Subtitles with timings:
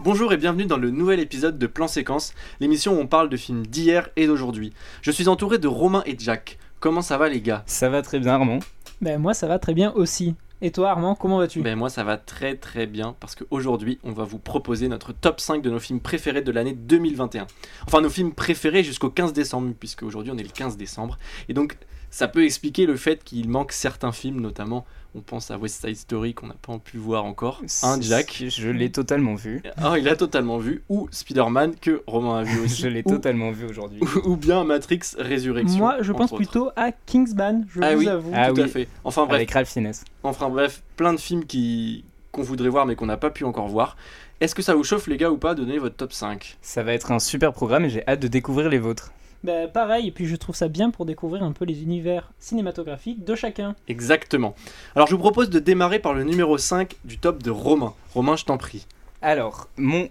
[0.00, 3.36] Bonjour et bienvenue dans le nouvel épisode de Plan Séquence, l'émission où on parle de
[3.36, 4.74] films d'hier et d'aujourd'hui.
[5.00, 6.58] Je suis entouré de Romain et Jack.
[6.78, 7.62] Comment ça va les gars?
[7.66, 8.58] Ça va très bien Armand.
[9.00, 10.34] Ben moi ça va très bien aussi.
[10.60, 11.62] Et toi Armand, comment vas-tu?
[11.62, 15.40] Ben moi ça va très très bien parce qu'aujourd'hui on va vous proposer notre top
[15.40, 17.46] 5 de nos films préférés de l'année 2021.
[17.86, 21.18] Enfin nos films préférés jusqu'au 15 décembre puisque aujourd'hui on est le 15 décembre.
[21.48, 21.78] Et donc
[22.14, 25.96] ça peut expliquer le fait qu'il manque certains films notamment on pense à West Side
[25.96, 27.62] Story qu'on n'a pas pu voir encore.
[27.82, 28.44] Un Jack.
[28.48, 29.62] Je l'ai totalement vu.
[29.76, 30.82] Ah, il a totalement vu.
[30.88, 32.82] Ou Spider-Man que Romain a vu aussi.
[32.82, 34.00] je l'ai totalement vu aujourd'hui.
[34.24, 35.78] Ou, bien Matrix Résurrection.
[35.78, 38.08] Moi, je pense plutôt à Kingsman, je ah vous oui.
[38.08, 38.32] avoue.
[38.34, 38.88] Ah tout à fait.
[39.04, 39.36] Enfin bref.
[39.36, 39.92] Avec Ralph Fiennes.
[40.24, 43.68] Enfin bref, plein de films qui qu'on voudrait voir mais qu'on n'a pas pu encore
[43.68, 43.96] voir.
[44.40, 46.82] Est-ce que ça vous chauffe les gars ou pas de donner votre top 5 Ça
[46.82, 49.12] va être un super programme et j'ai hâte de découvrir les vôtres.
[49.44, 53.24] Bah, pareil, et puis je trouve ça bien pour découvrir un peu les univers cinématographiques
[53.24, 53.76] de chacun.
[53.88, 54.54] Exactement.
[54.96, 57.92] Alors je vous propose de démarrer par le numéro 5 du top de Romain.
[58.14, 58.86] Romain, je t'en prie.
[59.20, 60.08] Alors, mon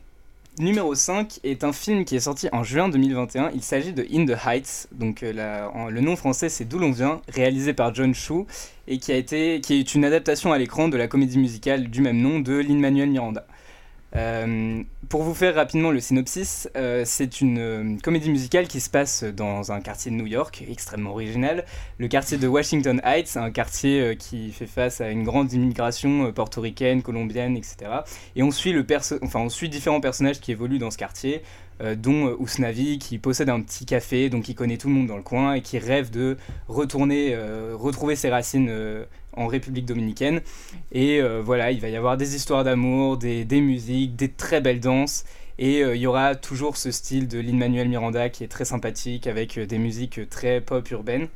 [0.60, 3.50] numéro 5 est un film qui est sorti en juin 2021.
[3.56, 6.78] Il s'agit de In the Heights, donc euh, la- en- le nom français c'est D'où
[6.78, 8.46] l'on vient, réalisé par John Chu
[8.88, 12.02] et qui, a été, qui est une adaptation à l'écran de la comédie musicale du
[12.02, 13.48] même nom de Lin-Manuel Miranda.
[14.16, 18.90] Euh, pour vous faire rapidement le synopsis, euh, c'est une euh, comédie musicale qui se
[18.90, 21.66] passe dans un quartier de New York, extrêmement original.
[21.98, 27.02] Le quartier de Washington Heights, un quartier qui fait face à une grande immigration portoricaine,
[27.02, 27.76] colombienne, etc.
[28.36, 28.74] Et on suit,
[29.70, 31.42] différents personnages qui évoluent dans ce quartier,
[31.98, 35.24] dont Ousnavi, qui possède un petit café, donc qui connaît tout le monde dans le
[35.24, 37.36] coin et qui rêve de retourner,
[37.74, 38.72] retrouver ses racines
[39.36, 40.42] en République dominicaine.
[40.92, 44.62] Et euh, voilà, il va y avoir des histoires d'amour, des, des musiques, des très
[44.62, 45.26] belles danses.
[45.60, 49.28] Et euh, il y aura toujours ce style de Lin-Manuel Miranda qui est très sympathique
[49.28, 51.28] avec euh, des musiques très pop urbaines.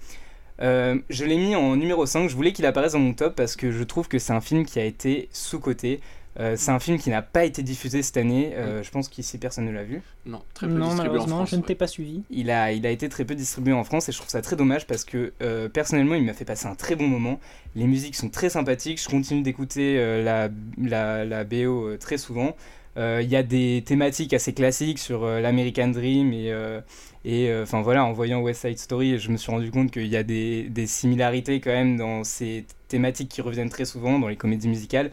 [0.59, 3.71] Je l'ai mis en numéro 5, je voulais qu'il apparaisse dans mon top parce que
[3.71, 5.99] je trouve que c'est un film qui a été sous-coté.
[6.39, 9.39] Euh, c'est un film qui n'a pas été diffusé cette année, euh, je pense qu'ici
[9.39, 10.01] personne ne l'a vu.
[10.27, 11.49] Non, très peu Non, distribué en malheureusement, France.
[11.49, 12.21] je ne t'ai pas suivi.
[12.29, 14.55] Il a, il a été très peu distribué en France et je trouve ça très
[14.55, 17.39] dommage parce que euh, personnellement il m'a fait passer un très bon moment.
[17.75, 20.49] Les musiques sont très sympathiques, je continue d'écouter euh, la,
[20.79, 22.55] la, la BO euh, très souvent.
[22.97, 26.81] Euh, Il y a des thématiques assez classiques sur euh, l'American Dream et, euh,
[27.25, 30.07] et euh, enfin voilà, en voyant West Side Story, je me suis rendu compte qu'il
[30.07, 34.27] y a des, des similarités quand même dans ces thématiques qui reviennent très souvent dans
[34.27, 35.09] les comédies musicales.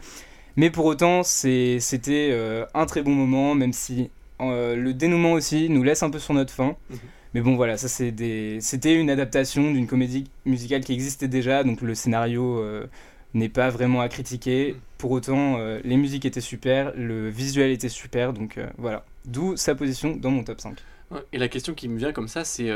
[0.57, 4.09] Mais pour autant, c'était euh, un très bon moment, même si
[4.41, 6.75] euh, le dénouement aussi nous laisse un peu sur notre faim.
[6.89, 6.97] Mhm.
[7.33, 8.59] Mais bon, voilà, ça des...
[8.61, 12.87] c'était une adaptation d'une comédie musicale qui existait déjà, donc le scénario euh,
[13.33, 14.73] n'est pas vraiment à critiquer.
[14.73, 14.79] Mhm.
[14.97, 19.05] Pour autant, les musiques étaient super, le visuel était super, donc voilà.
[19.25, 20.77] D'où sa position dans mon top 5.
[21.11, 22.71] Ouais, Et la question qui me vient comme ça, c'est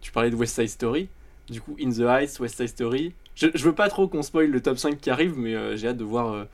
[0.00, 1.08] tu parlais de West Side Story.
[1.48, 3.14] Du coup, In the Heights, West Side Story.
[3.34, 5.96] Je, je veux pas trop qu'on spoil le top 5 qui arrive, mais j'ai hâte
[5.96, 6.46] de voir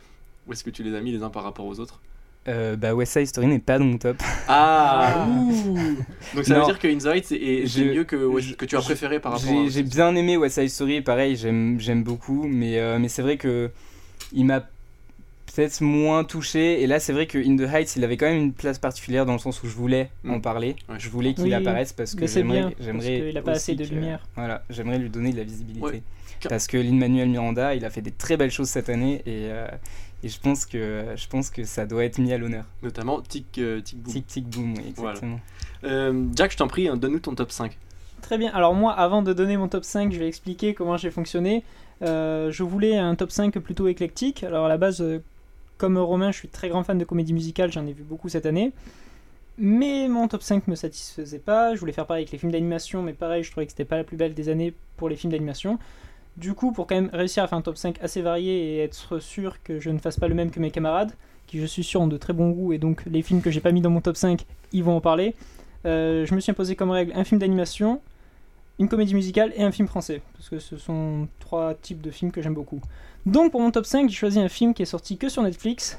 [0.46, 2.00] où est-ce que tu les as mis les uns par rapport aux autres.
[2.48, 4.16] Euh, bah, West Side Story n'est pas dans mon top.
[4.46, 5.74] Ah, ouh.
[6.34, 8.54] Donc ça veut dire que In the Heights est, est- Je- mieux que, West- je-
[8.54, 9.68] que tu as préféré par rapport à...
[9.68, 13.70] j'ai bien aimé West Side Story, pareil, j'aime beaucoup, mais, euh, mais c'est vrai que
[14.32, 16.82] il m'a peut-être moins touché.
[16.82, 19.26] Et là, c'est vrai que In the Heights, il avait quand même une place particulière
[19.26, 20.34] dans le sens où je voulais Mm.
[20.34, 20.76] en parler.
[20.88, 20.96] Ouais.
[20.98, 22.74] Je voulais qu'il Oui, apparaisse parce que c'est j'aimerais
[23.18, 24.20] qu'il a pas assez de que- lumière.
[24.36, 25.84] Voilà, j'aimerais lui donner de la visibilité.
[25.84, 26.02] Ouais.
[26.48, 29.66] Parce que Lin-Manuel Miranda, il a fait des très belles choses cette année et, euh,
[30.26, 32.64] et je, pense que, je pense que ça doit être mis à l'honneur.
[32.82, 34.12] Notamment Tic, euh, tic Boom.
[34.12, 35.10] Tic tic boom, oui, Voilà.
[35.12, 35.40] exactement.
[35.84, 37.78] Euh, Jack, je t'en prie, hein, donne-nous ton top 5.
[38.22, 38.50] Très bien.
[38.52, 41.62] Alors moi, avant de donner mon top 5, je vais expliquer comment j'ai fonctionné.
[42.02, 44.42] Euh, je voulais un top 5 plutôt éclectique.
[44.42, 45.04] Alors à la base,
[45.78, 48.46] comme Romain, je suis très grand fan de comédie musicale, j'en ai vu beaucoup cette
[48.46, 48.72] année.
[49.58, 51.74] Mais mon top 5 me satisfaisait pas.
[51.76, 53.96] Je voulais faire pareil avec les films d'animation, mais pareil, je trouvais que c'était pas
[53.96, 55.78] la plus belle des années pour les films d'animation.
[56.36, 59.18] Du coup, pour quand même réussir à faire un top 5 assez varié et être
[59.20, 61.12] sûr que je ne fasse pas le même que mes camarades,
[61.46, 63.60] qui je suis sûr ont de très bons goûts, et donc les films que j'ai
[63.60, 65.34] pas mis dans mon top 5, ils vont en parler,
[65.86, 68.00] euh, je me suis imposé comme règle un film d'animation,
[68.78, 72.32] une comédie musicale et un film français, parce que ce sont trois types de films
[72.32, 72.80] que j'aime beaucoup.
[73.24, 75.98] Donc pour mon top 5, j'ai choisi un film qui est sorti que sur Netflix,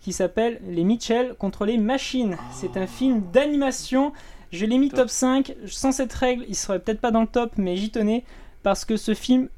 [0.00, 2.36] qui s'appelle Les Mitchell contre les machines.
[2.52, 4.12] C'est un film d'animation.
[4.52, 5.00] Je l'ai mis Top.
[5.00, 5.54] top 5.
[5.66, 8.24] Sans cette règle, il serait peut-être pas dans le top, mais j'y tenais
[8.62, 9.48] parce que ce film,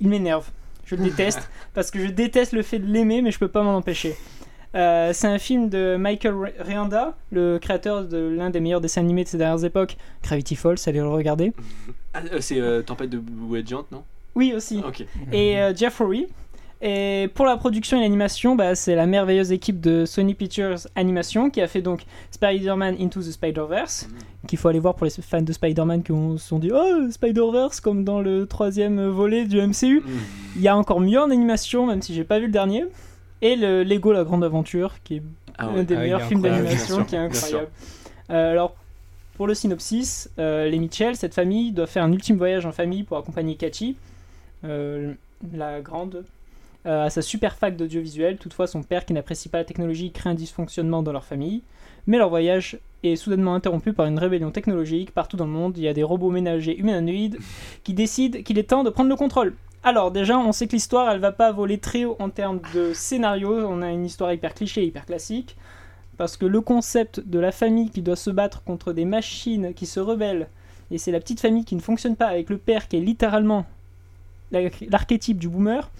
[0.00, 0.48] il m'énerve.
[0.84, 3.62] Je le déteste parce que je déteste le fait de l'aimer, mais je peux pas
[3.62, 4.14] m'en empêcher.
[4.74, 9.24] Euh, c'est un film de Michael Rianda, le créateur de l'un des meilleurs dessins animés
[9.24, 11.52] de ces dernières époques, Gravity Falls, allez le regarder.
[12.12, 14.04] Ah, euh, c'est euh, Tempête de Blue Giant, non?
[14.34, 14.82] Oui, aussi.
[14.86, 15.04] Ok.
[15.32, 16.28] Et euh, Jeff Rory.
[16.82, 21.48] Et pour la production et l'animation, bah, c'est la merveilleuse équipe de Sony Pictures Animation
[21.48, 24.08] qui a fait donc Spider-Man Into the Spider-Verse,
[24.46, 27.10] qu'il faut aller voir pour les fans de Spider-Man qui ont- se sont dit Oh,
[27.10, 30.02] Spider-Verse, comme dans le troisième volet du MCU.
[30.56, 32.84] Il y a encore mieux en animation, même si j'ai pas vu le dernier.
[33.42, 35.22] Et le Lego La Grande Aventure, qui est
[35.58, 37.68] Ah un des Ah meilleurs films d'animation qui est incroyable.
[38.30, 38.74] Euh, alors,
[39.36, 43.02] pour le synopsis, euh, les Mitchell, cette famille, doit faire un ultime voyage en famille
[43.02, 43.96] pour accompagner Kachi,
[44.64, 45.12] euh,
[45.54, 46.24] la grande,
[46.86, 48.38] euh, à sa super fac d'audiovisuel.
[48.38, 51.62] Toutefois, son père, qui n'apprécie pas la technologie, crée un dysfonctionnement dans leur famille.
[52.06, 55.10] Mais leur voyage est soudainement interrompu par une rébellion technologique.
[55.12, 57.38] Partout dans le monde, il y a des robots ménagers humanoïdes
[57.82, 59.54] qui décident qu'il est temps de prendre le contrôle.
[59.82, 62.92] Alors déjà, on sait que l'histoire, elle va pas voler très haut en termes de
[62.92, 63.66] scénario.
[63.68, 65.56] On a une histoire hyper cliché, hyper classique.
[66.16, 69.86] Parce que le concept de la famille qui doit se battre contre des machines qui
[69.86, 70.48] se rebellent,
[70.90, 73.66] et c'est la petite famille qui ne fonctionne pas avec le père qui est littéralement
[74.52, 75.90] l'archétype du boomer.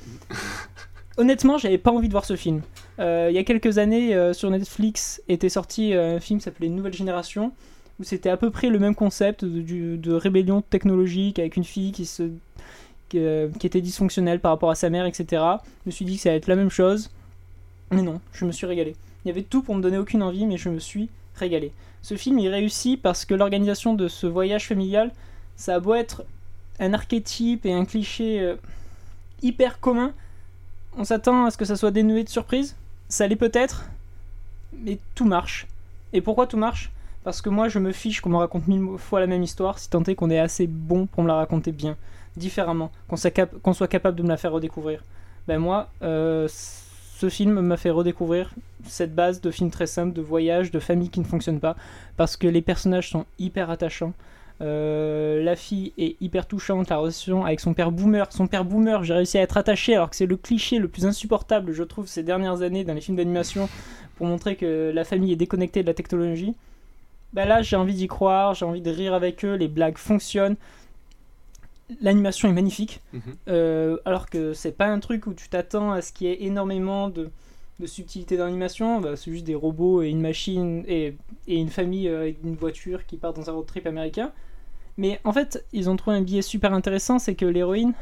[1.19, 2.61] Honnêtement, j'avais pas envie de voir ce film.
[2.99, 6.45] Euh, il y a quelques années, euh, sur Netflix, était sorti euh, un film qui
[6.45, 7.53] s'appelait Nouvelle Génération,
[7.99, 12.05] où c'était à peu près le même concept de, rébellion technologique avec une fille qui,
[12.05, 12.25] se,
[13.09, 13.19] qui,
[13.59, 15.43] qui était dysfonctionnelle par rapport à sa mère, etc.
[15.85, 17.11] Je me suis dit que ça allait être la même chose.
[17.91, 18.95] Mais non, je me suis régalé.
[19.25, 21.73] Il y avait tout pour me donner aucune envie, mais je me suis régalé.
[22.03, 25.11] Ce film, il réussit parce que l'organisation de ce voyage familial,
[25.57, 26.25] ça a beau être
[26.79, 28.57] un archétype et un cliché euh,
[29.43, 30.13] hyper commun,
[30.97, 32.77] on s'attend à ce que ça soit dénué de surprise.
[33.09, 33.89] Ça l'est peut-être,
[34.73, 35.67] mais tout marche.
[36.13, 36.91] Et pourquoi tout marche?
[37.25, 39.91] Parce que moi, je me fiche qu'on me raconte mille fois la même histoire, si
[39.91, 41.97] tant est qu'on est assez bon pour me la raconter bien,
[42.37, 45.03] différemment, qu'on soit, capable de me la faire redécouvrir.
[45.49, 48.51] Ben moi, euh, ce film m'a fait redécouvrir
[48.85, 51.75] cette base de film très simple, de voyage, de famille qui ne fonctionne pas,
[52.17, 54.13] parce que les personnages sont hyper attachants.
[54.63, 58.27] Euh, la fille est hyper touchante, la relation avec son père boomer.
[58.33, 61.05] Son père boomer, j'ai réussi à être attaché alors que c'est le cliché le plus
[61.05, 63.69] insupportable, je trouve, ces dernières années dans les films d'animation
[64.17, 66.55] pour montrer que la famille est déconnectée de la technologie.
[67.35, 70.57] Bah là, j'ai envie d'y croire, j'ai envie de rire avec eux, les blagues fonctionnent.
[72.01, 73.21] L'animation est magnifique, Mhm.
[73.49, 76.43] euh, alors que c'est pas un truc où tu t'attends à ce qu'il y ait
[76.45, 77.31] énormément de,
[77.79, 79.01] de subtilité d'animation.
[79.01, 81.15] Bah, c'est juste des robots et une machine et,
[81.47, 84.33] et une famille euh, avec une voiture qui part dans un road trip américain.
[84.99, 87.93] Mais en fait, ils ont trouvé un biais super intéressant, c'est que l'héroïne,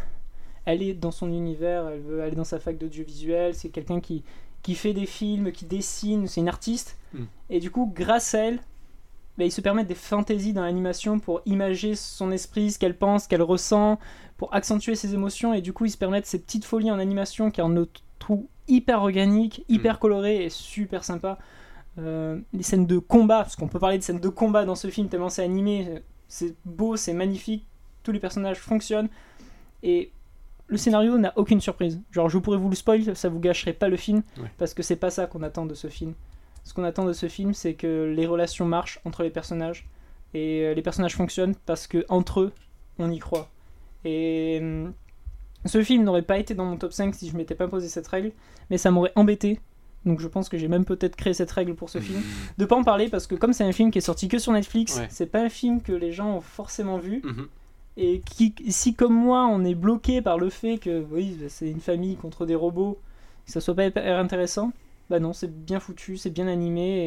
[0.65, 4.23] elle est dans son univers, elle veut aller dans sa fac d'audiovisuel, c'est quelqu'un qui,
[4.63, 6.97] qui fait des films, qui dessine, c'est une artiste.
[7.13, 7.25] Mm.
[7.51, 8.61] Et du coup, grâce à elle,
[9.37, 13.25] bah, ils se permettent des fantaisies dans l'animation pour imager son esprit, ce qu'elle pense,
[13.25, 13.99] ce qu'elle ressent,
[14.37, 15.53] pour accentuer ses émotions.
[15.53, 17.75] Et du coup, ils se permettent ces petites folies en animation qui en
[18.21, 21.39] trouve hyper organique, hyper coloré et super sympa.
[21.99, 24.89] Euh, les scènes de combat, parce qu'on peut parler de scènes de combat dans ce
[24.89, 27.67] film tellement c'est animé, c'est beau, c'est magnifique,
[28.03, 29.09] tous les personnages fonctionnent
[29.83, 30.11] et
[30.67, 32.01] le scénario n'a aucune surprise.
[32.11, 34.51] Genre, je pourrais vous le spoil, ça vous gâcherait pas le film Ouais.
[34.59, 36.15] parce que c'est pas ça qu'on attend de ce film.
[36.65, 39.87] Ce qu'on attend de ce film, c'est que les relations marchent entre les personnages
[40.33, 42.53] et euh, les personnages fonctionnent parce que entre eux,
[42.99, 43.51] on y croit.
[44.07, 44.95] Et hum,
[45.67, 48.07] ce film n'aurait pas été dans mon top 5 si je m'étais pas posé cette
[48.07, 48.33] règle,
[48.71, 49.61] mais ça m'aurait embêté.
[50.07, 52.21] Donc je pense que j'ai même peut-être créé cette règle pour ce film.
[52.59, 54.53] De pas en parler parce que comme c'est un film qui est sorti que sur
[54.53, 55.07] Netflix, Ouais.
[55.11, 57.23] c'est pas un film que les gens ont forcément vu.
[57.25, 57.47] Mhm.
[57.97, 61.81] Et qui, si comme moi on est bloqué par le fait que oui c'est une
[61.81, 62.99] famille contre des robots,
[63.47, 64.73] que ça soit pas hyper intéressant,
[65.11, 66.99] bah non c'est bien foutu, c'est bien animé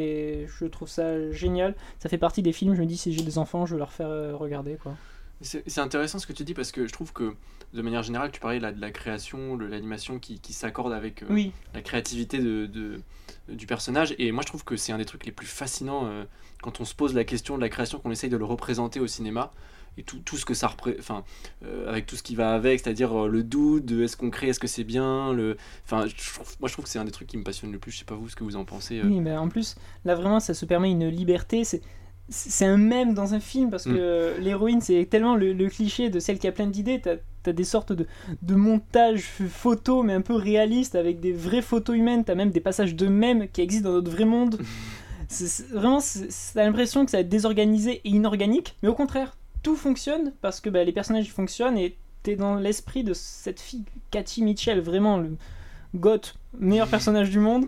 [0.43, 1.75] et je trouve ça génial.
[1.99, 3.91] Ça fait partie des films, je me dis si j'ai des enfants je vais leur
[3.91, 4.93] faire euh, regarder quoi.
[5.41, 7.35] C'est intéressant ce que tu dis parce que je trouve que
[7.73, 11.27] de manière générale, tu parlais là, de la création, l'animation qui, qui s'accorde avec euh,
[11.29, 13.01] Oui, la créativité de, de-
[13.49, 14.15] du personnage.
[14.19, 16.23] Et moi, je trouve que c'est un des trucs les plus fascinants euh,
[16.61, 19.07] quand on se pose la question de la création, qu'on essaye de le représenter au
[19.07, 19.51] cinéma.
[19.99, 21.23] Et tout, tout ce que ça représente, enfin,
[21.65, 24.59] euh, avec tout ce qui va avec, c'est-à-dire euh, le doute est-ce qu'on crée, est-ce
[24.59, 26.05] que c'est bien, le, enfin,
[26.59, 27.91] moi je trouve que c'est un des trucs qui me passionne le plus.
[27.91, 28.99] Je sais pas vous ce que vous en pensez.
[28.99, 29.05] euh.
[29.07, 29.75] oui mais en plus
[30.05, 31.81] là vraiment ça se permet une liberté, c'est
[32.29, 33.93] c'est un même dans un film parce Mm.
[33.95, 37.15] que l'héroïne c'est tellement le, le cliché de celle qui a plein d'idées, t'as
[37.45, 38.05] as des sortes de,
[38.41, 42.59] de montages photos mais un peu réalistes avec des vraies photos humaines, t'as même des
[42.59, 44.59] passages de mèmes qui existent dans notre vrai monde.
[45.29, 48.93] C'est- c'est- vraiment, c'est- t'as l'impression que ça va être désorganisé et inorganique, mais au
[48.93, 53.59] contraire, tout fonctionne parce que bah, les personnages fonctionnent et t'es dans l'esprit de cette
[53.59, 55.35] fille, Cathy Mitchell, vraiment le
[55.95, 57.65] goth, meilleur personnage du monde.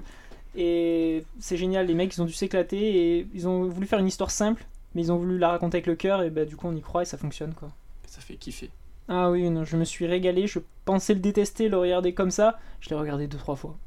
[0.62, 2.78] Et c'est génial, les mecs ils ont dû s'éclater
[3.18, 5.88] et ils ont voulu faire une histoire simple, mais ils ont voulu la raconter avec
[5.88, 7.70] le cœur et bah, du coup on y croit et ça fonctionne quoi.
[8.06, 8.70] Ça fait kiffer.
[9.08, 12.60] Ah oui, non, je me suis régalé, je pensais le détester, le regarder comme ça,
[12.82, 13.78] je l'ai regardé deux trois fois.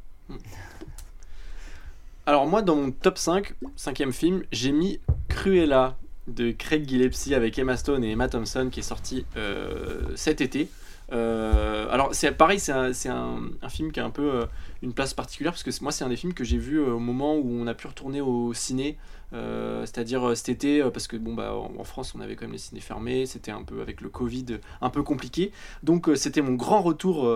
[2.25, 4.99] Alors moi dans mon top 5, cinquième film, j'ai mis
[5.29, 10.41] Cruella de Craig Gillespie avec Emma Stone et Emma Thompson qui est sorti euh, cet
[10.41, 10.71] été.
[11.13, 14.47] Euh, alors c'est pareil, c'est un, c'est un, un film qui a un peu euh,
[14.83, 16.99] une place particulière parce que moi c'est un des films que j'ai vu euh, au
[16.99, 18.99] moment où on a pu retourner au ciné,
[19.35, 22.45] euh, c'est-à-dire euh, cet été euh, parce que bon bah en, France on avait quand
[22.45, 26.43] même les ciné fermés, c'était un peu avec le Covid un peu compliqué, donc c'était
[26.43, 27.29] mon grand retour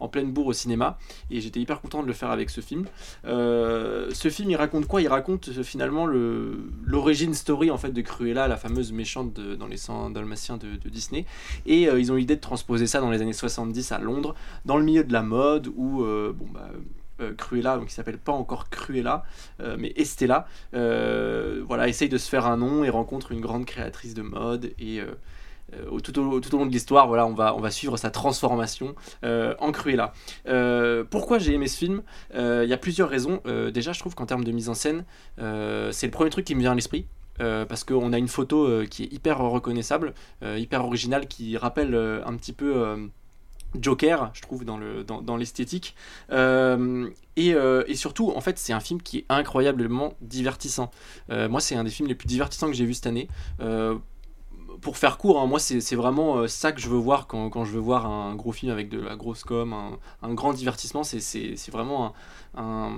[0.00, 0.98] en pleine bourre au cinéma
[1.30, 2.86] et j'étais hyper content de le faire avec ce film.
[3.24, 5.02] Ce film il raconte quoi?
[5.02, 9.76] Il raconte finalement le l'origine story en fait de Cruella, la fameuse méchante dans les
[9.76, 11.24] 100 dalmatiens de, Disney.
[11.64, 14.34] Et ils ont l'idée de transposer ça dans les années 70 à Londres,
[14.64, 16.70] dans le milieu de la mode, où bon, bah,
[17.20, 19.24] euh, Cruella, donc qui s'appelle pas encore Cruella,
[19.60, 23.64] euh, mais Estella, euh, voilà, essaye de se faire un nom et rencontre une grande
[23.64, 24.72] créatrice de mode.
[24.78, 25.00] Et
[26.02, 30.12] tout, au, long de l'histoire, voilà, on va, suivre sa transformation en Cruella.
[31.10, 32.02] Pourquoi j'ai aimé ce film?
[32.34, 33.40] Il y a plusieurs raisons.
[33.72, 35.04] Déjà, je trouve qu'en termes de mise en scène,
[35.38, 37.06] c'est le premier truc qui me vient à l'esprit.
[37.38, 42.52] Parce qu'on a une photo qui est hyper reconnaissable, hyper originale, qui rappelle un petit
[42.52, 43.08] peu
[43.74, 45.94] Joker, je trouve, dans le dans, l'esthétique.
[46.32, 50.90] Euh, et, euh, et surtout, en fait, c'est un film qui est incroyablement divertissant.
[51.30, 53.28] Euh, moi, c'est un des films les plus divertissants que j'ai vu cette année.
[54.86, 57.72] Pour faire court, hein, moi c'est vraiment euh, ça que je veux voir quand, je
[57.72, 59.74] veux voir un gros film avec de la grosse com,
[60.22, 61.02] un, grand divertissement.
[61.02, 62.14] C'est- vraiment
[62.56, 62.94] un,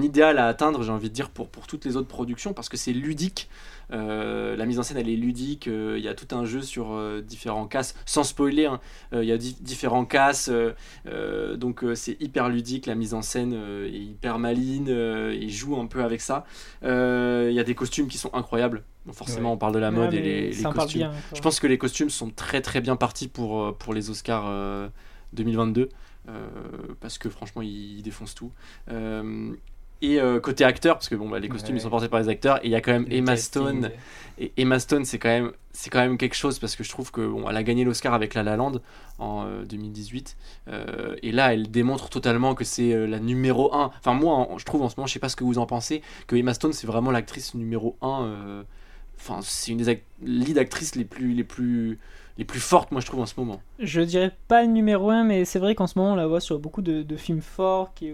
[0.00, 2.92] idéal à atteindre, j'ai envie de dire, pour, toutes les autres productions, parce que c'est
[2.92, 3.48] ludique.
[3.90, 5.66] Euh, la mise en scène, elle est ludique.
[5.66, 8.66] euh, Il y a tout un jeu sur différents casses, sans spoiler.
[8.66, 8.78] hein,
[9.12, 10.48] Il y a di- différents casses,
[11.56, 12.86] donc c'est hyper ludique.
[12.86, 14.86] La mise en scène est hyper maline.
[14.88, 16.44] euh, il joue un peu avec ça.
[16.82, 18.84] Il y a des costumes qui sont incroyables.
[19.12, 19.54] Forcément, Ouais.
[19.54, 20.98] on parle de la Ouais, mode et les, costumes.
[21.00, 21.12] bien.
[21.34, 24.44] Je pense que les costumes sont très très bien partis pour, euh, pour les Oscars
[24.46, 24.88] euh,
[25.34, 25.88] 2022
[26.28, 26.46] euh,
[27.00, 28.50] parce que franchement ils, ils défoncent tout.
[28.90, 29.52] Euh,
[30.02, 31.80] et euh, côté acteur, parce que bon, bah, les costumes Ouais.
[31.80, 33.36] ils sont portés par les acteurs, et il y a quand même Emma.
[33.36, 33.90] Stone.
[34.38, 37.10] Et Emma Stone, c'est quand même c'est quand même quelque chose parce que je trouve
[37.10, 38.80] que bon, elle a gagné l'Oscar avec La La Land
[39.18, 40.36] en euh, 2018
[40.68, 44.58] euh, et là elle démontre totalement que c'est euh, la numéro 1 enfin moi en-
[44.58, 46.54] je trouve en ce moment je sais pas ce que vous en pensez que Emma
[46.54, 48.22] Stone c'est vraiment l'actrice numéro 1
[49.18, 51.98] enfin c'est une des lead actrices les plus les plus
[52.38, 55.44] les plus fortes moi je trouve en ce moment Je dirais pas numéro 1, mais
[55.44, 58.12] c'est vrai qu'en ce moment on la voit sur beaucoup de, de films forts qui,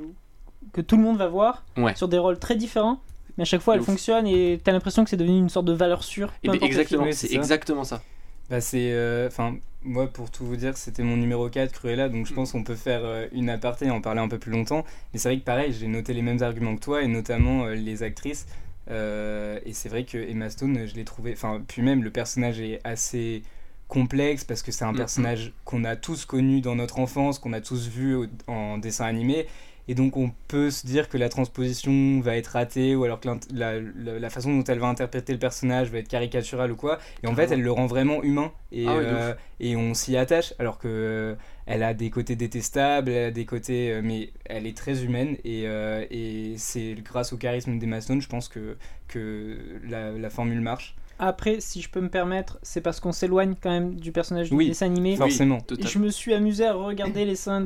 [0.73, 1.95] que tout le monde va voir, Ouais.
[1.95, 3.01] sur des rôles très différents.
[3.39, 3.87] Mais à chaque fois elle ouf.
[3.87, 6.33] fonctionne et t'as l'impression que c'est devenu une sorte de valeur sûre.
[6.43, 8.03] et peu ben, le exactement oui, c'est exactement ça
[8.51, 12.27] Bah c'est, euh, enfin, moi pour tout vous dire, c'était mon numéro 4 Cruella, donc
[12.27, 14.85] je pense qu'on peut faire euh, une aparté et en parler un peu plus longtemps.
[15.15, 17.75] Mais c'est vrai que pareil, j'ai noté les mêmes arguments que toi et notamment euh,
[17.75, 18.47] les actrices.
[18.91, 22.61] Euh, et c'est vrai que Emma Stone, je l'ai trouvé, enfin, puis même le personnage
[22.61, 23.43] est assez
[23.89, 24.97] complexe parce que c'est un Mhm.
[24.99, 29.05] personnage qu'on a tous connu dans notre enfance, qu'on a tous vu au- en dessin
[29.05, 29.47] animé.
[29.89, 33.29] Et donc on peut se dire que la transposition va être ratée ou alors que
[33.53, 36.99] la, la- la façon dont elle va interpréter le personnage va être caricaturale ou quoi.
[37.25, 40.17] Et en fait, elle le rend vraiment humain et, Ah ouais, euh, et on s'y
[40.17, 41.35] attache alors que euh,
[41.71, 45.37] elle a des côtés détestables, elle a des côtés, euh, mais elle est très humaine
[45.45, 48.77] et, euh, et c'est grâce au charisme d'Emma Stone, je pense que,
[49.09, 49.57] que
[49.89, 50.97] la, la formule marche.
[51.19, 54.57] Après, si je peux me permettre, c'est parce qu'on s'éloigne quand même du personnage du
[54.57, 54.69] Oui.
[54.69, 55.17] dessin animé.
[55.17, 55.59] Forcément.
[55.71, 57.61] Oui, Et je me suis amusé à regarder les seins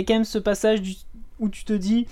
[0.00, 0.96] y a quand même ce passage du-
[1.38, 2.06] où tu te dis.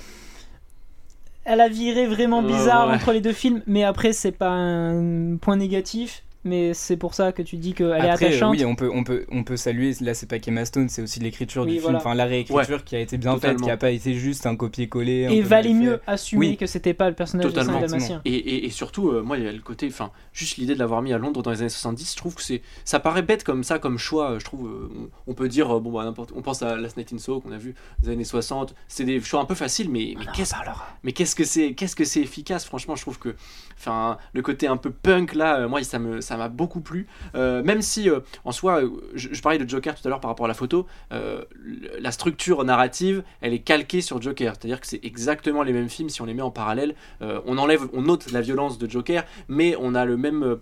[1.44, 2.94] Elle a viré vraiment Ouais, bizarre ouais.
[2.94, 6.24] entre les deux films, mais après, c'est pas un point négatif.
[6.44, 8.50] Mais c'est pour ça que tu dis qu'elle est euh, attachante.
[8.54, 9.94] oui, on peut, on peut, on peut saluer.
[10.00, 11.98] Là, c'est pas qu'Emma Stone, c'est aussi l'écriture Oui, du voilà.
[11.98, 14.54] film, enfin la réécriture qui a été bien faite, qui a pas été juste un
[14.54, 15.28] copier-coller.
[15.30, 16.56] et valait mieux assumer Oui.
[16.56, 17.80] que c'était pas le personnage Totalement.
[17.80, 18.20] de saint.
[18.24, 20.78] Et, et- et surtout, euh, moi, il y a le côté, enfin, juste l'idée de
[20.78, 23.42] l'avoir mis à Londres dans les années 70, je trouve que c'est, ça paraît bête
[23.44, 24.38] comme ça, comme choix.
[24.38, 27.12] Je trouve, euh, on, peut dire, euh, bon, bah, n'importe, on pense à Last Night
[27.12, 30.14] in Soho qu'on a vu des années 60, c'est des choix un peu faciles, mais,
[30.18, 30.54] mais qu'est-ce,
[31.02, 32.64] mais qu'est-ce que c'est, qu'est-ce que c'est efficace.
[32.66, 33.34] Franchement, je trouve que,
[33.78, 37.06] enfin, le côté un peu punk là, euh, moi, ça me, ça m'a beaucoup plu.
[37.34, 40.30] Euh, même si, euh, en soi, euh, je, parlais de Joker tout à l'heure par
[40.30, 45.04] rapport à la photo, la structure narrative, elle est calquée sur Joker, c'est-à-dire que c'est
[45.04, 46.94] exactement les mêmes films si on les met en parallèle.
[47.20, 50.56] On enlève, on note la violence de Joker, mais on a le même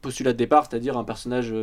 [0.00, 1.54] postulat de départ, c'est-à-dire un personnage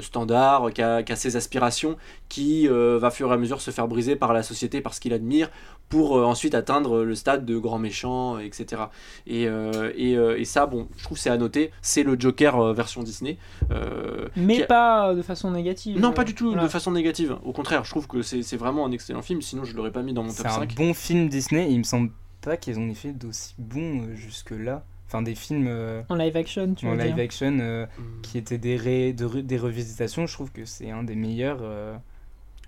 [0.00, 1.96] standard qui a, ses aspirations,
[2.28, 5.50] qui va fur et à mesure se faire briser par la société parce qu'il admire,
[5.88, 8.82] pour ensuite atteindre le stade de grand méchant, etc.
[9.26, 13.02] Et, et, et ça, bon, je trouve c'est à noter, c'est le Joker euh, version
[13.02, 13.36] Disney.
[13.70, 15.98] euh, Mais a- pas de façon négative.
[16.00, 16.62] Non, pas du tout Voilà.
[16.64, 17.36] de façon négative.
[17.44, 20.02] Au contraire, je trouve que c'est c'est vraiment un excellent film, sinon je l'aurais pas
[20.02, 20.74] mis dans mon C'est top un 5.
[20.76, 21.70] bon film Disney.
[21.70, 24.84] Il me semble pas qu'ils en aient fait d'aussi bons euh, jusque-là.
[25.06, 27.24] Enfin, des films euh, En live action, tu en veux live dire.
[27.24, 28.20] action euh, Hmm.
[28.22, 30.26] qui étaient des, ré- de re- des revisitations.
[30.26, 31.58] Je trouve que c'est un des meilleurs.
[31.62, 31.96] euh,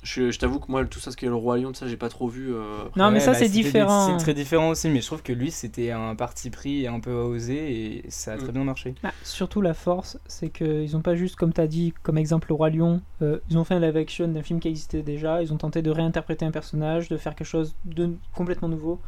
[0.03, 1.97] Je, je t'avoue que moi, tout ça, ce qui est le Roi Lion, ça, j'ai
[1.97, 2.53] pas trop vu.
[2.53, 4.07] euh, Non, mais Ouais, ça, bah, c'est différent.
[4.09, 7.13] C'est très différent aussi, mais je trouve que lui, c'était un parti pris un peu
[7.13, 8.53] osé et ça a très Mm.
[8.53, 8.95] bien marché.
[9.03, 12.49] Bah, surtout la force, c'est qu'ils ont pas juste, comme tu as dit, comme exemple
[12.49, 15.41] le Roi Lion, euh, ils ont fait un live action d'un film qui existait déjà,
[15.41, 19.01] ils ont tenté de réinterpréter un personnage, de faire quelque chose de complètement nouveau.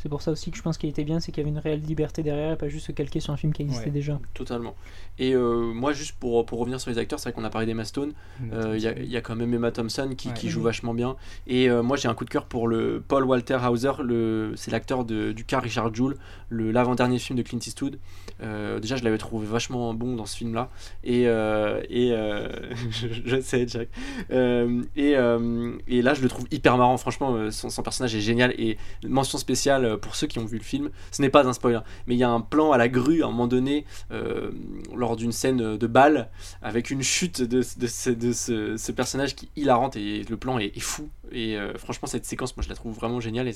[0.00, 1.58] C'est pour ça aussi que je pense qu'il était bien, c'est qu'il y avait une
[1.58, 3.90] réelle liberté derrière et pas juste se calquer sur un film qui existait Ouais.
[3.90, 4.20] déjà.
[4.34, 4.76] Totalement.
[5.18, 7.66] Et euh, moi, juste pour, pour revenir sur les acteurs, c'est vrai qu'on a parlé
[7.66, 8.12] d'Emma Stone.
[8.52, 10.34] Euh, Il y, a, il y a quand même Emma Thompson qui, Ouais.
[10.34, 11.16] qui joue vachement bien.
[11.48, 13.90] Et euh, moi, j'ai un coup de cœur pour le Paul Walter Hauser.
[14.04, 16.14] Le, c'est l'acteur de- du cas Richard Jewell,
[16.48, 17.98] le, l'avant-dernier film de Clint Eastwood.
[18.40, 20.70] Euh, déjà, je l'avais trouvé vachement bon dans ce film-là.
[21.02, 22.48] Et, euh, et euh,
[22.90, 23.88] je, je sais, Jack.
[24.30, 26.96] Euh, et, euh, et là, je le trouve hyper marrant.
[26.98, 28.54] Franchement, euh, son, son personnage est génial.
[28.58, 30.90] Et mention spéciale euh, pour ceux qui ont vu le film.
[31.10, 33.26] Ce n'est pas un spoiler, mais il y a un plan à la grue à
[33.26, 34.50] un moment donné euh,
[34.94, 36.30] lors d'une scène de bal
[36.62, 40.36] avec une chute de, de, ce, de ce, ce personnage qui est hilarante et le
[40.36, 41.08] plan est, est fou.
[41.32, 43.54] Et euh, franchement, cette séquence, moi, je la trouve vraiment géniale et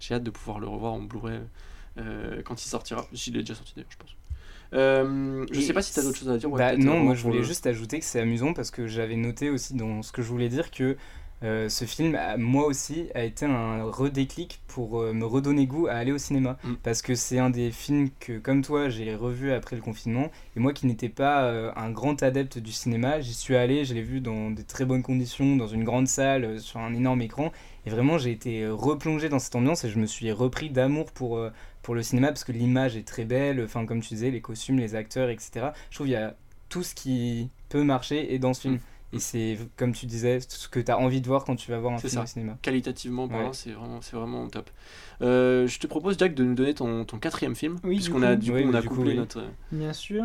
[0.00, 1.40] j'ai hâte de pouvoir le revoir en Blu-ray
[2.44, 3.06] quand il sortira.
[3.14, 4.16] S'il est déjà sorti d'ailleurs, je pense.
[4.72, 6.50] Euh, je sais pas si tu as d'autres choses à dire.
[6.50, 9.50] ouais, Bah, non, moi je voulais juste ajouter que c'est amusant parce que j'avais noté
[9.50, 10.96] aussi dans ce que je voulais dire que
[11.42, 15.86] euh, ce film, a- moi aussi, a été un redéclic pour euh, me redonner goût
[15.88, 16.56] à aller au cinéma.
[16.64, 16.74] Mm.
[16.82, 20.30] Parce que c'est un des films que, comme toi, j'ai revu après le confinement.
[20.56, 23.92] Et moi qui n'étais pas euh, un grand adepte du cinéma, j'y suis allé, je
[23.94, 27.20] l'ai vu dans des très bonnes conditions, dans une grande salle, euh, sur un énorme
[27.20, 27.52] écran.
[27.84, 31.12] Et vraiment, j'ai été euh, replongé dans cette ambiance et je me suis repris d'amour
[31.12, 31.50] pour, euh,
[31.82, 33.62] pour le cinéma parce que l'image est très belle.
[33.62, 35.66] Enfin, comme tu disais, les costumes, les acteurs, etc.
[35.90, 36.34] Je trouve qu'il y a
[36.70, 38.74] tout ce qui peut marcher et dans ce film.
[38.74, 38.80] Mm.
[39.14, 41.78] Et c'est, comme tu disais, ce que tu as envie de voir quand tu vas
[41.78, 42.22] voir un film ça.
[42.22, 42.58] au cinéma.
[42.62, 43.52] qualitativement parlant, Ouais.
[43.52, 44.68] c'est vraiment, c'est vraiment top.
[45.22, 47.76] Euh, je te propose, Jack, de nous donner ton, ton quatrième film.
[47.84, 49.16] Oui, puisqu'on a, du coup, Oui, on a du coup, couplé oui.
[49.18, 49.42] notre.
[49.72, 50.24] Bien sûr.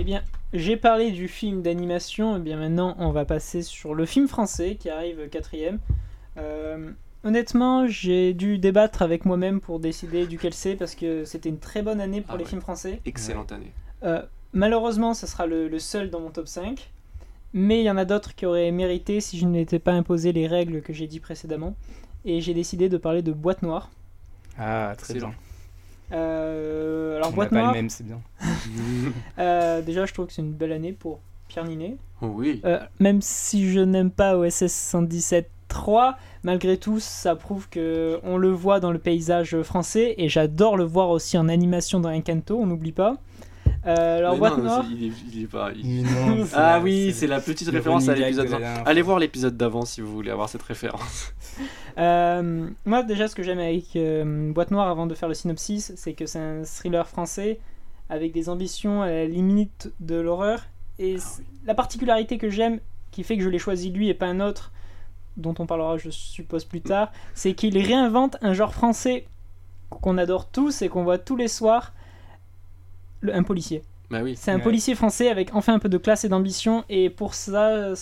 [0.00, 0.22] Eh bien,
[0.52, 4.76] j'ai parlé du film d'animation, et bien maintenant on va passer sur le film français
[4.76, 5.78] qui arrive quatrième.
[6.38, 6.90] Euh,
[7.24, 11.82] honnêtement, j'ai dû débattre avec moi-même pour décider duquel c'est parce que c'était une très
[11.82, 12.48] bonne année pour Ah les ouais.
[12.50, 13.00] films français.
[13.04, 13.72] Excellente année.
[14.02, 14.22] Euh,
[14.52, 16.90] malheureusement, ce sera le, le seul dans mon top 5.
[17.54, 20.32] Mais il y en a d'autres qui auraient mérité si je ne m'étais pas imposé
[20.32, 21.74] les règles que j'ai dit précédemment.
[22.24, 23.90] Et j'ai décidé de parler de Boîte Noire.
[24.58, 25.32] Ah, très bien.
[26.12, 28.20] Euh, alors, on n'a Boîte pas Noire, le même, c'est bien.
[29.38, 31.96] euh, déjà, je trouve que c'est une belle année pour Pierre Ninet.
[32.20, 32.60] Oh oui.
[32.64, 38.50] Euh, même si je n'aime pas OSS 117.3, malgré tout, ça prouve que on le
[38.50, 42.66] voit dans le paysage français et j'adore le voir aussi en animation dans Encanto, on
[42.66, 43.16] n'oublie pas.
[43.84, 45.70] Euh, alors, Mais Boîte non, Noire, il est, il est pas.
[45.74, 48.46] il- non, Ah la- oui, c'est la petite référence à l'épisode.
[48.46, 48.64] de la 20.
[48.64, 51.32] dernière Allez voir l'épisode d'avant si vous voulez avoir cette référence.
[51.98, 55.92] Euh, moi, déjà, ce que j'aime avec euh, Boîte Noire, avant de faire le synopsis,
[55.94, 57.60] c'est que c'est un thriller français
[58.08, 60.62] avec des ambitions à la limite de l'horreur.
[60.98, 64.24] Et c- la particularité que j'aime, qui fait que je l'ai choisi lui et pas
[64.26, 64.72] un autre,
[65.36, 69.26] dont on parlera, je suppose, plus tard, c'est qu'il réinvente un genre français
[69.90, 71.92] qu'on adore tous et qu'on voit tous les soirs
[73.22, 73.82] le- un policier.
[74.10, 74.34] Bah oui.
[74.38, 74.62] C'est un Ouais.
[74.62, 77.94] policier français avec enfin un peu de classe et d'ambition, et pour ça,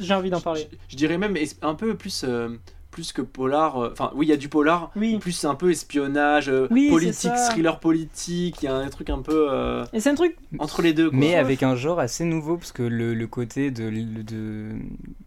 [0.00, 0.66] j'ai envie d'en parler.
[0.72, 2.48] Je, je dirais même un peu plus, euh,
[2.90, 3.78] plus que polar.
[3.80, 4.90] euh, Enfin, oui, il y a du polar.
[4.96, 5.18] Oui.
[5.18, 8.56] Plus un peu espionnage, euh, Oui, politique, thriller politique.
[8.62, 11.08] Il y a un truc un peu euh, Et c'est un truc entre les deux.
[11.10, 11.18] Quoi.
[11.18, 13.88] Mais avec un genre assez nouveau, parce que le, le côté de,
[14.22, 14.70] de.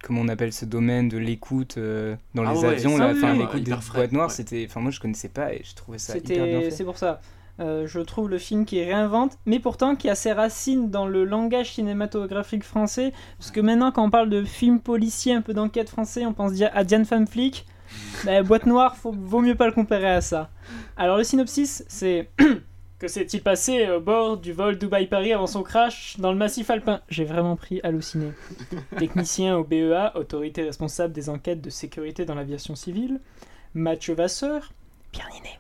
[0.03, 2.97] Comment on appelle ce domaine de l'écoute euh, dans Ah les ouais, avions,
[3.33, 4.33] l'écoute des boîtes noires, ouais.
[4.33, 4.65] c'était.
[4.69, 6.71] Enfin, moi je connaissais pas et je trouvais ça hyper bien C'était, fait.
[6.71, 7.21] c'est pour ça.
[7.59, 11.23] Euh, je trouve le film qui réinvente, mais pourtant qui a ses racines dans le
[11.23, 13.13] langage cinématographique français.
[13.39, 16.51] Parce que maintenant, quand on parle de film policier, un peu d'enquête français, on pense
[16.61, 17.65] à Diane Femme Flic.
[18.25, 20.49] Bah, Boîte Noire, faut, vaut mieux pas le comparer à ça.
[20.97, 22.29] Alors, le synopsis, c'est.
[22.97, 27.01] Que s'est-il passé au bord du vol Dubaï-Paris avant son crash dans le massif alpin?
[27.09, 28.31] J'ai vraiment pris halluciné.
[28.97, 33.19] Technicien au BEA, autorité responsable des enquêtes de sécurité dans l'aviation civile,
[33.73, 34.71] Mathieu Vasseur,
[35.11, 35.59] Pierre Ninet,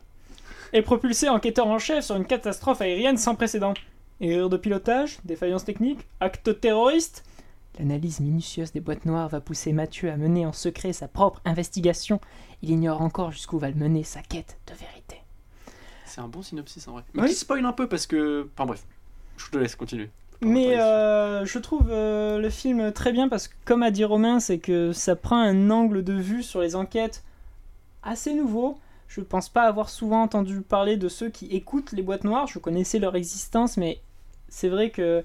[0.75, 3.73] est propulsé enquêteur en chef sur une catastrophe aérienne sans précédent.
[4.19, 7.23] Erreur de pilotage, défaillance technique, acte terroriste
[7.79, 12.21] L'analyse minutieuse des boîtes noires va pousser Mathieu à mener en secret sa propre investigation.
[12.61, 15.17] Il ignore encore jusqu'où va le mener sa quête de vérité.
[16.05, 17.03] C'est un bon synopsis en vrai.
[17.13, 17.29] Mais Oui.
[17.29, 18.47] qui spoil un peu parce que.
[18.53, 18.83] Enfin bref,
[19.35, 20.09] je te laisse continuer.
[20.39, 24.39] Mais euh, je trouve euh, le film très bien parce que, comme a dit Romain,
[24.39, 27.23] c'est que ça prend un angle de vue sur les enquêtes
[28.03, 28.77] assez nouveau.
[29.07, 32.47] Je pense pas avoir souvent entendu parler de ceux qui écoutent les boîtes noires.
[32.47, 34.01] Je connaissais leur existence, mais
[34.49, 35.23] c'est vrai que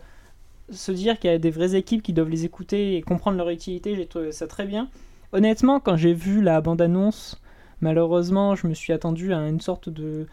[0.70, 3.48] se dire qu'il y a des vraies équipes qui doivent les écouter et comprendre leur
[3.48, 4.88] utilité, j'ai trouvé ça très bien.
[5.32, 7.40] Honnêtement, quand j'ai vu la bande-annonce,
[7.80, 10.26] malheureusement, je me suis attendu à une sorte de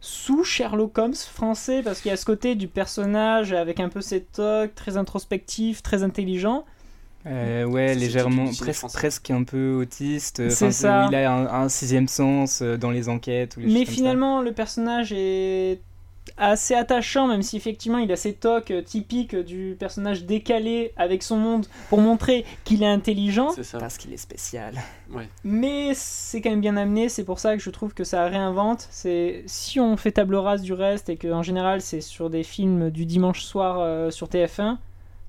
[0.00, 4.00] sous Sherlock Holmes français parce qu'il y a ce côté du personnage avec un peu
[4.00, 6.64] ses tocs, très introspectif, très intelligent.
[7.26, 8.98] Euh, ouais, légèrement, presque, français.
[8.98, 10.40] presque un peu autiste.
[10.40, 11.06] euh, C'est ça.
[11.06, 13.56] où Il a un, un sixième sens euh, dans les enquêtes.
[13.56, 13.92] Ou les Mais choses comme ça.
[13.94, 15.80] finalement, le personnage est
[16.36, 21.36] assez attachant, même si effectivement il a ces tocs typiques du personnage décalé avec son
[21.36, 23.50] monde pour montrer qu'il est intelligent.
[23.50, 23.78] C'est ça.
[23.78, 24.74] Parce qu'il est spécial.
[25.44, 28.86] Mais c'est quand même bien amené, c'est pour ça que je trouve que ça réinvente.
[28.90, 32.44] C'est si on fait table rase du reste et que en général c'est sur des
[32.44, 34.76] films du dimanche soir euh, sur TF1,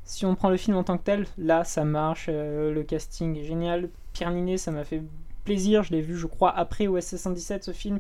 [0.06, 3.38] si on prend le film en tant que tel, là ça marche, euh, le casting
[3.38, 3.90] est génial.
[4.14, 5.02] Pierre Ninet, ça m'a fait
[5.44, 8.00] plaisir, je l'ai vu je crois après OSS 117 ce film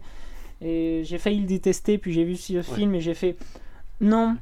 [0.61, 3.35] et j'ai failli le détester puis j'ai vu ce film et j'ai fait
[3.99, 4.37] non,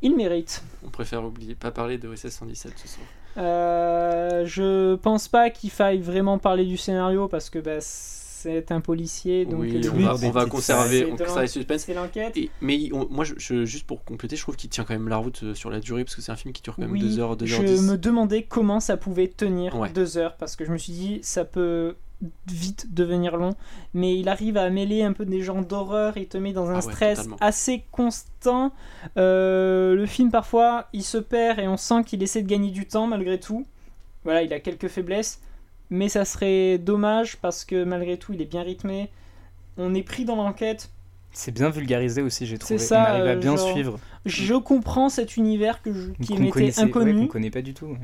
[0.00, 0.62] il mérite.
[0.84, 3.06] On préfère oublier, pas parler de OSS 117 ce soir.
[3.38, 7.80] Euh, je pense pas qu'il faille vraiment parler du scénario parce que bah,
[8.42, 11.82] c'est un policier donc oui, le on va, on va conserver, on le suspense.
[11.82, 12.36] c'est l'enquête.
[12.60, 15.16] Mais on- moi, je, je- juste pour compléter, je trouve qu'il tient quand même la
[15.16, 17.00] route euh, sur la durée parce que c'est un film qui dure quand même Oui,
[17.00, 17.82] 2 heures, 2 je heures 10.
[17.90, 19.88] me demandais comment ça pouvait tenir Ouais.
[19.90, 21.96] deux heures parce que je me suis dit ça peut
[22.46, 23.54] vite devenir long
[23.94, 26.74] mais il arrive à mêler un peu des genres d'horreur il te met dans un
[26.74, 27.36] Ah ouais, stress totalement.
[27.40, 28.72] assez constant
[29.16, 32.86] Euh, le film parfois il se perd et on sent qu'il essaie de gagner du
[32.86, 33.66] temps malgré tout
[34.24, 35.40] voilà il a quelques faiblesses
[35.90, 39.10] mais ça serait dommage parce que malgré tout il est bien rythmé
[39.78, 40.90] on est pris dans l'enquête
[41.32, 42.78] C'est bien vulgarisé aussi, j'ai trouvé.
[42.78, 43.98] ça, On arrive à bien genre, suivre.
[44.26, 47.72] je comprends cet univers que je- qui m'était connaissait- ouais, inconnu qu'on connaît pas du
[47.74, 47.86] tout.
[47.86, 47.98] ouais.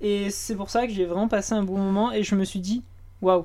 [0.00, 2.60] Et c'est pour ça que j'ai vraiment passé un bon moment et je me suis
[2.60, 2.82] dit,
[3.20, 3.44] waouh,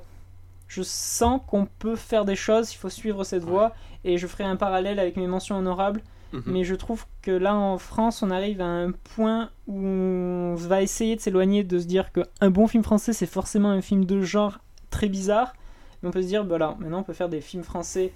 [0.68, 3.50] je sens qu'on peut faire des choses, il faut suivre cette Ouais.
[3.50, 3.74] voie.
[4.04, 6.00] Et je ferai un parallèle avec mes mentions honorables.
[6.32, 6.42] Mhm.
[6.46, 10.82] Mais je trouve que là en France, on arrive à un point où on va
[10.82, 14.20] essayer de s'éloigner de se dire qu'un bon film français, c'est forcément un film de
[14.20, 14.58] genre
[14.90, 15.54] très bizarre.
[16.02, 18.12] Mais on peut se dire, voilà, maintenant on peut faire des films français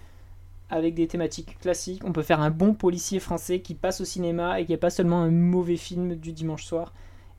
[0.70, 2.02] avec des thématiques classiques.
[2.04, 4.90] On peut faire un bon policier français qui passe au cinéma et qui n'est pas
[4.90, 6.92] seulement un mauvais film du dimanche soir.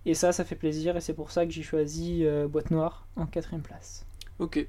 [0.06, 3.08] Et ça, ça fait plaisir et c'est pour ça que j'ai choisi euh, Boîte Noire
[3.16, 4.06] en quatrième place.
[4.40, 4.68] Ok.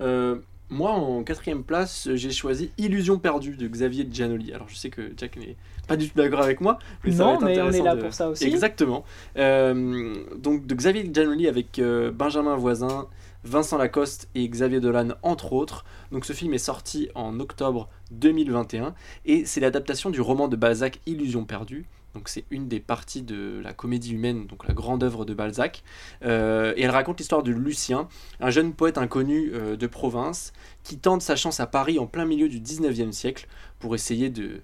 [0.00, 0.38] Euh,
[0.70, 4.52] moi, en quatrième place, j'ai choisi Illusion perdue de Xavier Giannoli.
[4.52, 7.32] Alors, je sais que Jack n'est pas du tout d'accord avec moi, mais ça va
[7.34, 8.44] être mais on est intéressant là de- pour ça aussi.
[8.44, 9.04] Exactement.
[9.36, 13.06] Euh, donc de Xavier Giannoli avec euh, Benjamin Voisin,
[13.44, 15.84] Vincent Lacoste et Xavier Dolan entre autres.
[16.12, 21.00] Donc ce film est sorti en octobre 2021 et c'est l'adaptation du roman de Balzac
[21.06, 21.86] Illusion perdue.
[22.14, 25.82] Donc c'est une des parties de la comédie humaine, donc la grande œuvre de Balzac.
[26.24, 28.08] Euh, et elle raconte l'histoire de Lucien,
[28.40, 32.24] un jeune poète inconnu euh, de province qui tente sa chance à Paris en plein
[32.24, 33.46] milieu du 19e siècle
[33.78, 34.60] pour essayer de,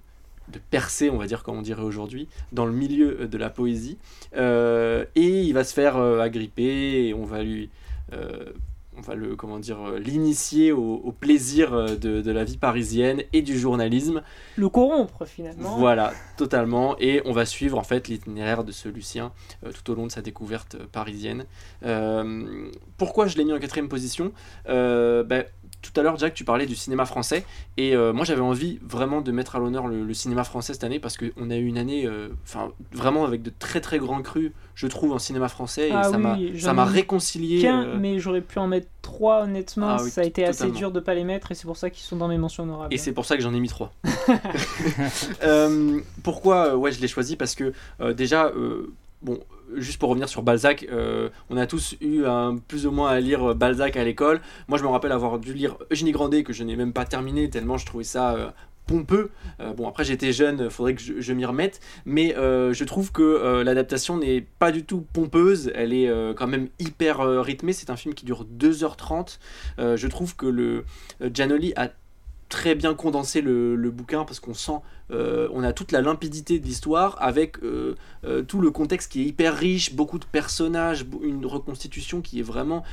[0.70, 3.98] percer, on va dire comme on dirait aujourd'hui, dans le milieu euh, de la poésie.
[4.34, 7.70] Et il va se faire agripper et on va lui...
[8.96, 12.56] on va le comment dire euh, l'initier au, au plaisir euh, de, de la vie
[12.56, 14.22] parisienne et du journalisme
[14.56, 15.76] Le corrompre finalement.
[15.78, 16.96] voilà, totalement.
[16.98, 19.32] Et on va suivre en fait l'itinéraire de ce Lucien
[19.64, 21.44] euh, tout au long de sa découverte parisienne.
[21.84, 24.32] Euh, pourquoi je l'ai mis en quatrième position?
[24.68, 25.44] Euh, ben,
[25.84, 27.44] Tout à l'heure, Jack, tu parlais du cinéma français.
[27.76, 30.82] Et euh, moi, j'avais envie vraiment de mettre à l'honneur le, le cinéma français cette
[30.82, 34.22] année parce qu'on a eu une année euh, enfin vraiment avec de très très grands
[34.22, 35.90] crus, je trouve, en cinéma français.
[35.90, 36.52] Et Ah ça m'a oui,
[36.90, 37.60] réconcilié.
[37.60, 39.90] Qu'un, euh, mais j'aurais pu en mettre trois honnêtement.
[39.90, 41.90] Ah oui, ça a été assez dur de pas les mettre et c'est pour ça
[41.90, 42.94] qu'ils sont dans mes mentions honorables.
[42.94, 43.92] Et c'est pour ça que j'en ai mis trois.
[45.42, 47.72] Euh, pourquoi ouais, je l'ai choisi Parce que
[48.12, 48.50] déjà,
[49.22, 49.38] bon,
[49.76, 52.22] juste pour revenir sur Balzac, euh, on a tous eu
[52.68, 54.40] plus ou moins à lire Balzac à l'école.
[54.68, 57.50] Moi, je me rappelle avoir dû lire Eugénie Grandet, que je n'ai même pas terminé,
[57.50, 58.34] tellement je trouvais ça.
[58.34, 58.50] euh,
[58.86, 59.30] pompeux.
[59.60, 63.62] Euh, bon après j'étais jeune, faudrait que je, je m'y remette, mais je trouve que
[63.62, 68.12] l'adaptation n'est pas du tout pompeuse, elle est quand même hyper rythmée, c'est un film
[68.12, 69.38] qui dure 2h30.
[69.78, 70.84] Euh, je trouve que le
[71.32, 71.88] Giannoli a
[72.54, 74.78] très bien condensé le, bouquin parce qu'on sent,
[75.10, 79.22] euh, on a toute la limpidité de l'histoire avec euh, euh, tout le contexte qui
[79.22, 82.84] est hyper riche, beaucoup de personnages, une reconstitution qui est vraiment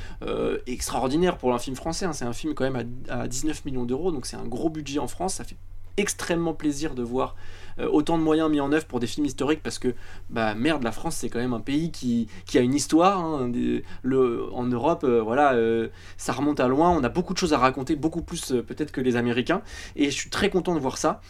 [0.66, 2.06] extraordinaire pour un film français.
[2.06, 2.14] hein.
[2.14, 5.08] C'est un film quand même à 19 millions d'euros, donc c'est un gros budget en
[5.08, 5.36] France.
[5.36, 5.58] Ça fait
[5.98, 7.36] extrêmement plaisir de voir
[7.80, 9.94] euh, autant de moyens mis en œuvre pour des films historiques parce que
[10.30, 13.52] bah merde la France c'est quand même un pays qui, qui a une histoire hein,
[14.04, 17.54] le, en Europe euh, voilà euh, ça remonte à loin on a beaucoup de choses
[17.54, 19.62] à raconter beaucoup plus peut-être que les Américains
[19.96, 21.22] et je suis très content de voir ça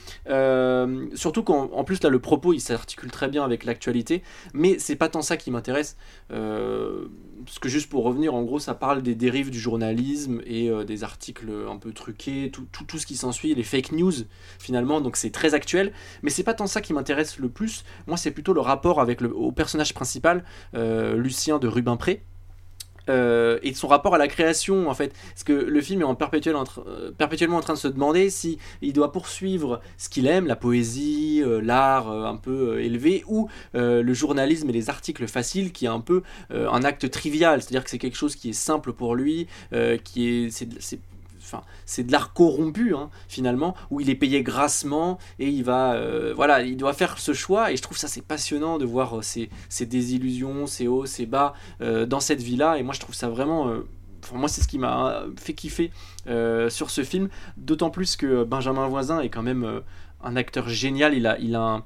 [1.16, 4.24] surtout qu'en en plus là le propos il s'articule très bien avec l'actualité
[4.54, 5.98] mais c'est pas tant ça qui m'intéresse
[7.46, 10.84] parce que juste pour revenir en gros ça parle des dérives du journalisme et euh,
[10.84, 14.14] des articles un peu truqués tout, tout, ce qui s'ensuit les fake news
[14.60, 15.92] finalement donc c'est très actuel.
[16.22, 17.84] Mais c'est pas tant ça qui m'intéresse le plus.
[18.08, 20.44] Moi c'est plutôt le rapport avec le au personnage principal
[20.76, 22.24] euh, Lucien de Rubempré
[23.10, 25.14] euh, et de son rapport à la création en fait.
[25.30, 28.58] Parce que le film est en perpétuel euh, perpétuellement en train de se demander si
[28.82, 34.14] il doit poursuivre ce qu'il aime la poésie euh, l'art un peu élevé ou le
[34.14, 37.62] journalisme et les articles faciles qui est un peu un acte trivial.
[37.62, 39.48] C'est à dire que c'est quelque chose qui est simple pour lui
[40.04, 41.00] qui est c'est
[41.86, 46.00] C'est de l'art corrompu hein, finalement où il est payé grassement et il va
[46.34, 49.50] voilà il doit faire ce choix et je trouve ça c'est passionnant de voir ces,
[49.70, 53.30] ces, désillusions ces hauts ces bas dans cette vie là et moi je trouve ça
[53.30, 53.72] vraiment
[54.34, 55.92] moi c'est ce qui m'a fait kiffer
[56.70, 59.82] sur ce film d'autant plus que Benjamin Voisin est quand même
[60.24, 61.84] un acteur génial, il a, il a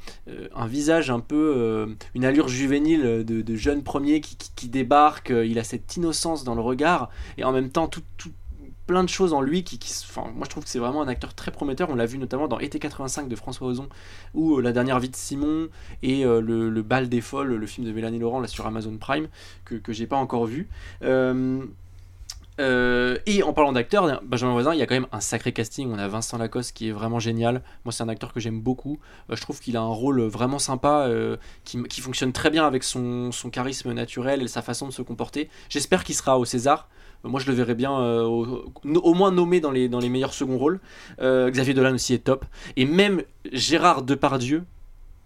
[0.55, 5.63] un, visage un peu, une allure juvénile de, jeune premier qui, qui, débarque, il a
[5.63, 8.03] cette innocence dans le regard, et en même temps tout,
[8.85, 11.33] plein de choses en lui qui, enfin, moi je trouve que c'est vraiment un acteur
[11.33, 11.89] très prometteur.
[11.89, 13.89] On l'a vu notamment dans Été 85 de François Ozon
[14.33, 15.69] ou euh, La dernière vie de Simon
[16.03, 19.27] et euh, le, bal des folles, le film de Mélanie Laurent là sur Amazon Prime
[19.65, 20.67] que, que j'ai pas encore vu.
[22.57, 25.91] Euh, et en parlant d'acteur, Benjamin Voisin, il y a quand même un sacré casting.
[25.91, 27.61] On a Vincent Lacoste qui est vraiment génial.
[27.83, 28.97] Moi, c'est un acteur que j'aime beaucoup.
[29.29, 31.09] je trouve qu'il a un rôle vraiment sympa,
[31.65, 35.01] qui, qui, fonctionne très bien avec son, son, charisme naturel et sa façon de se
[35.01, 35.49] comporter.
[35.67, 36.87] J'espère qu'il sera au César.
[37.25, 40.57] Moi, je le verrais bien euh, au, moins nommé dans les, dans les meilleurs seconds
[40.57, 40.79] rôles.
[41.21, 42.45] Euh, Xavier Dolan aussi est top.
[42.77, 44.63] Et même Gérard Depardieu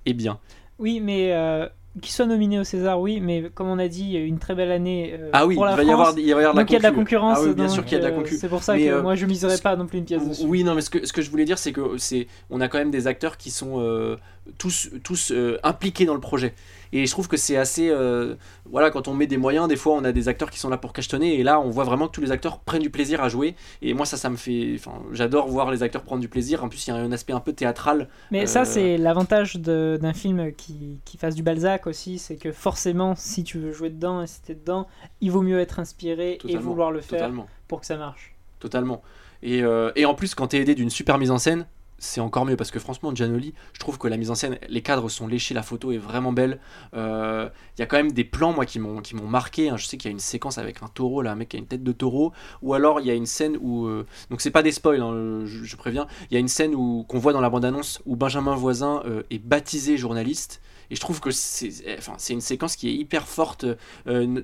[0.05, 0.39] est bien.
[0.79, 1.67] Oui, mais euh,
[2.01, 5.19] qu'il soit nominé au César, oui, mais comme on a dit, une très belle année
[5.33, 6.75] ah oui, pour la il va y avoir, il va y avoir donc il y
[6.77, 7.39] a de la concurrence.
[7.41, 8.39] Ah bien sûr qu'il y a de la concurrence.
[8.39, 10.45] C'est pour ça que moi je miserais pas non plus une pièce dessus.
[10.45, 12.69] Oui, non, mais ce que, ce que je voulais dire, c'est que c'est, on a
[12.69, 14.17] quand même des acteurs qui sont
[14.57, 15.33] tous, tous
[15.63, 16.53] impliqués dans le projet.
[16.91, 17.89] Et je trouve que c'est assez.
[17.89, 18.35] Euh,
[18.65, 20.77] voilà, quand on met des moyens, des fois on a des acteurs qui sont là
[20.77, 21.39] pour cachetonner.
[21.39, 23.55] Et là, on voit vraiment que tous les acteurs prennent du plaisir à jouer.
[23.81, 24.73] Et moi, ça, ça me fait.
[24.75, 26.63] Enfin, j'adore voir les acteurs prendre du plaisir.
[26.63, 28.09] En plus, il y a un aspect un peu théâtral.
[28.31, 32.17] Mais ça, euh, c'est l'avantage d'un film qui, qui, fasse du Balzac aussi.
[32.17, 34.88] C'est que forcément, si tu veux jouer dedans et si t'es dedans,
[35.21, 37.31] il vaut mieux être inspiré et vouloir le faire
[37.67, 38.35] pour que ça marche.
[38.59, 39.01] Totalement.
[39.41, 41.65] Et, euh, et en plus, quand t'es aidé d'une super mise en scène,
[41.99, 44.81] c'est encore mieux parce que franchement Gianoli je trouve que la mise en scène les
[44.81, 46.59] cadres sont léchés la photo est vraiment belle
[46.93, 49.77] euh, il y a quand même des plans moi qui m'ont marqué hein.
[49.77, 51.59] je sais qu'il y a une séquence avec un taureau là un mec qui a
[51.59, 54.51] une tête de taureau ou alors il y a une scène où euh, donc c'est
[54.51, 57.49] pas des spoils hein, je, préviens il y a une scène qu'on voit dans la
[57.49, 62.15] bande annonce où Benjamin Voisin euh, est baptisé journaliste et je trouve que c'est enfin,
[62.30, 63.65] une séquence qui est hyper forte,
[64.08, 64.41] euh,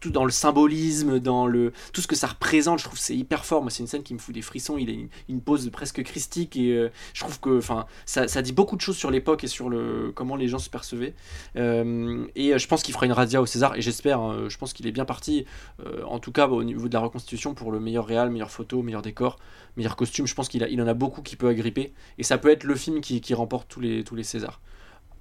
[0.00, 2.78] tout dans le symbolisme, dans le tout ce que ça représente.
[2.78, 3.62] Je trouve c'est hyper fort.
[3.62, 4.78] Moi, c'est une scène qui me fout des frissons.
[4.78, 4.92] Il a
[5.28, 8.80] une, pose presque christique et euh, je trouve que enfin, ça, ça, dit beaucoup de
[8.80, 11.14] choses sur l'époque et sur le comment les gens se percevaient.
[11.56, 14.20] Euh, et je pense qu'il fera une radia au César et j'espère.
[14.20, 15.44] Hein, je pense qu'il est bien parti.
[16.06, 19.02] en tout cas, au niveau de la reconstitution pour le meilleur réal, meilleure photo, meilleur
[19.02, 19.38] décor,
[19.76, 20.26] meilleur costume.
[20.26, 22.74] Je pense qu'il il en a beaucoup qui peut agripper et ça peut être le
[22.74, 24.60] film qui, qui remporte tous les tous les Césars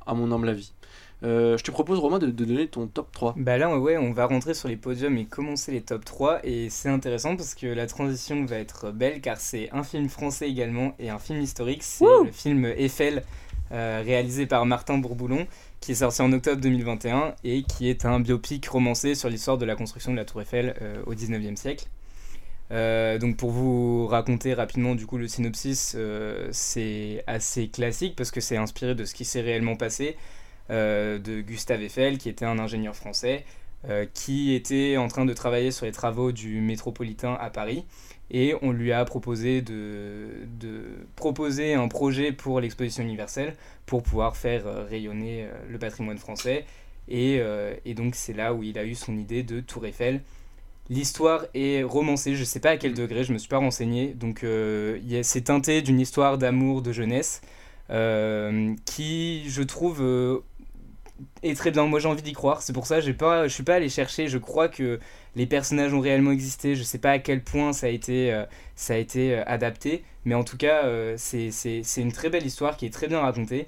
[0.06, 0.74] à mon humble avis.
[1.22, 3.36] Euh, je te propose Romain de, donner ton top 3.
[3.38, 6.70] Bah là ouais on va rentrer sur les podiums et commencer les top 3 et
[6.70, 10.94] c'est intéressant parce que la transition va être belle car c'est un film français également
[10.98, 13.24] et un film historique, c'est le film Eiffel
[13.72, 15.46] euh, réalisé par Martin Bourboulon
[15.82, 19.66] qui est sorti en octobre 2021 et qui est un biopic romancé sur l'histoire de
[19.66, 21.86] la construction de la tour Eiffel euh, au 19e siècle.
[22.72, 25.98] Donc pour vous raconter rapidement du coup le synopsis,
[26.52, 30.16] c'est assez classique parce que c'est inspiré de ce qui s'est réellement passé.
[30.72, 33.44] Euh, de Gustave Eiffel, qui était un ingénieur français,
[33.90, 37.86] euh, qui était en train de travailler sur les travaux du métropolitain à Paris.
[38.30, 40.46] Et on lui a proposé de,
[41.16, 43.56] proposer un projet pour l'exposition universelle
[43.88, 46.66] pour pouvoir faire euh, rayonner le patrimoine français.
[47.08, 47.42] Et,
[47.96, 50.22] donc c'est là où il a eu son idée de Tour Eiffel.
[50.90, 53.58] L'histoire est romancée, je ne sais pas à quel degré, je ne me suis pas
[53.58, 54.14] renseigné.
[54.14, 54.46] Donc
[55.24, 57.42] c'est teinté d'une histoire d'amour, de jeunesse,
[58.86, 60.42] qui je trouve
[61.44, 61.86] est très bien.
[61.86, 62.62] Moi, j'ai envie d'y croire.
[62.62, 64.28] C'est pour ça, j'ai pas, je suis pas allé chercher.
[64.28, 65.00] Je crois que
[65.36, 66.76] les personnages ont réellement existé.
[66.76, 70.04] Je sais pas à quel point ça a été, euh, ça a été euh, adapté,
[70.26, 73.68] mais en tout cas, euh, c'est une très belle histoire qui est très bien racontée.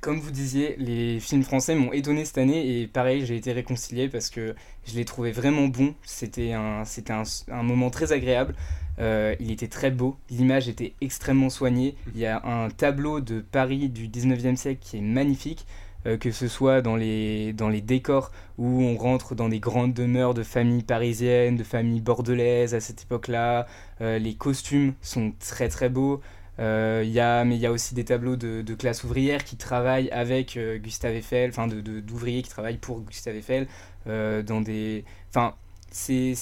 [0.00, 4.08] Comme vous disiez, les films français m'ont étonné cette année et pareil, j'ai été réconcilié
[4.08, 4.54] parce que
[4.86, 5.94] je les trouvais vraiment bons.
[6.02, 8.54] C'était un, c'était un, un moment très agréable.
[8.98, 11.94] Euh, il était très beau, l'image était extrêmement soignée.
[12.14, 15.66] Il y a un tableau de Paris du 19e siècle qui est magnifique,
[16.06, 19.94] euh, que ce soit dans les, dans les décors où on rentre dans des grandes
[19.94, 23.66] demeures de familles parisiennes, de familles bordelaises à cette époque-là.
[24.00, 26.20] Euh, les costumes sont très très beaux.
[26.58, 29.56] Il y a, mais il y a aussi des tableaux de, de classe ouvrière qui
[29.56, 33.66] travaillent avec Gustave Eiffel, enfin d'ouvriers de, qui travaillent pour Gustave Eiffel
[34.06, 35.04] dans des...
[35.30, 35.54] Enfin,
[35.90, 36.34] c'est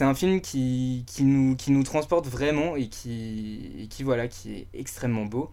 [0.00, 4.66] un film qui, qui, nous, qui nous transporte vraiment et qui, qui, voilà, qui est
[4.74, 5.50] extrêmement beau.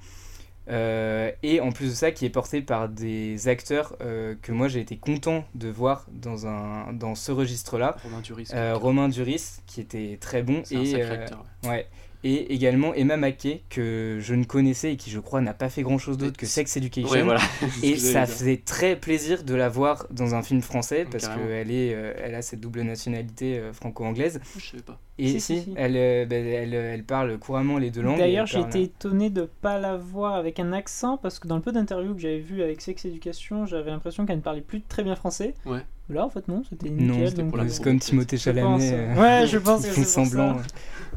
[0.69, 4.67] Euh, et en plus de ça, qui est porté par des acteurs euh, que moi
[4.67, 7.97] j'ai été content de voir dans, un, dans ce registre-là.
[8.03, 8.47] Romain Duris.
[8.53, 10.61] Euh, Romain Duris, qui était très bon.
[10.63, 11.45] C'est un et, sacré euh, acteur.
[11.63, 11.69] ouais.
[11.69, 11.87] ouais.
[12.23, 15.81] Et également Emma Mackey, que je ne connaissais et qui je crois n'a pas fait
[15.81, 17.09] grand-chose d'autre que Sex Education.
[17.09, 17.39] Ouais, voilà.
[17.79, 21.47] C'est Et ça faisait très plaisir de la voir dans un film français parce Carrément.
[21.47, 24.39] qu'elle est, euh, elle a cette double nationalité euh, franco-anglaise.
[24.57, 24.99] Je savais pas.
[25.17, 25.73] Et Si, si, si, si.
[25.75, 28.17] Elle, euh, ben, elle, elle parle couramment les deux langues.
[28.17, 31.55] D'ailleurs, j'ai parle- été étonné de pas la voir avec un accent parce que dans
[31.57, 34.81] le peu d'interviews que j'avais vu avec Sex Education, j'avais l'impression qu'elle ne parlait plus
[34.81, 35.53] très bien français.
[35.65, 35.81] Ouais.
[36.11, 37.29] Là, en fait, non, c'était Non, nickel.
[37.29, 38.91] c'était donc, la euh, c'est comme Timothée Chalamet.
[38.93, 40.57] euh, Ouais, je pense que font c'est semblant.
[40.57, 40.63] ça.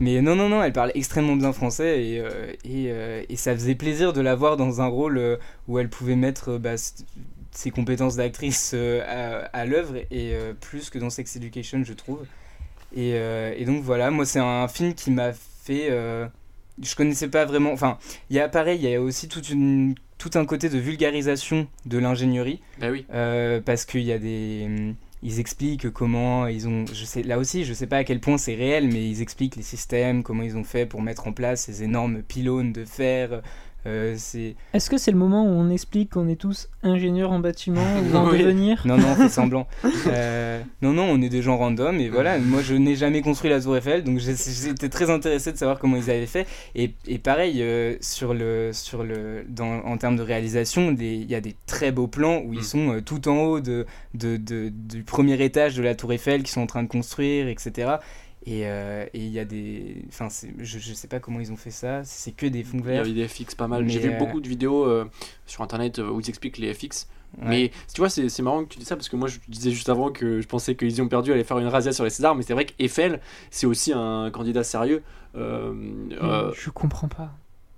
[0.00, 3.52] Mais non, non, non, elle parle extrêmement bien français et, euh, et, euh, et ça
[3.54, 6.74] faisait plaisir de la voir dans un rôle où elle pouvait mettre bah,
[7.52, 12.20] ses compétences d'actrice à, à l'œuvre et plus que dans Sex Education, je trouve.
[12.96, 15.88] Et, et donc voilà, moi c'est un film qui m'a fait.
[16.83, 17.72] je connaissais pas vraiment.
[17.72, 17.98] Enfin,
[18.30, 21.66] il y a pareil, il y a aussi toute une, tout un côté de vulgarisation
[21.87, 22.61] de l'ingénierie.
[22.81, 23.05] Bah oui.
[23.12, 27.38] Euh, parce qu'il y a des hum, ils expliquent comment ils ont je sais là
[27.38, 30.42] aussi je sais pas à quel point c'est réel mais ils expliquent les systèmes comment
[30.42, 33.40] ils ont fait pour mettre en place ces énormes pylônes de fer
[33.87, 37.38] euh, c'est Est-ce que c'est le moment où on explique qu'on est tous ingénieurs en
[37.40, 38.38] bâtiment ou en Oui.
[38.38, 39.66] devenir non non on fait semblant
[40.07, 43.51] Euh, non non on est des gens random et voilà moi je n'ai jamais construit
[43.51, 47.18] la tour Eiffel donc j'étais très intéressé de savoir comment ils avaient fait et, et
[47.18, 51.55] pareil euh, sur le sur le dans, en termes de réalisation il y a des
[51.66, 52.55] très beaux plans où Mm.
[52.55, 56.12] ils sont euh, tout en haut de, de, de- du premier étage de la tour
[56.12, 57.94] Eiffel qui sont en train de construire etc
[58.46, 60.28] et euh, et il y a des enfin
[60.59, 62.88] je, je sais pas comment ils ont fait ça c'est que des fonds Il y
[62.88, 63.88] verts avait des FX pas mal.
[63.88, 65.04] J'ai vu euh, beaucoup de vidéos euh,
[65.46, 67.09] sur internet où ils expliquent les FX.
[67.38, 67.48] Ouais.
[67.48, 69.70] Mais tu vois, c'est c'est marrant que tu dis ça parce que moi je disais
[69.70, 72.35] juste avant que je pensais qu'ils ont perdu allait faire une razzia sur les Césars,
[72.35, 75.02] mais c'est vrai qu'Eiffel c'est aussi un candidat sérieux.
[75.37, 75.74] Euh,
[76.22, 77.33] euh, Je comprends pas.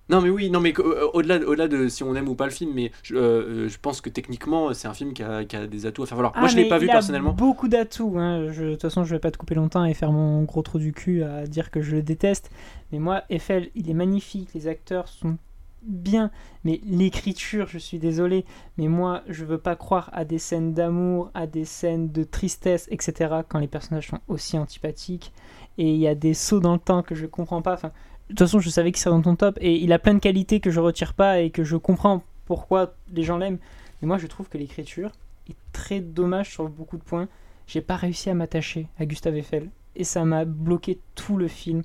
[0.09, 2.53] Non mais oui, non mais euh, au-delà au-delà de si on aime ou pas le
[2.53, 5.66] film, mais je, euh, je pense que techniquement c'est un film qui a, qui a
[5.66, 6.33] des atouts à faire valoir.
[6.37, 7.33] moi Ah, je l'ai pas vu personnellement.
[7.33, 8.14] beaucoup d'atouts.
[8.16, 8.42] hein.
[8.47, 10.92] De toute façon, je vais pas te couper longtemps et faire mon gros trou du
[10.92, 12.51] cul à dire que je le déteste.
[12.92, 14.51] Mais moi, Eiffel, il est magnifique.
[14.55, 15.38] Les acteurs sont
[15.83, 16.31] bien.
[16.64, 18.45] Mais l'écriture, je suis désolé.
[18.79, 22.87] Mais moi, je veux pas croire à des scènes d'amour, à des scènes de tristesse,
[22.92, 23.40] etc.
[23.49, 25.33] quand les personnages sont aussi antipathiques.
[25.79, 27.75] Et il y a des sauts dans le temps que je comprends pas.
[27.75, 27.90] Enfin,
[28.28, 29.58] de toute façon, je savais qu'il serait dans ton top.
[29.60, 32.94] Et il a plein de qualités que je retire pas et que je comprends pourquoi
[33.12, 33.58] les gens l'aiment.
[34.00, 35.12] Mais moi, je trouve que l'écriture
[35.48, 37.28] est très dommage sur beaucoup de points.
[37.66, 41.82] J'ai pas réussi à m'attacher à Gustave Eiffel et ça m'a bloqué tout le film.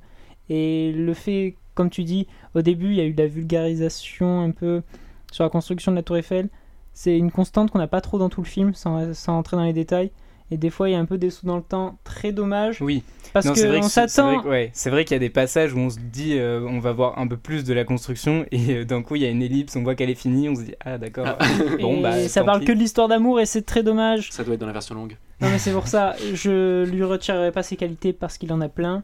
[0.49, 4.41] Et le fait, comme tu dis, au début, il y a eu de la vulgarisation
[4.41, 4.81] un peu
[5.31, 6.49] sur la construction de la Tour Eiffel.
[6.93, 9.63] C'est une constante qu'on n'a pas trop dans tout le film, sans, sans entrer dans
[9.63, 10.11] les détails.
[10.51, 12.81] Et des fois, il y a un peu des sous dans le temps, très dommage.
[12.81, 14.41] oui Parce Non, vrai que c'est- vrai s'attend.
[14.41, 16.79] que- ouais, c'est vrai qu'il y a des passages où on se dit euh, on
[16.79, 19.29] va voir un peu plus de la construction et euh, d'un coup il y a
[19.29, 21.25] une ellipse, on voit qu'elle est finie, on se dit ah d'accord.
[21.27, 21.37] Ah.
[21.81, 22.65] bon et bah ça parle pis.
[22.65, 24.29] que de l'histoire d'amour et c'est très dommage.
[24.33, 25.15] Ça doit être dans la version longue.
[25.39, 28.67] Non mais c'est pour ça, je lui retirerai pas ses qualités parce qu'il en a
[28.67, 29.03] plein.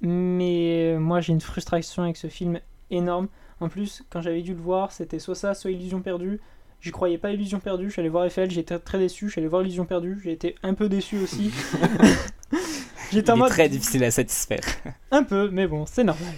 [0.00, 3.28] Mais euh, moi j'ai une frustration avec ce film énorme.
[3.60, 6.40] En plus, quand j'avais dû le voir, c'était soit ça, soit Illusion perdue.
[6.82, 9.40] J'y croyais pas Illusion perdue, je suis allé voir Eiffel, j'étais très déçu, je suis
[9.40, 11.52] allé voir Illusion perdue, j'ai été un peu déçu aussi.
[13.12, 14.64] j'étais en Il est mode très difficile à satisfaire.
[15.12, 16.34] un peu, mais bon, c'est normal.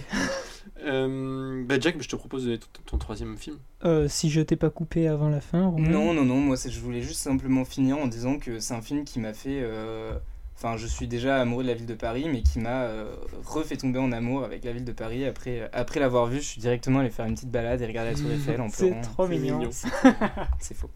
[0.83, 3.57] Euh, bah Jack, je te propose ton, ton troisième film.
[3.85, 5.89] Euh, si je t'ai pas coupé avant la fin, Romain.
[5.89, 9.03] Non non non, moi je voulais juste simplement finir en disant que c'est un film
[9.03, 10.13] qui m'a fait euh,
[10.57, 13.13] Enfin, je suis déjà amoureux de la ville de Paris, mais qui m'a euh,
[13.45, 15.25] refait tomber en amour avec la ville de Paris.
[15.25, 18.17] Après, après l'avoir vu, je suis directement allé faire une petite balade et regarder la
[18.17, 19.01] Tour Eiffel en C'est pleurant.
[19.01, 19.57] trop C'est mignon.
[19.57, 19.69] mignon.
[19.71, 19.89] C'est-
[20.59, 20.89] C'est faux.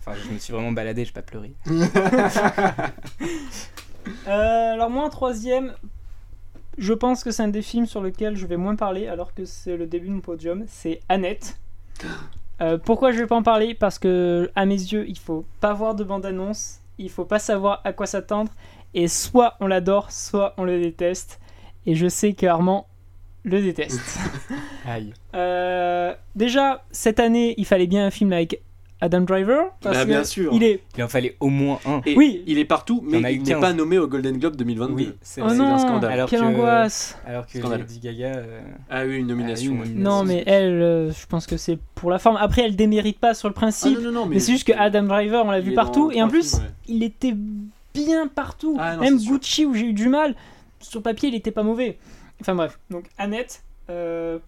[0.00, 1.52] enfin, je me suis vraiment baladé, j'ai pas pleuré.
[4.28, 5.72] Euh, alors moi en troisième,
[6.76, 9.46] je pense que c'est un des films sur lequel je vais moins parler alors que
[9.46, 11.58] c'est le début de mon podium, c'est Annette.
[12.60, 13.74] Euh, pourquoi je vais pas en parler?
[13.74, 17.80] Parce que à mes yeux, il faut pas voir de bande-annonce, il faut pas savoir
[17.84, 18.52] à quoi s'attendre,
[18.94, 21.40] et soit on l'adore, soit on le déteste.
[21.86, 22.86] Et je sais que Armand
[23.44, 24.00] le déteste.
[24.86, 25.12] Aïe.
[25.34, 28.62] Euh, déjà, cette année, il fallait bien un film avec
[29.04, 29.66] Adam Driver.
[29.82, 30.50] Parce Bah, que bien sûr.
[30.54, 30.80] Il est.
[30.96, 32.00] Il en fallait au moins un.
[32.06, 32.42] Et Oui.
[32.46, 33.60] il est partout, mais Il a eu n'est 15.
[33.60, 34.94] pas nommé au Golden Globe 2022.
[34.94, 36.12] Oui, c'est Oh un scandale.
[36.12, 37.80] Alors quelle que- angoisse Alors que Scandale.
[37.80, 38.26] Lady Gaga.
[38.36, 39.72] euh, Ah oui, une nomination.
[39.80, 40.10] Ah, une nomination.
[40.18, 42.38] Non, mais elle, euh, je pense que c'est pour la forme.
[42.40, 43.98] Après, elle démérite pas sur le Ah, principe.
[43.98, 46.10] non, non, non, mais c'est juste que Adam Driver, on l'a vu partout.
[46.12, 46.70] Et en plus, films, ouais.
[46.88, 47.34] il était
[47.94, 48.76] bien partout.
[48.80, 49.32] Ah, non, Même sûr.
[49.32, 50.34] Gucci, où j'ai eu du mal,
[50.80, 51.98] sur papier, il était pas mauvais.
[52.40, 54.38] Enfin bref, donc Annette, euh,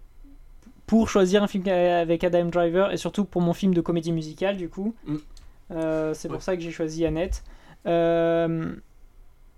[0.87, 4.57] pour choisir un film avec Adam Driver, et surtout pour mon film de comédie musicale,
[4.57, 5.15] du coup, Mm.
[5.71, 7.43] euh, c'est pour ça que j'ai choisi Annette.
[7.85, 8.73] Euh,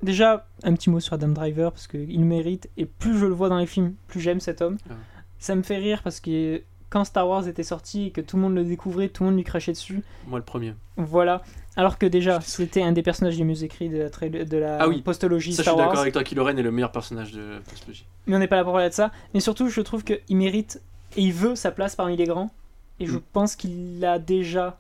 [0.03, 3.49] déjà, un petit mot sur Adam Driver, parce qu'il mérite, et plus je le vois
[3.49, 4.77] dans les films, plus j'aime cet homme.
[4.89, 4.93] Ah.
[5.37, 8.41] Ça me fait rire parce que quand Star Wars était sorti et que tout le
[8.41, 10.01] monde le découvrait, tout le monde lui crachait dessus.
[10.27, 10.73] Moi, le premier.
[10.97, 11.43] Voilà.
[11.77, 14.09] Alors que déjà, c'était un des personnages les mieux écrits de la,
[14.45, 15.01] de la Ah oui.
[15.01, 16.23] postologie Ça, je Star suis d'accord avec toi.
[16.23, 18.05] Kylo Ren est le meilleur personnage de Postlogie.
[18.27, 19.11] Mais on n'est pas là pour parler de ça.
[19.33, 20.81] Mais surtout, je trouve qu'il mérite
[21.15, 22.51] et il veut sa place parmi les grands.
[22.99, 23.21] Et je Mm.
[23.33, 24.79] pense qu'il a déjà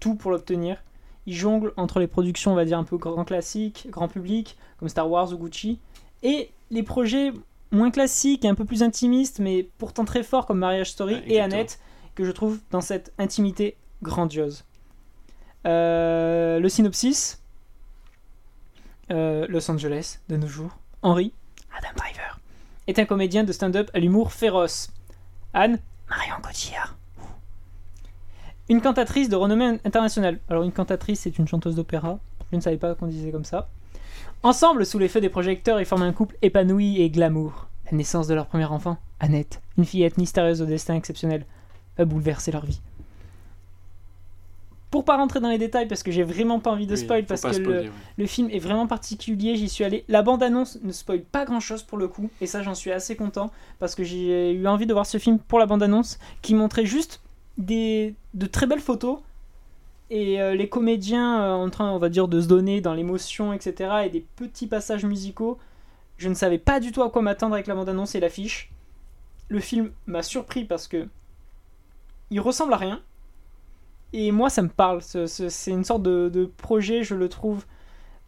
[0.00, 0.82] tout pour l'obtenir.
[1.26, 4.88] Il jongle entre les productions, on va dire, un peu grand classique, grand public, comme
[4.88, 5.78] Star Wars ou Gucci,
[6.22, 7.32] et les projets
[7.70, 11.24] moins classiques et un peu plus intimistes, mais pourtant très forts, comme Marriage Story Ouais,
[11.26, 11.40] et.
[11.40, 11.78] Annette,
[12.16, 14.64] que je trouve dans cette intimité grandiose.
[15.66, 17.36] Euh, le synopsis
[19.10, 20.70] Euh, Los Angeles, de nos jours.
[21.02, 21.32] Henry,
[21.76, 22.38] Adam Driver,
[22.86, 24.90] est un comédien de stand-up à l'humour féroce.
[25.52, 25.78] Anne,
[26.08, 26.96] Marion Cotillard.
[28.68, 30.38] Une cantatrice de renommée internationale.
[30.48, 32.20] Alors une cantatrice, c'est une chanteuse d'opéra.
[32.52, 33.68] Je ne savais pas qu'on disait comme ça.
[34.44, 37.66] Ensemble, sous l'effet des projecteurs, ils forment un couple épanoui et glamour.
[37.90, 41.44] La naissance de leur premier enfant, Annette, une fillette mystérieuse au destin exceptionnel,
[41.98, 42.80] va bouleverser leur vie.
[44.90, 47.42] Pour pas rentrer dans les détails, parce que j'ai vraiment pas envie de spoil, parce
[47.42, 47.84] que
[48.18, 50.04] le film est vraiment particulier, j'y suis allé.
[50.08, 53.52] La bande-annonce ne spoil pas grand-chose pour le coup, et ça j'en suis assez content,
[53.78, 57.20] parce que j'ai eu envie de voir ce film pour la bande-annonce, qui montrait juste
[57.56, 59.18] des, de très belles photos,
[60.10, 63.52] et euh, les comédiens euh, en train, on va dire, de se donner dans l'émotion,
[63.52, 65.58] etc., et des petits passages musicaux.
[66.18, 68.72] Je ne savais pas du tout à quoi m'attendre avec la bande-annonce et l'affiche.
[69.48, 71.08] Le film m'a surpris parce que
[72.30, 73.00] il ressemble à rien.
[74.12, 75.02] Et moi, ça me parle.
[75.02, 77.64] Ce- ce- C'est une sorte de, de projet, je le trouve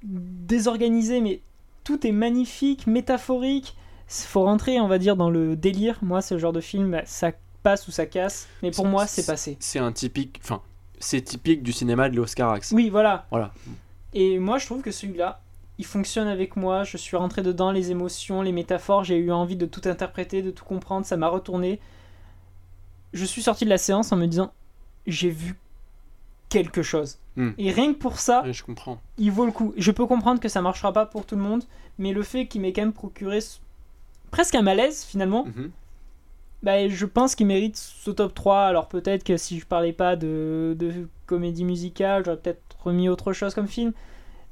[0.02, 1.40] désorganisé, mais
[1.84, 3.76] tout est magnifique, métaphorique.
[4.08, 5.98] Il faut rentrer, on va dire, dans le délire.
[6.02, 8.48] Moi, ce genre de film, bah, ça passe ou ça casse.
[8.62, 9.56] Mais pour moi, c'est passé.
[9.60, 10.40] C'est un typique.
[10.42, 10.60] Enfin,
[10.98, 12.72] c'est typique du cinéma de l'Oscar Axe.
[12.72, 13.26] Oui, voilà.
[13.30, 13.52] Voilà.
[14.12, 15.40] Et moi, je trouve que celui-là,
[15.78, 16.84] il fonctionne avec moi.
[16.84, 19.04] Je suis rentré dedans, les émotions, les métaphores.
[19.04, 21.06] J'ai eu envie de tout interpréter, de tout comprendre.
[21.06, 21.80] Ça m'a retourné.
[23.12, 24.52] Je suis sorti de la séance en me disant
[25.06, 25.54] j'ai vu
[26.52, 27.18] quelque chose.
[27.36, 27.50] Hmm.
[27.58, 29.00] Et rien que pour ça, Ouais, je comprends.
[29.18, 29.72] il vaut le coup.
[29.76, 31.64] Je peux comprendre que ça marchera pas pour tout le monde,
[31.98, 33.58] mais le fait qu'il m'ait quand même procuré ce-
[34.30, 35.46] presque un malaise finalement,
[36.62, 38.60] bah, je pense qu'il mérite ce top 3.
[38.64, 43.32] Alors peut-être que si je parlais pas de, de comédie musicale, j'aurais peut-être remis autre
[43.32, 43.92] chose comme film.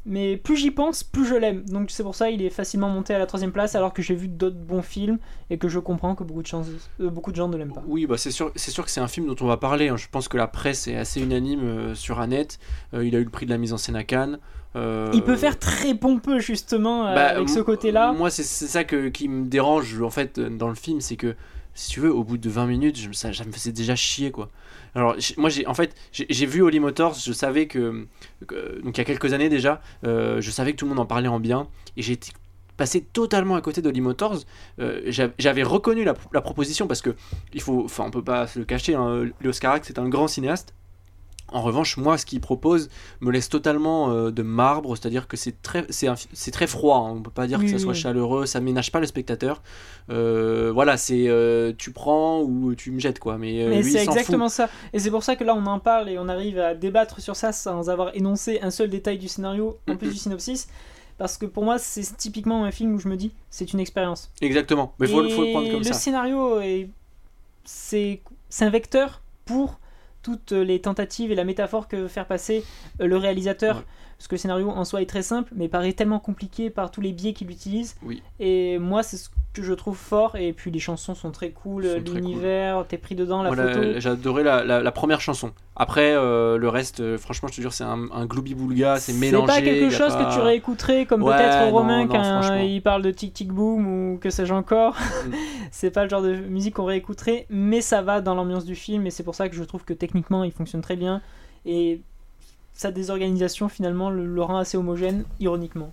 [0.06, 1.62] Mais plus j'y pense, plus je l'aime.
[1.66, 4.14] Donc c'est pour ça qu'il est facilement monté à la troisième place, alors que j'ai
[4.14, 5.18] vu d'autres bons films
[5.50, 6.68] et que je comprends que beaucoup de, chance-
[7.00, 7.82] euh, beaucoup de gens ne l'aiment pas.
[7.86, 9.88] Oui, bah c'est sûr, c'est sûr que c'est un film dont on va parler.
[9.88, 9.96] hein.
[9.98, 12.58] Je pense que la presse est assez unanime euh, sur Annette.
[12.94, 14.38] Euh, il a eu le prix de la mise en scène à Cannes.
[14.74, 18.12] Il peut faire très pompeux justement bah, avec ce côté-là.
[18.12, 21.34] Moi, c'est ça que, qui me dérange en fait dans le film, c'est que
[21.74, 24.30] si tu veux, au bout de 20 minutes, je, ça, ça me faisait déjà chier
[24.30, 24.48] quoi.
[24.94, 28.06] Alors, moi, j'ai en fait, j'ai vu Holly Motors, je savais que,
[28.82, 31.06] donc il y a quelques années déjà, euh, je savais que tout le monde en
[31.06, 32.18] parlait en bien, et j'ai
[32.76, 34.38] passé totalement à côté d'Holly Motors.
[34.78, 37.14] Euh, j'av- J'avais reconnu la, proposition parce que
[37.52, 38.94] il faut, enfin, on peut pas se le cacher.
[38.94, 40.74] Hein, Léo Scarax, c'est un grand cinéaste.
[41.52, 42.88] En revanche, moi, ce qu'il propose
[43.20, 46.98] me laisse totalement euh, de marbre, c'est-à-dire que c'est très, c'est très froid.
[47.08, 47.14] hein.
[47.16, 47.98] On peut pas dire Oui, que ça soit oui.
[47.98, 49.62] chaleureux, ça ménage pas le spectateur.
[50.10, 53.38] Euh, voilà, c'est euh, tu prends ou tu me jettes quoi.
[53.38, 54.08] Mais, c'est fout.
[54.08, 54.68] exactement ça.
[54.92, 57.34] Et c'est pour ça que là, on en parle et on arrive à débattre sur
[57.36, 60.68] ça sans avoir énoncé un seul détail du scénario, en plus du synopsis.
[61.18, 64.30] Parce que pour moi, c'est typiquement un film où je me dis, c'est une expérience.
[64.40, 64.94] Exactement.
[64.98, 65.92] Mais faut, Et faut le prendre comme le ça.
[65.92, 66.88] scénario, est...
[67.64, 69.79] c'est c'est un vecteur pour
[70.22, 72.64] toutes les tentatives et la métaphore que veut faire passer
[73.00, 73.76] euh, le réalisateur.
[73.76, 73.84] Ouais.
[74.18, 77.00] Parce que le scénario en soi est très simple, mais paraît tellement compliqué par tous
[77.00, 77.96] les biais qu'il utilise.
[78.02, 78.22] Oui.
[78.38, 80.36] Et moi, c'est ce que je trouve fort.
[80.36, 83.86] Et puis les chansons sont très cool, l'univers, t'es pris dedans, la Voilà, photo.
[83.98, 85.52] J'ai adoré la, la- la première chanson.
[85.76, 88.26] Après, euh, le reste, euh, franchement, je te jure, c'est un, un
[88.98, 89.46] c'est mélangé.
[89.46, 93.10] pas quelque chose pas- que tu réécouterais comme Ouais, peut-être Romain quand il parle de
[93.10, 94.94] Tic Tic Boom ou que sais-je encore.
[94.94, 95.32] Mm.
[95.70, 99.06] c'est pas le genre de musique qu'on réécouterait, mais ça va dans l'ambiance du film
[99.06, 101.22] et c'est pour ça que je trouve que techniquement il fonctionne très bien
[101.64, 102.00] et
[102.72, 105.92] sa désorganisation finalement le, le rend assez homogène, ironiquement.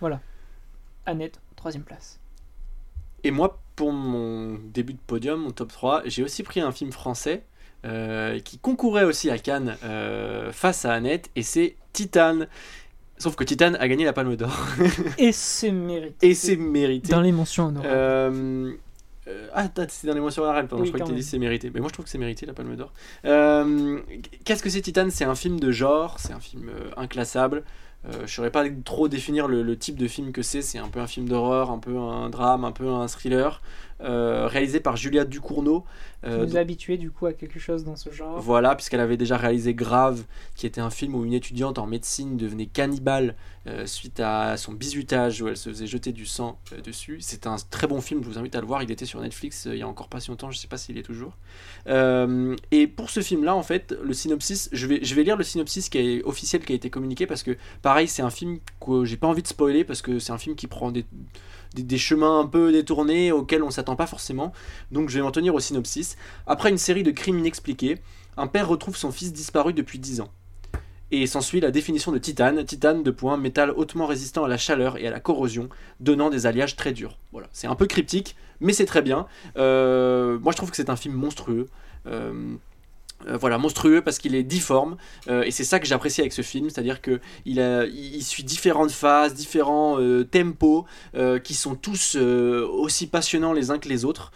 [0.00, 0.20] Voilà.
[1.06, 2.18] Annette, troisième place.
[3.26, 6.92] Et moi, pour mon début de podium, mon top 3, j'ai aussi pris un film
[6.92, 7.42] français
[7.84, 12.46] euh, qui concourait aussi à Cannes euh, face à Annette, et c'est Titane.
[13.18, 14.56] Sauf que Titane a gagné la Palme d'Or.
[15.18, 16.28] Et c'est mérité.
[16.28, 17.10] et c'est mérité.
[17.10, 17.92] dans les mentions honorables.
[17.92, 18.72] Euh,
[19.26, 21.72] euh, ah, c'est dans l'émotion orale, pardon, Oui, je crois que t'as dit c'est mérité.
[21.74, 22.92] Mais moi je trouve que c'est mérité la Palme d'Or.
[24.44, 25.10] Qu'est-ce que c'est Titane?
[25.10, 27.64] C'est un film de genre, c'est un film inclassable.
[28.12, 30.62] Je ne saurais pas trop définir le, le type de film que c'est.
[30.62, 33.60] C'est un peu un film d'horreur, un peu un drame, un peu un thriller.
[34.02, 35.84] Euh, réalisé par Julia Ducournau.
[36.24, 38.38] Euh, nous habitué du coup à quelque chose dans ce genre.
[38.40, 40.24] Voilà, puisqu'elle avait déjà réalisé Grave,
[40.54, 43.36] qui était un film où une étudiante en médecine devenait cannibale
[43.66, 47.18] euh, suite à son bizutage où elle se faisait jeter du sang euh, dessus.
[47.20, 48.82] C'est un très bon film, je vous invite à le voir.
[48.82, 50.98] Il était sur Netflix il y a encore pas si longtemps, je sais pas s'il
[50.98, 51.32] est toujours.
[51.86, 55.88] et pour ce film-là, en fait, le synopsis, je vais, je vais lire le synopsis
[55.88, 59.16] qui est officiel qui a été communiqué parce que, pareil, c'est un film que j'ai
[59.16, 61.06] pas envie de spoiler parce que c'est un film qui prend des
[61.82, 64.52] des, chemins un peu détournés auxquels on s'attend pas forcément.
[64.90, 66.16] Donc je vais m'en tenir au synopsis.
[66.46, 67.98] Après une série de crimes inexpliqués,
[68.36, 70.30] un père retrouve son fils disparu depuis 10 ans.
[71.12, 74.98] Et s'ensuit la définition de titane, titane de point, métal hautement résistant à la chaleur
[74.98, 75.68] et à la corrosion,
[76.00, 77.18] donnant des alliages très durs.
[77.30, 79.26] Voilà, c'est un peu cryptique, mais c'est très bien.
[79.56, 81.68] Euh, moi je trouve que c'est un film monstrueux.
[82.06, 82.56] Euh,
[83.26, 84.96] euh, voilà, monstrueux parce qu'il est difforme
[85.28, 89.32] euh, et c'est ça que j'apprécie avec ce film, c'est-à-dire que il, suit différentes phases,
[89.32, 90.84] différents euh, tempos
[91.42, 94.32] qui sont tous aussi passionnants les uns que les autres.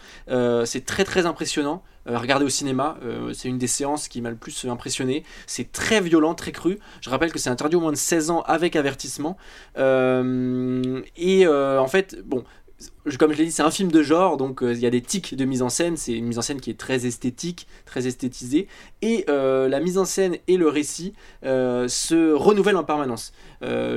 [0.65, 1.83] c'est très très impressionnant.
[2.07, 2.97] Regardez au cinéma,
[3.33, 5.23] c'est une des séances qui m'a le plus impressionné.
[5.45, 6.79] C'est très violent, très cru.
[7.01, 9.37] Je rappelle que c'est interdit au moins de 16 ans avec avertissement.
[9.77, 12.43] et en fait, bon,
[13.17, 15.01] comme je l'ai dit, c'est un film de genre, donc euh, il y a des
[15.01, 15.97] tics de mise en scène.
[15.97, 18.67] C'est une mise en scène qui est très esthétique, très esthétisée.
[19.01, 23.33] Et euh, la mise en scène et le récit euh, se renouvellent en permanence.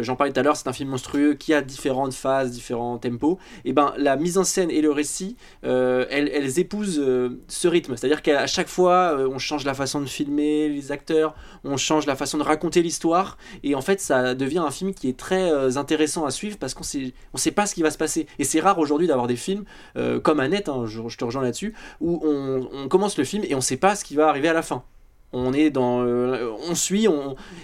[0.00, 3.38] J'en parlais tout à l'heure, c'est un film monstrueux qui a différentes phases, différents tempos.
[3.64, 7.02] Et ben la mise en scène et le récit, elles, épousent
[7.48, 7.96] ce rythme.
[7.96, 11.34] C'est-à-dire qu'à chaque fois, on change la façon de filmer les acteurs,
[11.64, 13.38] on change la façon de raconter l'histoire.
[13.62, 16.82] Et en fait, ça devient un film qui est très intéressant à suivre parce qu'on
[16.82, 18.26] sait, sait pas ce qui va se passer.
[18.38, 19.64] Et c'est rare aujourd'hui d'avoir des films
[19.96, 23.60] euh, comme Annette, hein, je, te rejoins là-dessus, où on, commence le film et on
[23.60, 24.82] sait pas ce qui va arriver à la fin.
[25.32, 27.08] On est dans, euh, on suit,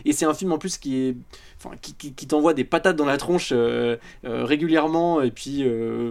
[0.05, 1.17] et c'est un film en plus qui est,
[1.57, 5.65] enfin, qui, t'envoie des patates dans la tronche euh, régulièrement et puis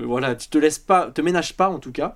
[0.05, 2.15] voilà, tu te laisses pas, te ménages pas en tout cas.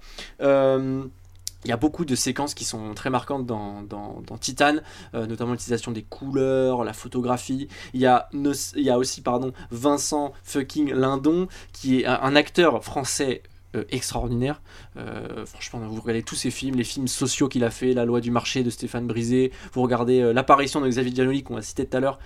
[1.66, 4.76] Il y a beaucoup de séquences qui sont très marquantes dans, dans, Titan,
[5.14, 7.68] notamment l'utilisation des couleurs, la photographie.
[7.94, 12.84] Il y a, il y a aussi pardon, Vincent fucking Lindon, qui est un, acteur
[12.84, 13.44] français
[13.76, 14.62] euh, extraordinaire.
[14.98, 18.22] Euh, franchement, vous regardez tous ses films, les films sociaux qu'il a fait, La loi
[18.22, 21.86] du marché de Stéphane Brisé, vous regardez euh, l'apparition de Xavier Giannoli qu'on a cité
[21.86, 22.20] tout à l'heure.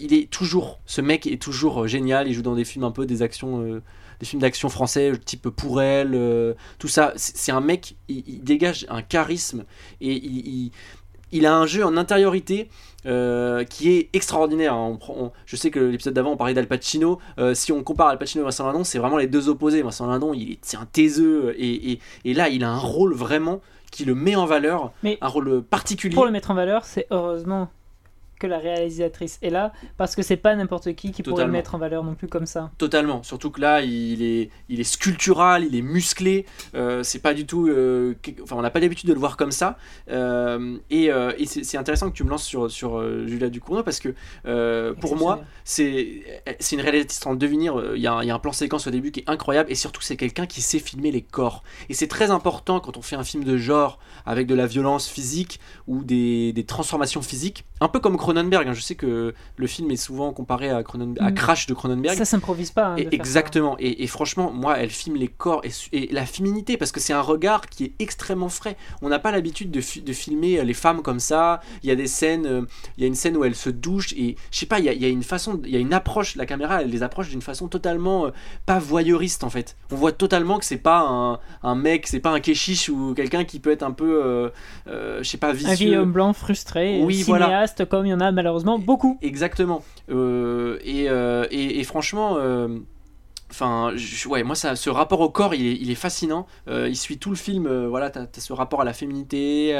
[0.00, 2.28] il est toujours, ce mec est toujours génial.
[2.28, 3.80] Il joue dans des films un peu des actions
[4.20, 7.12] des films d'action français, type Pour elle, euh, tout ça.
[7.16, 9.64] C'est un mec, il, dégage un charisme
[10.00, 10.70] et il,
[11.32, 12.68] il, a un jeu en intériorité.
[13.06, 14.74] Euh, qui est extraordinaire.
[14.74, 14.98] Hein.
[15.46, 17.18] je sais que l'épisode d'avant on parlait d'Al Pacino.
[17.38, 19.80] Euh, si on compare Al Pacino et Vincent Lindon, c'est vraiment les deux opposés.
[19.80, 24.04] Vincent Lindon, il est, un taiseux et, et, là il a un rôle vraiment qui
[24.04, 26.14] le met en valeur, Mais un rôle particulier.
[26.14, 27.70] Pour le mettre en valeur, c'est heureusement
[28.40, 31.76] que la réalisatrice est là, parce que c'est pas n'importe qui qui pourrait le mettre
[31.76, 32.72] en valeur non plus comme ça.
[32.78, 37.34] Totalement, surtout que là, il est, il est sculptural, il est musclé, euh, c'est pas
[37.34, 37.68] du tout...
[37.68, 39.76] Euh, enfin, on n'a pas l'habitude de le voir comme ça,
[40.10, 44.14] euh, et, et c'est intéressant que tu me lances sur, sur Julia Ducournau, parce que
[44.94, 46.24] pour moi, c'est
[46.72, 49.20] une réalisatrice en devenir, il y, a, y, a un plan séquence au début qui
[49.20, 51.62] est incroyable, et surtout c'est quelqu'un qui sait filmer les corps.
[51.90, 55.06] Et c'est très important quand on fait un film de genre, avec de la violence
[55.08, 58.68] physique, ou des, des transformations physiques, un peu comme Cronenberg.
[58.68, 58.74] Hein.
[58.74, 61.34] Je sais que le film est souvent comparé à, à mm.
[61.34, 62.16] Crash de Cronenberg.
[62.16, 62.88] Ça s'improvise pas.
[62.88, 63.76] Hein, et, exactement.
[63.78, 65.62] Et, franchement, moi, elle filme les corps
[65.92, 68.76] et, la féminité parce que c'est un regard qui est extrêmement frais.
[69.02, 71.60] On n'a pas l'habitude de, filmer les femmes comme ça.
[71.82, 72.62] Il y a des scènes, euh,
[72.96, 75.04] il y a une scène où elle se douche et je sais pas, il y,
[75.04, 76.36] a, une façon, il y a une approche.
[76.36, 78.30] La caméra, elle les approche d'une façon totalement euh,
[78.66, 79.76] pas voyeuriste en fait.
[79.90, 83.44] On voit totalement que c'est pas un, un mec, c'est pas un kéchiche ou quelqu'un
[83.44, 84.22] qui peut être un peu,
[84.86, 85.70] euh, je sais pas, vicieux.
[85.70, 89.18] Un vieil homme blanc frustré, oui, cinéaste comme il y en malheureusement beaucoup.
[89.22, 89.82] Exactement.
[90.10, 92.36] Euh, euh, et, et, franchement.
[92.38, 92.78] Euh,
[93.50, 93.92] enfin,
[94.26, 96.46] ouais, moi, ça, ce rapport au corps, il est, fascinant.
[96.68, 97.86] il suit tout le film.
[97.86, 99.74] voilà, t'as as ce rapport à la féminité,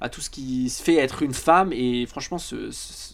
[0.00, 1.72] à tout ce qui se fait être une femme.
[1.72, 3.11] Et franchement, ce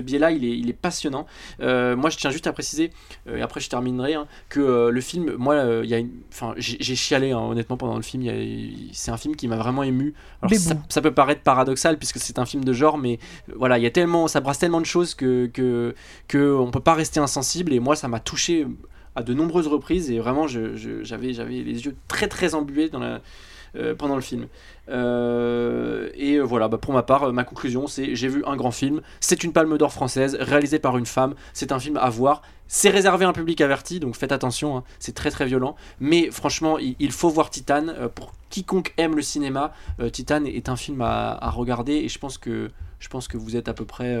[0.00, 1.26] biais-là, il est, il est passionnant.
[1.60, 2.90] Euh, moi, je tiens juste à préciser,
[3.28, 6.00] euh, et après je terminerai, hein, que euh, le film, moi, il y a
[6.32, 8.24] enfin, j'ai chialé hein, honnêtement pendant le film.
[8.92, 10.14] C'est un film qui m'a vraiment ému.
[10.42, 10.52] Alors,
[10.88, 13.18] ça, peut paraître paradoxal puisque c'est un film de genre, mais
[13.54, 15.94] voilà, il y a tellement, ça brasse tellement de choses que que,
[16.26, 17.72] que on peut pas rester insensible.
[17.72, 18.66] Et moi, ça m'a touché
[19.14, 23.20] à de nombreuses reprises et vraiment, j'avais j'avais les yeux très très embués dans la
[23.98, 24.46] pendant le film.
[24.90, 29.00] Euh, et voilà, bah, pour ma part, ma conclusion, c'est j'ai vu un grand film.
[29.20, 31.34] C'est une Palme d'Or française, réalisée par une femme.
[31.52, 32.42] C'est un film à voir.
[32.66, 34.76] C'est réservé à un public averti, donc faites attention.
[34.76, 34.84] Hein.
[34.98, 35.76] c'est très très violent.
[36.00, 37.88] Mais franchement, il, faut voir Titan.
[37.88, 39.72] Euh, pour quiconque aime le cinéma,
[40.10, 41.94] Titan est un film à, regarder.
[41.94, 44.18] Et je pense que je pense que vous êtes à peu près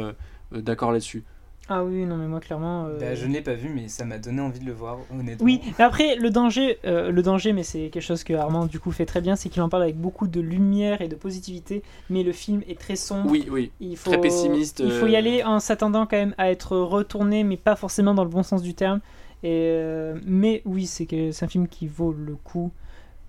[0.52, 1.24] d'accord là-dessus.
[1.70, 2.86] Ah oui, non, mais moi, clairement.
[2.86, 4.98] euh, Bah, je ne l'ai pas vu, mais ça m'a donné envie de le voir,
[5.12, 5.44] honnêtement.
[5.44, 8.80] Oui, mais après, le danger, euh, le danger, mais c'est quelque chose que Armand, du
[8.80, 11.82] coup, fait très bien, c'est qu'il en parle avec beaucoup de lumière et de positivité,
[12.08, 13.30] mais le film est très sombre.
[13.30, 13.70] Oui, oui.
[13.80, 15.18] Il faut, Très pessimiste, Il faut y euh.
[15.18, 18.62] aller en s'attendant quand même à être retourné, mais pas forcément dans le bon sens
[18.62, 19.00] du terme.
[19.42, 22.72] Et, euh, mais oui, c'est que c'est un film qui vaut le coup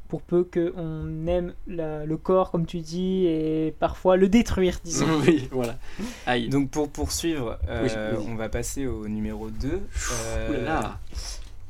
[0.09, 5.05] pour peu qu'on aime la- le corps, comme tu dis, et parfois le détruire, disons.
[5.25, 5.77] oui, voilà.
[6.25, 6.49] Aïe.
[6.49, 9.69] Donc pour poursuivre, euh, Oui, on va passer au numéro 2.
[9.69, 10.99] Ouh là là.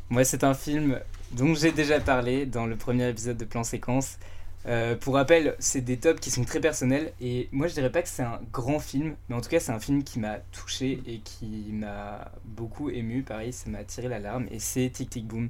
[0.10, 1.00] Moi, c'est un film
[1.34, 4.18] dont j'ai déjà parlé dans le premier épisode de Plan Séquence.
[4.66, 8.02] Euh, pour rappel, c'est des tops qui sont très personnels et moi je dirais pas
[8.02, 11.00] que c'est un grand film, mais en tout cas c'est un film qui m'a touché
[11.08, 13.22] et qui m'a beaucoup ému.
[13.24, 15.50] Pareil, ça m'a tiré la larme et c'est Tic Tic Boom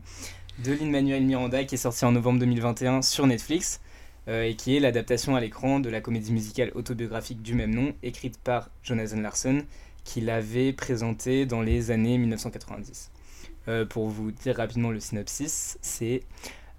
[0.63, 3.79] de Lin-Manuel Miranda qui est sorti en novembre 2021 sur Netflix
[4.27, 7.93] euh, et qui est l'adaptation à l'écran de la comédie musicale autobiographique du même nom
[8.03, 9.63] écrite par Jonathan Larson
[10.03, 13.11] qui l'avait présentée dans les années 1990.
[13.67, 16.23] Euh, pour vous dire rapidement le synopsis, c'est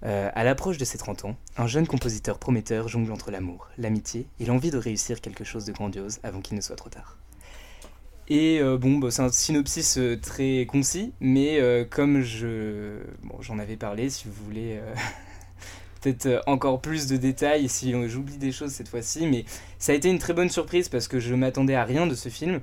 [0.03, 4.27] euh, à l'approche de ses 30 ans, un jeune compositeur prometteur jongle entre l'amour, l'amitié
[4.39, 7.20] et l'envie de réussir quelque chose de grandiose avant qu'il ne soit trop tard.
[8.33, 13.35] Et euh, bon, bah, c'est un synopsis euh, très concis, mais euh, comme je, bon,
[13.41, 14.79] j'en avais parlé, si vous voulez
[16.01, 19.43] peut-être encore plus de détails, si j'oublie des choses cette fois-ci, mais
[19.79, 22.29] ça a été une très bonne surprise parce que je m'attendais à rien de ce
[22.29, 22.61] film.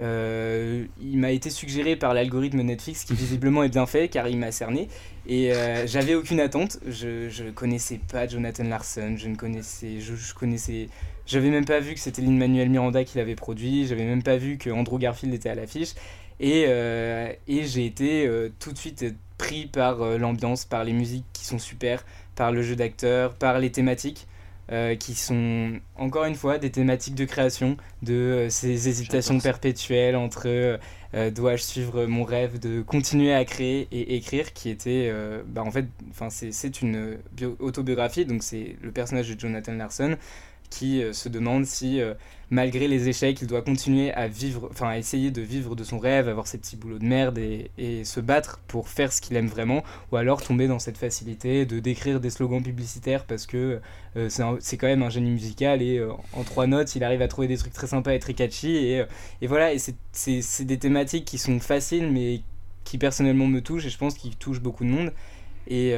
[0.00, 4.52] Il m'a été suggéré par l'algorithme Netflix qui visiblement est bien fait car il m'a
[4.52, 4.86] cerné
[5.26, 5.50] et
[5.86, 6.78] j'avais aucune attente.
[6.86, 10.90] Je, je connaissais pas Jonathan Larson, je ne connaissais, je, je connaissais,
[11.26, 14.58] j'avais même pas vu que c'était Lin-Manuel Miranda qui l'avait produit, j'avais même pas vu
[14.58, 15.90] que Andrew Garfield était à l'affiche
[16.40, 19.04] et, euh, et j'ai été euh, tout de suite
[19.38, 22.04] pris par euh, l'ambiance, par les musiques qui sont super,
[22.34, 24.26] par le jeu d'acteur, par les thématiques.
[24.98, 30.78] qui sont encore une fois des thématiques de création, de ces hésitations perpétuelles entre
[31.30, 35.12] dois-je suivre mon rêve de continuer à créer et écrire, qui était,
[35.46, 35.86] bah, en fait,
[36.30, 40.16] c'est une bio- autobiographie, donc c'est le personnage de Jonathan Larson
[40.70, 42.14] qui euh, se demande si, euh,
[42.50, 45.98] malgré les échecs, il doit continuer à vivre, enfin à essayer de vivre de son
[45.98, 47.70] rêve, avoir ses petits boulots de merde et,
[48.04, 51.80] se battre pour faire ce qu'il aime vraiment, ou alors tomber dans cette facilité de
[51.80, 53.80] décrire des slogans publicitaires parce que
[54.16, 54.28] euh,
[54.60, 57.48] c'est quand même un génie musical et euh, en trois notes, il arrive à trouver
[57.48, 59.04] des trucs très sympas et très catchy et,
[59.42, 62.40] et voilà, et c'est- des thématiques qui sont faciles mais
[62.84, 65.12] qui personnellement me touchent et je pense qu'ils touchent beaucoup de monde.
[65.68, 65.94] Et,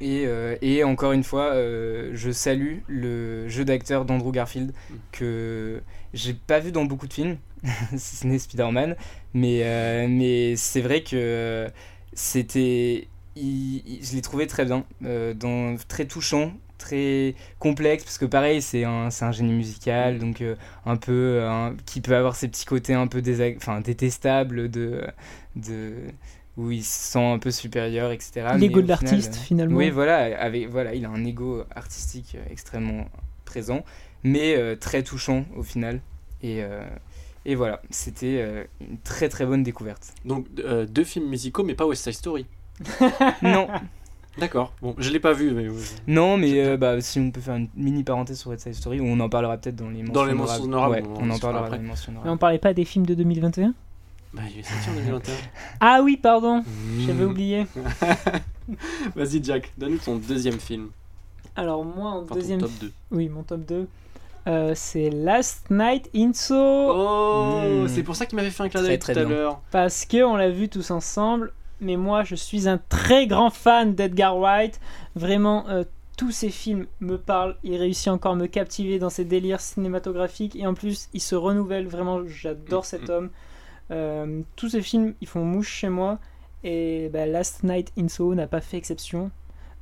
[0.00, 4.72] et, euh, et encore une fois, euh, je salue le jeu d'acteur d'Andrew Garfield
[5.12, 5.82] que
[6.14, 7.36] j'ai pas vu dans beaucoup de films,
[7.96, 8.96] si ce n'est Spider-Man,
[9.34, 11.68] mais, euh, mais c'est vrai que
[12.14, 13.08] c'était.
[13.36, 19.10] je l'ai trouvé très bien, dans, très touchant, très complexe, parce que pareil, c'est un,
[19.30, 21.42] génie musical, donc euh, un peu.
[21.86, 23.22] qui peut avoir ses petits côtés un peu
[23.56, 25.06] enfin, détestables de.
[25.54, 25.94] de
[26.60, 28.46] où il se sent un peu supérieur, etc.
[28.58, 29.76] L'ego de l'artiste, euh, finalement.
[29.76, 33.06] oui, voilà, avec, voilà, il a un ego artistique euh, extrêmement
[33.44, 33.84] présent,
[34.22, 36.00] mais euh, très touchant au final.
[36.42, 36.82] Et, euh,
[37.44, 40.12] et voilà, c'était euh, une très très bonne découverte.
[40.24, 42.46] Donc, euh, deux films musicaux, mais pas West Side Story.
[43.42, 43.66] non,
[44.38, 44.72] D'accord.
[44.80, 45.66] Bon, je l'ai pas vu, mais.
[46.06, 49.00] non, mais euh, bah, si on peut faire une mini parenthèse sur West Side Story,
[49.02, 51.30] on en parlera peut-être dans les mentions Dans les mentions honorables, Ouais, on en on
[51.34, 51.76] en parlera après.
[51.76, 52.38] dans les mentions Mais on honorables.
[52.38, 53.74] parlait pas des films de 2021
[54.32, 55.34] Bah, il est sorti en 2021.
[55.80, 56.62] Ah oui, pardon,
[57.06, 57.28] j'avais Mmh.
[57.30, 57.66] oublié.
[59.16, 60.90] Vas-y, Jack, donne-nous ton deuxième film.
[61.56, 62.60] Alors moi, en Enfin, ton deuxième...
[62.60, 62.92] top 2.
[63.10, 63.88] Oui, mon top 2.
[64.46, 66.92] euh, c'est Last Night in Soho.
[66.94, 67.88] Oh, Mmh.
[67.88, 69.60] c'est pour ça qu'il m'avait fait un clin d'œil tout à l'heure.
[69.70, 71.52] Parce que on l'a vu tous ensemble.
[71.82, 74.78] Mais moi, je suis un très grand fan d'Edgar Wright.
[75.16, 75.82] Vraiment, euh,
[76.18, 77.56] tous ses films me parlent.
[77.64, 80.56] Il réussit encore à me captiver dans ses délires cinématographiques.
[80.56, 81.86] Et en plus, il se renouvelle.
[81.88, 83.10] Vraiment, j'adore cet Mhm.
[83.10, 83.30] homme.
[83.90, 86.18] Euh, tous ces films, ils font mouche chez moi.
[86.62, 89.30] Et bah, Last Night in Soho n'a pas fait exception.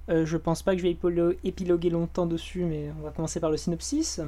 [0.09, 0.96] Euh, je pense pas que je vais
[1.44, 4.20] épiloguer- longtemps dessus, mais on va commencer par le synopsis.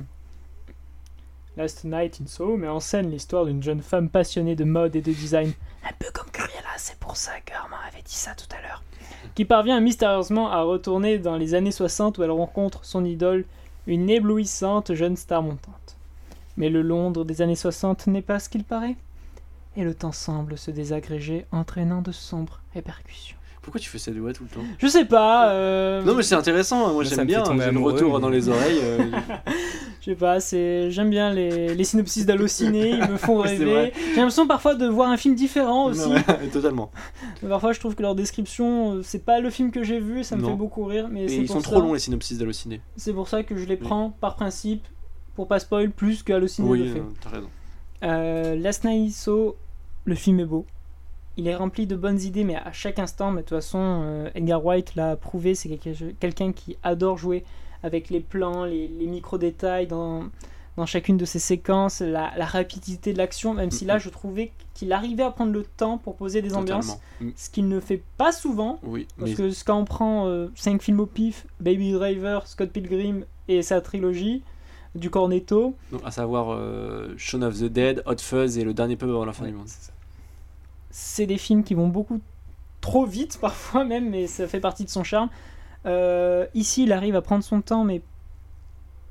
[1.57, 5.01] Last Night in Soho met en scène l'histoire d'une jeune femme passionnée de mode et
[5.03, 5.53] de design,
[5.85, 8.83] un peu comme Cruella, c'est pour ça que Armand avait dit ça tout à l'heure,
[9.35, 13.45] qui parvient mystérieusement à retourner dans les années 60 où elle rencontre son idole,
[13.87, 15.97] une éblouissante jeune star montante.
[16.57, 18.97] Mais le Londres des années 60 n'est pas ce qu'il paraît,
[19.77, 23.37] et le temps semble se désagréger, entraînant de sombres répercussions.
[23.63, 24.67] Pourquoi tu fais cette voix tout le temps?
[24.79, 27.71] Je sais pas, euh, Non, mais c'est intéressant, hein, moi ça j'aime bien, tomber j'ai
[27.71, 28.79] le retour mais- dans les oreilles.
[28.83, 28.99] euh,
[30.01, 33.93] Je sais pas, c'est j'aime bien les, les synopsis d'Allociné, ils me font rêver.
[33.95, 36.09] J'ai l'impression parfois de voir un film différent aussi.
[36.09, 36.91] ouais, totalement.
[37.47, 40.37] Parfois, je trouve que leur description, euh, c'est pas le film que j'ai vu, ça
[40.37, 40.49] me Non.
[40.53, 41.09] fait beaucoup rire.
[41.13, 42.81] Mais ils pour sont ça- trop longs les synopsis d'Allociné.
[42.97, 43.81] C'est pour ça que je les Oui.
[43.87, 44.87] prends par principe,
[45.35, 47.01] pour pas spoil plus que Allociné Oui, le fait.
[47.01, 47.49] euh, t'as raison.
[48.03, 49.57] Euh, Last Night in Soho
[50.05, 50.67] le film est beau.
[51.37, 53.31] Il est rempli de bonnes idées, mais à chaque instant.
[53.31, 55.55] Mais de toute façon, euh, Edgar Wright l'a prouvé.
[55.55, 55.69] C'est
[56.19, 57.45] quelqu'un qui adore jouer
[57.83, 60.25] avec les plans, les, les micro-détails dans,
[60.77, 63.55] dans chacune de ses séquences, la, la rapidité de l'action.
[63.55, 66.89] Même si là, je trouvais qu'il arrivait à prendre le temps pour poser des ambiances.
[66.89, 67.01] Totalement.
[67.21, 67.33] Mm.
[67.37, 68.81] Ce qu'il ne fait pas souvent.
[68.83, 73.25] Oui, Parce mais que quand on prend 5 films au pif, Baby Driver, Scott Pilgrim
[73.49, 74.43] et sa trilogie
[74.95, 79.09] du Cornetto, à savoir euh, Shaun of the Dead, Hot Fuzz et le dernier pub
[79.11, 79.69] avant la fin Ouais, du monde.
[80.91, 82.21] c'est des films qui vont beaucoup
[82.81, 85.29] trop vite parfois même, mais ça fait partie de son charme.
[85.87, 88.03] Euh, ici, il arrive à prendre son temps, mais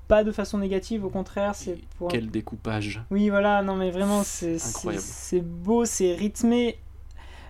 [0.08, 2.08] pas de façon négative, au contraire, c'est pour...
[2.10, 3.02] Quel découpage.
[3.12, 6.78] Oui, voilà, non mais vraiment, c'est beau, c'est rythmé.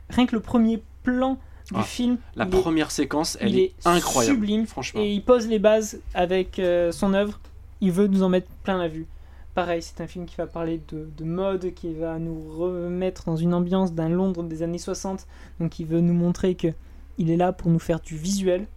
[0.10, 1.36] Rien que le premier plan
[1.72, 4.36] du Ah, film, La est- première séquence, elle est incroyable.
[4.36, 4.66] sublime.
[4.68, 5.02] Franchement.
[5.02, 7.40] et il pose les bases avec euh, son œuvre.
[7.82, 9.08] Il veut nous en mettre plein la vue.
[9.56, 13.36] Pareil, c'est un film qui va parler de, de mode, qui va nous remettre dans
[13.36, 15.26] une ambiance d'un Londres des années 60.
[15.60, 16.68] Donc il veut nous montrer que
[17.18, 18.68] il est là pour nous faire du visuel.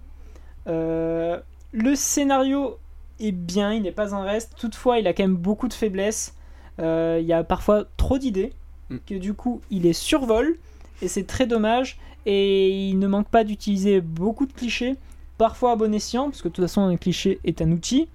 [0.66, 1.38] Euh,
[1.72, 2.78] le scénario
[3.20, 4.54] est bien, il n'est pas un reste.
[4.58, 6.34] Toutefois, il a quand même beaucoup de faiblesses.
[6.80, 8.52] Euh, il y a parfois trop d'idées,
[8.92, 8.96] Mm.
[9.06, 10.56] que du coup, il est survol.
[11.00, 11.98] Et c'est très dommage.
[12.26, 14.96] Et il ne manque pas d'utiliser beaucoup de clichés
[15.38, 18.06] parfois à bon escient, parce que de toute façon un cliché est un outil,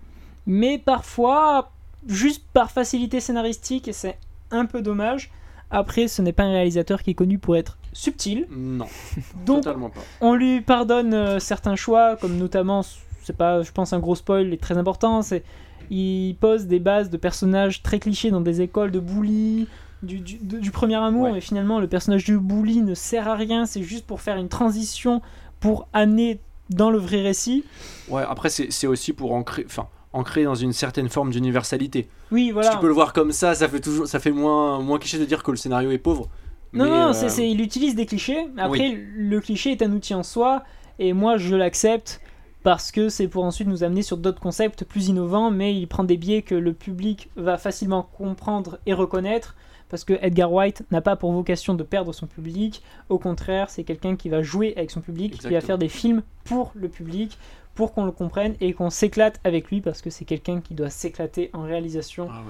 [0.47, 1.71] mais parfois
[2.07, 4.17] juste par facilité scénaristique, et c'est
[4.49, 5.29] un peu dommage.
[5.69, 8.87] Après, ce n'est pas un réalisateur qui est connu pour être subtil, Non,
[9.45, 9.99] donc totalement pas.
[10.21, 12.83] on lui pardonne euh, certains choix, comme notamment,
[13.23, 15.43] c'est pas, je pense, un gros spoil est très important, c'est
[15.89, 19.67] il pose des bases de personnages très clichés dans des écoles de bully,
[20.03, 23.81] du, du, premier amour, mais finalement le personnage du bully ne sert à rien, c'est
[23.81, 25.21] juste pour faire une transition
[25.59, 26.39] pour amener
[26.69, 27.63] dans le vrai récit.
[28.09, 29.87] Ouais, après, c'est c'est aussi pour ancrer, enfin,
[30.17, 32.09] ancrer dans une certaine forme d'universalité.
[32.31, 32.69] Oui, voilà.
[32.71, 35.17] Si tu peux le voir comme ça, ça fait toujours, ça fait moins, moins cliché
[35.19, 36.27] de dire que le scénario est pauvre.
[36.73, 38.47] Non, Mais, non, euh, c'est, c'est- il utilise des clichés.
[38.57, 40.63] Après, le cliché est un outil en soi,
[40.99, 42.19] et moi je l'accepte
[42.63, 46.03] parce que c'est pour ensuite nous amener sur d'autres concepts plus innovants, mais il prend
[46.03, 49.55] des biais que le public va facilement comprendre et reconnaître.
[49.89, 53.83] Parce que Edgar White n'a pas pour vocation de perdre son public, au contraire, c'est
[53.83, 57.37] quelqu'un qui va jouer avec son public, qui va faire des films pour le public,
[57.73, 60.89] pour qu'on le comprenne et qu'on s'éclate avec lui, parce que c'est quelqu'un qui doit
[60.89, 62.27] s'éclater en réalisation.
[62.31, 62.41] Ah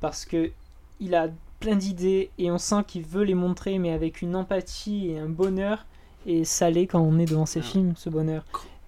[0.00, 0.50] parce que
[1.00, 1.28] il a
[1.58, 5.28] plein d'idées et on sent qu'il veut les montrer mais avec une empathie et un
[5.28, 5.86] bonheur.
[6.26, 7.62] Et ça l'est quand on est devant ces Ah.
[7.62, 8.44] films ce bonheur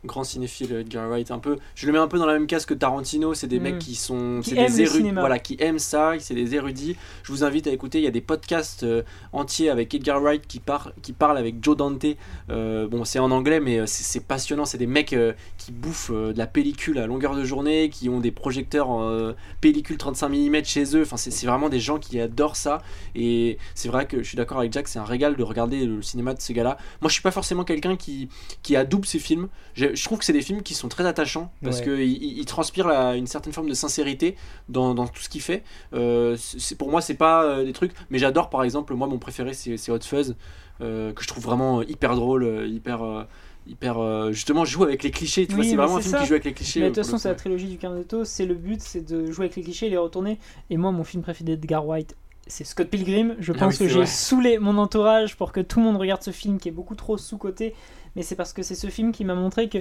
[0.08, 1.58] Grand cinéphile Edgar Wright, un peu.
[1.76, 3.34] Je le mets un peu dans la même case que Tarantino.
[3.34, 3.62] C'est des Mm.
[3.62, 6.14] mecs qui sont, Qui des érudits, voilà, qui aiment ça.
[6.18, 6.96] C'est des érudits.
[7.22, 7.98] Je vous invite à écouter.
[7.98, 9.02] Il y a des podcasts euh,
[9.32, 12.04] entiers avec Edgar Wright qui parle, qui parle avec Joe Dante.
[12.50, 14.64] Euh, bon, c'est en anglais, mais euh, c'est passionnant.
[14.64, 18.20] C'est des mecs euh, qui bouffent de la pellicule à longueur de journée, qui ont
[18.20, 21.02] des projecteurs en pellicule 35 mm chez eux.
[21.02, 22.82] Enfin, c'est c'est vraiment des gens qui adorent ça.
[23.14, 24.88] Et c'est vrai que je suis d'accord avec Jack.
[24.88, 26.78] C'est un régal de regarder le cinéma de ces gars-là.
[27.00, 28.28] Moi, je suis pas forcément quelqu'un qui
[28.62, 29.48] qui adoube ces films.
[29.74, 31.84] Je, je trouve que c'est des films qui sont très attachants parce Ouais.
[31.84, 34.36] que il, il- il transpire la- une certaine forme de sincérité
[34.68, 35.62] dans, dans tout ce qu'il fait.
[35.92, 38.94] Euh, c'est pour moi, c'est pas euh, des trucs, mais j'adore par exemple.
[38.94, 40.36] Moi, mon préféré, c'est c'est Hot Fuzz
[40.80, 43.26] euh, que je trouve vraiment hyper drôle, hyper
[43.66, 45.46] hyper euh, justement joue avec les clichés.
[45.46, 46.20] Tu Oui, vois, c'est vraiment un c'est film ça.
[46.22, 46.80] qui joue avec les clichés.
[46.80, 49.44] mais de toute façon c'est la trilogie du Carnetto c'est le but c'est de jouer
[49.46, 50.38] avec les clichés et les retourner
[50.70, 53.88] et moi mon film préféré d'Edgar White c'est Scott Pilgrim je Ah pense oui, que
[53.88, 54.06] j'ai vrai.
[54.06, 57.18] saoulé mon entourage pour que tout le monde regarde ce film qui est beaucoup trop
[57.18, 57.74] sous-coté
[58.18, 59.78] mais c'est parce que c'est ce film qui m'a montré que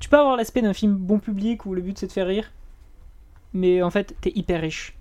[0.00, 2.50] tu peux avoir l'aspect d'un film bon public où le but c'est de faire rire
[3.54, 4.94] mais en fait t'es hyper riche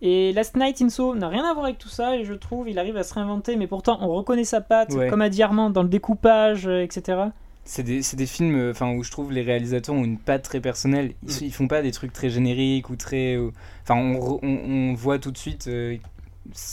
[0.00, 2.68] et Last Night in Soho n'a rien à voir avec tout ça et je trouve
[2.68, 5.08] il arrive à se réinventer mais pourtant on reconnaît sa patte Ouais.
[5.08, 7.18] comme a dit Armand dans le découpage euh, etc
[7.64, 11.14] C'est des, films euh, enfin, où je trouve les réalisateurs ont une patte très personnelle.
[11.26, 11.38] Ils, Mm.
[11.42, 13.34] ils font pas des trucs très génériques ou très.
[13.36, 13.50] euh,
[13.82, 15.96] Enfin, on, re- on, on voit tout de suite euh,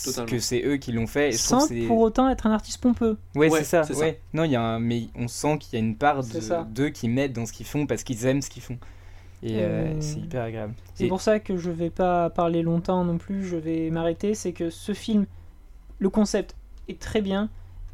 [0.04, 0.30] Totalement.
[0.30, 1.30] que c'est eux qui l'ont fait.
[1.30, 3.84] Et sans pour autant être un artiste pompeux Ouais, Ouais, c'est ça.
[3.84, 4.00] c'est ça.
[4.00, 4.20] ouais.
[4.34, 4.80] Non, il y a un...
[4.80, 6.68] mais on sent qu'il y a une part C'est de- ça.
[6.70, 8.78] d'eux qui mettent dans ce qu'ils font parce qu'ils aiment ce qu'ils font.
[9.44, 10.74] Et euh, Euh, c'est hyper agréable.
[10.96, 14.34] C'est Et- pour ça que je vais pas parler longtemps non plus, je vais m'arrêter.
[14.34, 15.26] C'est que ce film,
[16.00, 16.56] le concept
[16.88, 17.50] est très bien,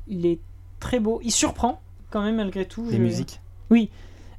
[0.08, 0.40] il est
[0.80, 2.86] très beau, il surprend quand même malgré tout.
[2.90, 3.42] Les Je- musiques.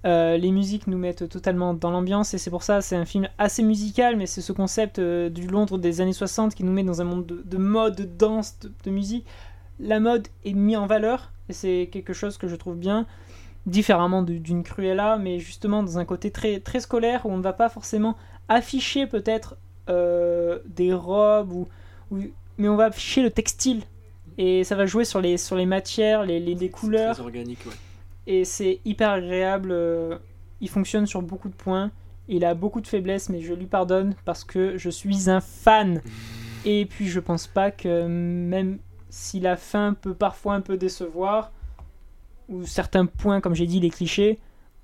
[0.05, 3.28] Euh, les musiques nous mettent totalement dans l'ambiance et c'est pour ça c'est un film
[3.38, 6.82] assez musical, mais c'est ce concept euh, du Londres des années 60 qui nous met
[6.82, 9.24] dans un monde de, de mode, de danse, de, de musique.
[9.78, 13.07] La mode est mise en valeur et c'est quelque chose que je trouve bien,
[13.66, 17.53] différemment d'une Cruella, mais justement dans un côté très, très scolaire où on ne va
[17.53, 18.16] pas forcément
[18.48, 19.57] afficher peut-être
[19.88, 21.68] euh, des robes, ou,
[22.11, 22.22] ou-
[22.59, 23.82] mais on va afficher le textile.
[24.38, 27.14] Et ça va jouer sur les, sur les matières, les, les, les couleurs.
[27.14, 27.72] Très organique, ouais.
[28.26, 29.70] Et c'est hyper agréable.
[29.72, 30.18] euh,
[30.60, 31.90] Il fonctionne sur beaucoup de points.
[32.28, 36.00] Il a beaucoup de faiblesses, mais je lui pardonne parce que je suis un fan.
[36.64, 38.78] Et puis je pense pas que même
[39.10, 41.50] si la fin peut parfois un peu décevoir,
[42.48, 44.38] ou certains points, comme j'ai dit, les clichés,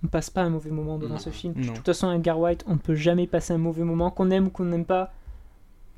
[0.05, 1.19] on passe pas un mauvais moment devant Non.
[1.21, 1.55] ce film.
[1.57, 1.73] Non.
[1.73, 4.47] De toute façon, Edgar White, on ne peut jamais passer un mauvais moment, qu'on aime
[4.47, 5.13] ou qu'on n'aime pas.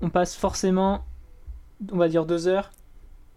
[0.03, 1.05] On passe forcément,
[1.91, 2.71] on va dire deux heures,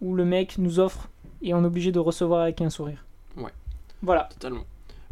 [0.00, 1.08] où le mec nous offre
[1.42, 3.04] et on est obligé de recevoir avec un sourire.
[4.04, 4.28] Voilà.
[4.32, 4.64] Totalement.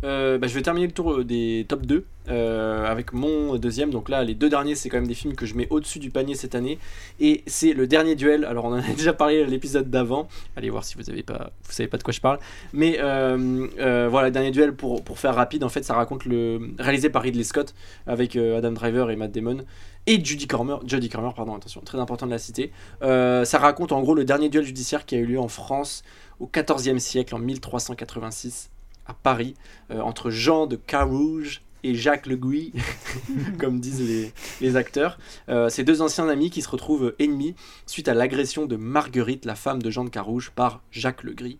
[0.05, 3.91] Euh, bah, je vais terminer le tour euh, des top 2 euh, avec mon deuxième.
[3.91, 6.11] Donc là, les deux derniers, c'est quand même des films que je mets au-dessus du
[6.11, 6.79] panier cette année.
[7.21, 8.45] Et c'est le dernier duel.
[8.45, 10.29] Alors, on en a déjà parlé à l'épisode d'avant.
[10.57, 12.41] Allez voir si vous avez pas, vous savez pas de quoi je parle.
[12.73, 15.63] Mais euh, voilà, dernier duel pour, pour faire rapide.
[15.63, 17.73] En fait, ça raconte le réalisé par Ridley Scott
[18.07, 19.59] avec Adam Driver et Matt Damon
[20.09, 20.79] et Judy Cormer.
[20.85, 22.73] Jodie Cormer, pardon, attention, très important de la citer.
[23.03, 26.03] Ça raconte en gros le dernier duel judiciaire qui a eu lieu en France
[26.41, 28.71] au XIVe siècle, en 1386,
[29.07, 29.55] à Paris,
[29.91, 32.73] euh, entre Jean de Carouge et Jacques Le Gouy,
[33.59, 35.19] comme disent les, les acteurs.
[35.49, 37.55] Euh, ces deux anciens amis qui se retrouvent ennemis
[37.87, 41.59] suite à l'agression de Marguerite, la femme de Jean de Carouge, par Jacques Le Gris.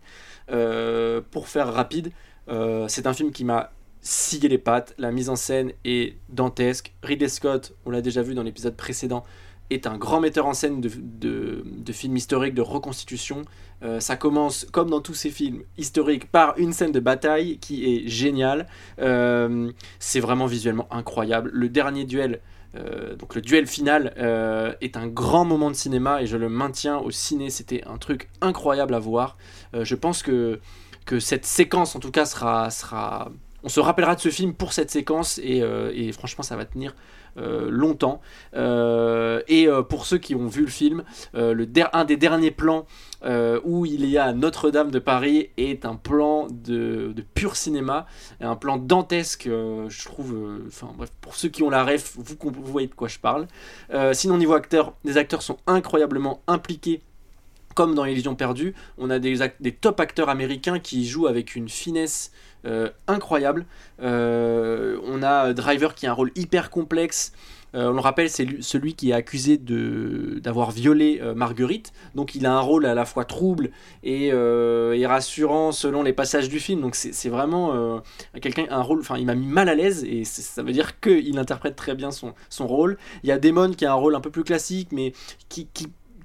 [0.51, 2.11] Euh, pour faire rapide,
[2.49, 3.71] euh, c'est un film qui m'a
[4.01, 4.93] scié les pattes.
[4.97, 6.93] La mise en scène est dantesque.
[7.03, 9.23] Ridley Scott, on l'a déjà vu dans l'épisode précédent,
[9.73, 13.43] est un grand metteur en scène de, de- films historiques, de reconstitution.
[13.83, 17.85] Euh, ça commence, comme dans tous ces films historiques, par une scène de bataille qui
[17.85, 18.67] est géniale.
[18.99, 21.49] Euh, c'est vraiment visuellement incroyable.
[21.53, 22.41] Le dernier duel,
[22.75, 24.13] euh, donc le duel final,
[24.81, 27.49] est un grand moment de cinéma et je le maintiens au ciné.
[27.49, 29.37] C'était un truc incroyable à voir.
[29.73, 30.59] Je pense que,
[31.05, 33.31] que cette séquence, en tout cas, sera, sera.
[33.65, 35.61] On se rappellera de ce film pour cette séquence et,
[35.93, 36.95] et franchement, ça va tenir
[37.69, 38.21] longtemps.
[38.55, 41.03] Euh, et euh, pour ceux qui ont vu le film,
[41.35, 42.85] euh, le un des derniers plans
[43.25, 48.05] euh, où il y a Notre-Dame de Paris est un plan de, de pur cinéma,
[48.41, 50.33] un plan dantesque, euh, je trouve.
[50.33, 53.19] euh, Enfin bref, pour ceux qui ont la ref, vous, vous voyez de quoi je
[53.19, 53.47] parle.
[53.93, 57.01] Euh, sinon, niveau acteurs, les acteurs sont incroyablement impliqués.
[57.75, 61.69] Comme dans Illusion perdue, on a des, des top acteurs américains qui jouent avec une
[61.69, 62.52] finesse euh,
[63.07, 63.65] incroyable.
[64.01, 67.33] Euh, on a Driver qui a un rôle hyper complexe.
[67.75, 71.91] Euh, on le rappelle, c'est lui- celui qui est accusé d'avoir violé euh, Marguerite.
[72.13, 73.71] Donc il a un rôle à la fois trouble
[74.03, 76.81] et, euh, et rassurant selon les passages du film.
[76.81, 77.99] Donc c'est vraiment euh,
[78.41, 78.99] quelqu'un un rôle.
[78.99, 82.11] Enfin, il m'a mis mal à l'aise et ça veut dire qu'il interprète très bien
[82.11, 82.97] son, son rôle.
[83.23, 85.13] Il y a Damon qui a un rôle un peu plus classique, mais
[85.49, 85.67] qui,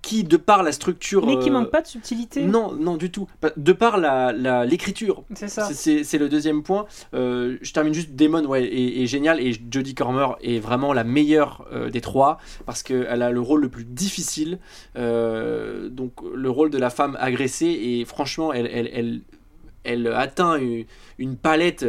[0.03, 1.27] qui de par la structure.
[1.27, 2.45] Mais qui euh, manque pas de subtilité.
[2.45, 3.27] Non, non du tout.
[3.57, 5.65] De par la la- l'écriture, C'est ça.
[5.73, 6.87] c'est- le deuxième point.
[7.15, 8.11] Euh, je termine juste.
[8.15, 12.39] Damon ouais, est, est génial et Jodie Cormer est vraiment la meilleure euh, des trois
[12.67, 14.59] parce qu'elle a le rôle le plus difficile.
[14.97, 19.21] Euh, donc le rôle de la femme agressée et franchement, elle, elle, elle,
[19.85, 20.59] elle atteint
[21.19, 21.87] une, palette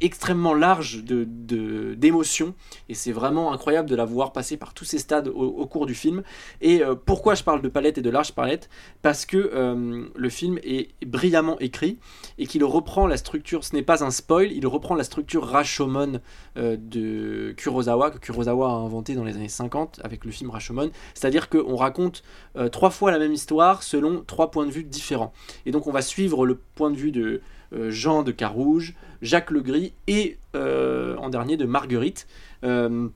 [0.00, 2.54] extrêmement large de- d'émotions
[2.88, 5.94] et c'est vraiment incroyable de la voir passer par tous ces stades au, cours du
[5.94, 6.22] film.
[6.60, 8.68] Et euh, pourquoi je parle de palette et de large palette?
[9.02, 11.98] Parce que euh, le film est brillamment écrit
[12.38, 16.20] et qu'il reprend la structure, ce n'est pas un spoil, il reprend la structure Rashomon
[16.56, 20.90] euh, de Kurosawa, que Kurosawa a inventé dans les années 50 avec le film Rashomon,
[21.14, 22.22] c'est-à-dire qu'on raconte
[22.70, 25.32] trois fois la même histoire selon trois points de vue différents.
[25.64, 27.40] Et donc on va suivre le point de vue de
[27.74, 32.26] euh, Jean de Carouge, Jacques Legris et euh, en dernier de Marguerite.
[32.64, 33.08] Euh,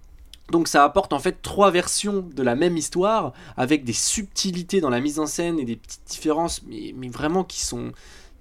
[0.52, 4.90] donc ça apporte en fait trois versions de la même histoire avec des subtilités dans
[4.90, 7.92] la mise en scène et des petites différences, mais, mais vraiment qui sont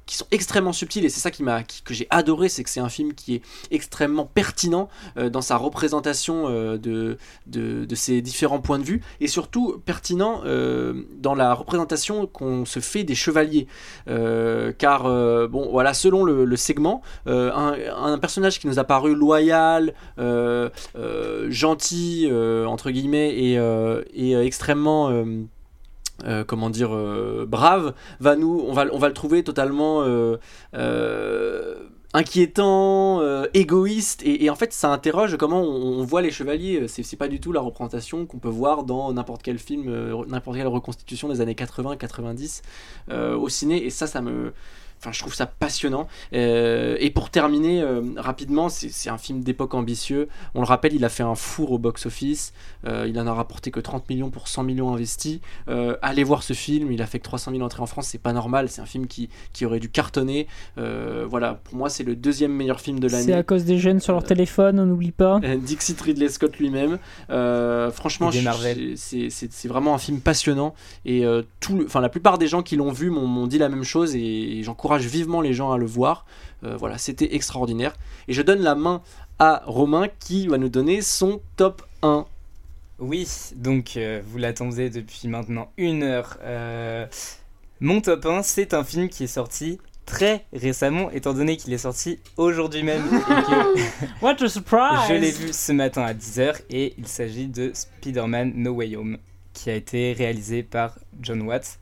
[0.06, 2.80] qui sont extrêmement subtiles et c'est ça qui m'a que j'ai adoré c'est que c'est
[2.80, 3.42] un film qui est
[3.72, 9.28] extrêmement pertinent euh, dans sa représentation euh, de, de, ces différents points de vue et
[9.28, 13.68] surtout pertinent euh, dans la représentation qu'on se fait des chevaliers.
[14.06, 15.04] Car
[15.50, 19.94] bon voilà selon le, segment un, personnage qui nous a paru loyal
[21.50, 22.30] gentil
[22.66, 25.10] entre guillemets et, extrêmement
[26.24, 30.38] euh, comment dire euh, brave va nous on va le trouver totalement euh,
[32.14, 33.22] inquiétant,
[33.54, 36.88] égoïste, et, et en fait ça interroge comment on, voit les chevaliers.
[36.88, 40.68] C'est pas du tout la représentation qu'on peut voir dans n'importe quel film, n'importe quelle
[40.68, 42.62] reconstitution des années 80-90
[43.10, 44.54] euh, au ciné, et ça, ça me.
[45.06, 46.08] Enfin, je trouve ça passionnant.
[46.34, 50.28] Euh, et pour terminer euh, rapidement, c'est c'est un film d'époque ambitieux.
[50.56, 52.54] On le rappelle, il a fait un four au box-office.
[52.88, 55.40] Euh, il en a rapporté que 30 millions pour 100 millions investis.
[55.70, 56.92] Euh, allez voir ce film.
[56.92, 58.08] Il a fait que 300 000 entrées en France.
[58.08, 58.68] C'est pas normal.
[58.70, 60.48] C'est un film qui, qui aurait dû cartonner.
[60.80, 63.34] Euh, voilà, pour moi, c'est le deuxième meilleur film de C'est l'année.
[63.34, 65.40] à cause des jeunes sur leur téléphone, on n'oublie pas.
[65.62, 66.98] Dixit Ridley Scott lui-même.
[67.30, 68.30] Euh, franchement,
[68.96, 70.74] c'est c'est- c'est vraiment un film passionnant.
[71.06, 73.58] Et euh, tout le- enfin, la plupart des gens qui l'ont vu m'ont m'ont dit
[73.58, 74.16] la même chose.
[74.16, 76.26] Et, j'encourage vivement les gens à le voir.
[76.64, 77.96] Euh, voilà, c'était extraordinaire.
[78.28, 79.02] Et je donne la main
[79.40, 82.26] à Romain qui va nous donner son top 1.
[83.00, 86.38] Oui, donc euh, vous l'attendez depuis maintenant une heure.
[86.44, 87.06] Euh,
[87.82, 91.80] Mon top 1, c'est un film qui est sorti très récemment, étant donné qu'il est
[91.80, 93.04] sorti aujourd'hui même.
[94.22, 98.54] What a surprise Je l'ai vu ce matin à 10h et il s'agit de Spider-Man
[98.56, 99.18] No Way Home,
[99.54, 101.80] qui a été réalisé par John Watts.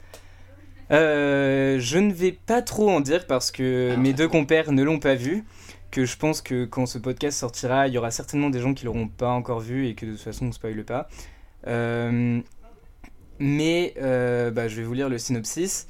[0.91, 4.99] Euh, je ne vais pas trop en dire parce que mes deux compères ne l'ont
[4.99, 5.43] pas vu.
[5.91, 8.85] Que je pense que quand ce podcast sortira, il y aura certainement des gens qui
[8.85, 11.07] l'auront pas encore vu et que de toute façon on ne spoile pas.
[11.67, 12.41] Euh,
[13.39, 15.87] mais euh, bah, je vais vous lire le synopsis.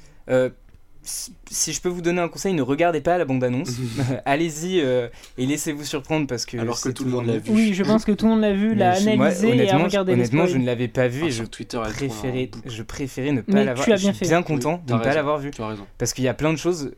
[1.04, 3.70] Euh, si je peux vous donner un conseil, ne regardez pas la bande-annonce.
[4.24, 6.56] Allez-y euh, et laissez-vous surprendre parce que.
[6.58, 7.50] Alors que tout le monde l'a vu.
[7.52, 10.46] Oui, je pense que tout le monde l'a vu, l'a analysé et a regardé Honnêtement,
[10.46, 13.52] je ne l'avais pas vu Ah, et sur je Twitter, préférais, je préférais ne pas
[13.52, 13.86] Mais l'avoir.
[13.86, 14.26] Je bien suis fait.
[14.28, 15.86] bien Oui, content de ne pas l'avoir vu Tu as raison.
[15.98, 16.92] parce qu'il y a plein de choses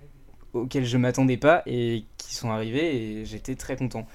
[0.52, 4.06] auxquelles je m'attendais pas et qui sont arrivées et j'étais très content.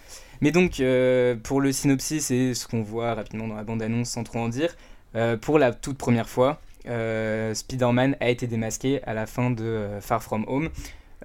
[0.42, 4.24] Mais donc, euh, pour le synopsis et ce qu'on voit rapidement dans la bande-annonce sans
[4.24, 4.76] trop en dire,
[5.16, 9.64] euh, pour la toute première fois, euh, Spider-Man a été démasqué à la fin de
[9.64, 10.70] euh, Far From Home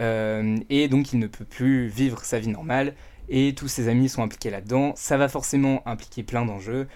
[0.01, 2.95] euh, et donc il ne peut plus vivre sa vie normale
[3.29, 4.93] et tous ses amis sont impliqués là-dedans.
[4.97, 6.87] Ça va forcément impliquer plein d'enjeux.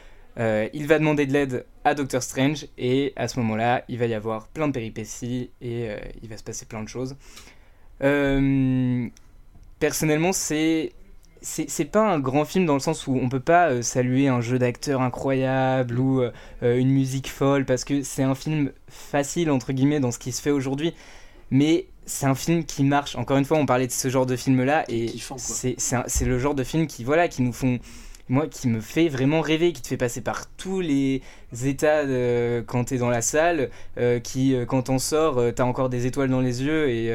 [0.72, 4.14] Il va demander de l'aide à Doctor Strange et à ce moment-là, il va y
[4.14, 5.88] avoir plein de péripéties et
[6.22, 7.16] il va se passer plein de choses.
[9.80, 10.92] Personnellement, c'est
[11.42, 14.40] c'est pas un grand film dans le sens où on peut pas euh, saluer un
[14.40, 16.32] jeu d'acteur incroyable ou euh,
[16.62, 20.32] euh, une musique folle parce que c'est un film facile entre guillemets dans ce qui
[20.32, 20.94] se fait aujourd'hui.
[21.50, 23.16] Mais c'est un film qui marche.
[23.16, 25.12] Encore une fois on parlait de ce genre de film là et
[25.46, 27.78] c'est le genre de film qui voilà qui nous font
[28.30, 31.20] moi qui me fait vraiment rêver qui te fait passer par tous les
[31.64, 32.04] états
[32.66, 36.06] quand t'es dans la salle euh, qui euh, quand on sort euh, t'as encore des
[36.06, 37.12] étoiles dans les yeux et,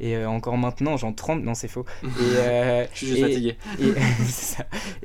[0.00, 3.56] et encore maintenant j'en tremble non c'est faux et, Je suis juste et- fatigué.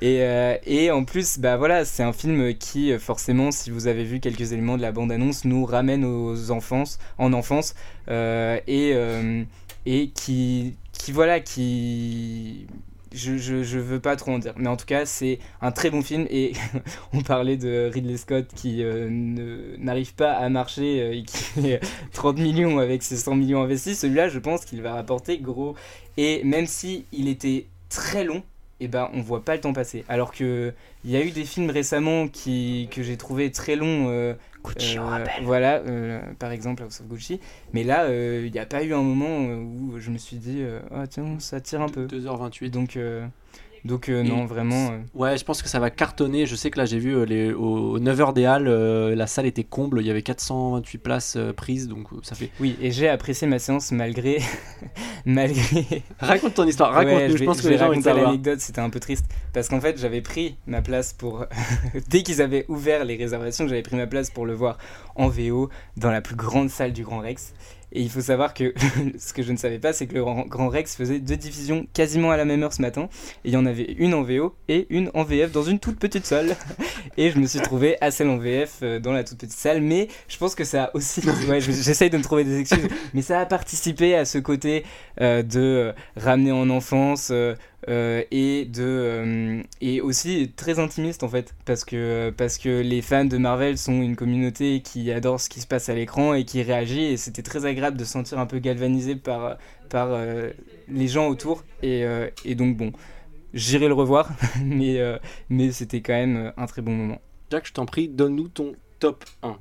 [0.02, 0.26] et.
[0.68, 4.52] Et, en plus, bah voilà, c'est un film qui, forcément, si vous avez vu quelques
[4.52, 7.76] éléments de la bande-annonce, nous ramène aux enfances, en enfance,
[8.10, 8.94] et,
[9.86, 12.68] et qui, qui, voilà, qui...
[13.16, 16.02] Je, je, veux pas trop en dire, mais en tout cas, c'est un très bon
[16.02, 16.28] film.
[16.30, 16.54] Et
[17.14, 19.08] on parlait de Ridley Scott qui euh,
[19.78, 21.80] n'arrive pas à marcher euh, et qui fait
[22.14, 24.00] 30 millions avec ses 100 millions investis.
[24.00, 25.76] Celui-là, je pense qu'il va rapporter gros.
[26.18, 28.44] Et même si il était très long,
[28.80, 30.04] et ben on voit pas le temps passer.
[30.10, 30.74] Alors que
[31.04, 34.08] il y a eu des films récemment qui que j'ai trouvé très longs.
[34.10, 35.44] euh, Gucci euh, rappelle.
[35.44, 37.40] voilà, euh, par exemple House of Gucci.
[37.74, 40.62] Mais là, euh, il n'y a pas eu un moment où je me suis dit,
[40.62, 42.08] euh, ah tiens, ça tire un peu.
[42.08, 42.70] 2h28.
[42.72, 43.26] Donc, euh,
[43.86, 44.92] donc euh, non, vraiment.
[44.92, 46.46] euh, Ouais, je pense que ça va cartonner.
[46.46, 49.46] Je sais que là, j'ai vu euh, les, au 9h des Halles, euh, la salle
[49.46, 50.02] était comble.
[50.02, 52.50] Il y avait 428 places prises, donc ça fait.
[52.60, 54.40] Oui, et j'ai apprécié ma séance malgré.
[55.26, 56.04] malgré.
[56.20, 57.18] Raconte ton histoire, raconte-nous.
[57.20, 59.26] Ouais, je, vais- pense que vais les gens l'anecdote, c'était un peu triste.
[59.54, 61.46] Parce qu'en fait, j'avais pris ma place pour.
[62.10, 64.78] Dès qu'ils avaient ouvert les réservations, j'avais pris ma place pour le voir
[65.16, 67.54] en VO dans la plus grande salle du Grand Rex.
[67.92, 68.74] Et il faut savoir que
[69.18, 72.32] ce que je ne savais pas, c'est que le Grand Rex faisait deux diffusions quasiment
[72.32, 73.08] à la même heure ce matin.
[73.46, 75.98] Et il y en avait une en VO et une en VF dans une toute
[75.98, 76.56] petite salle.
[77.18, 79.82] Et je me suis trouvé à celle en VF euh, dans la toute petite salle.
[79.82, 81.22] Mais je pense que ça a aussi.
[81.48, 82.88] Ouais, je- j'essaye de me trouver des excuses.
[83.14, 84.84] Mais ça a participé à ce côté
[85.22, 87.30] euh, de euh, ramener en enfance.
[87.32, 87.56] euh,
[87.88, 93.02] euh, et de euh, et aussi très intimiste en fait parce que parce que les
[93.02, 96.46] fans de Marvel sont une communauté qui adore ce qui se passe à l'écran et
[96.46, 99.58] qui réagit et c'était très agréable de se sentir un peu galvanisé par
[99.90, 100.50] par euh,
[100.88, 102.92] les gens autour et, euh, et donc bon
[103.54, 104.30] j'irai le revoir
[104.64, 105.18] mais euh,
[105.50, 107.20] mais c'était quand même un très bon moment
[107.52, 109.56] Jack, je t'en prie, donne-nous ton top 1.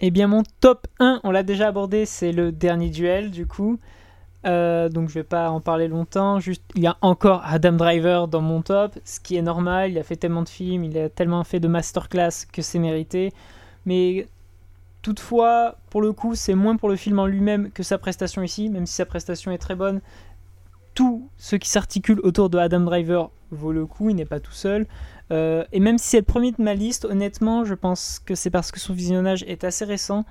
[0.00, 3.78] Eh bien, mon top 1, on l'a déjà abordé, c'est le dernier duel, du coup.
[4.46, 6.40] Euh, donc, je vais pas en parler longtemps.
[6.40, 9.90] Juste, il y a encore Adam Driver dans mon top, ce qui est normal.
[9.90, 13.32] Il a fait tellement de films, il a tellement fait de masterclass que c'est mérité.
[13.84, 14.26] Mais
[15.02, 18.68] toutefois, pour le coup, c'est moins pour le film en lui-même que sa prestation ici,
[18.68, 20.00] même si sa prestation est très bonne.
[20.94, 24.52] Tout ce qui s'articule autour de Adam Driver vaut le coup, il n'est pas tout
[24.52, 24.86] seul.
[25.30, 28.50] Euh, et même si c'est le premier de ma liste, honnêtement, je pense que c'est
[28.50, 30.24] parce que son visionnage est assez récent.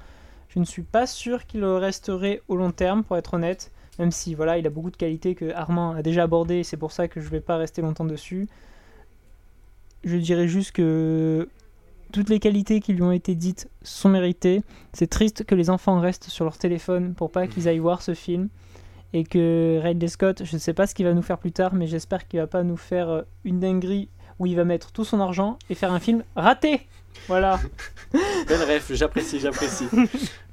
[0.50, 3.72] Je ne suis pas sûr qu'il resterait au long terme, pour être honnête.
[4.00, 6.92] Même si voilà, il a beaucoup de qualités que Armand a déjà abordées, c'est pour
[6.92, 8.48] ça que je ne vais pas rester longtemps dessus.
[10.04, 11.50] Je dirais juste que
[12.12, 14.62] toutes les qualités qui lui ont été dites sont méritées.
[14.94, 18.14] C'est triste que les enfants restent sur leur téléphone pour pas qu'ils aillent voir ce
[18.14, 18.50] film.
[19.14, 21.74] Et que Ridley Scott, je ne sais pas ce qu'il va nous faire plus tard,
[21.74, 25.06] mais j'espère qu'il va pas nous faire euh, une dinguerie où il va mettre tout
[25.06, 26.82] son argent et faire un film raté.
[27.28, 27.60] Voilà.
[28.48, 29.88] Belle ref, j'apprécie, j'apprécie.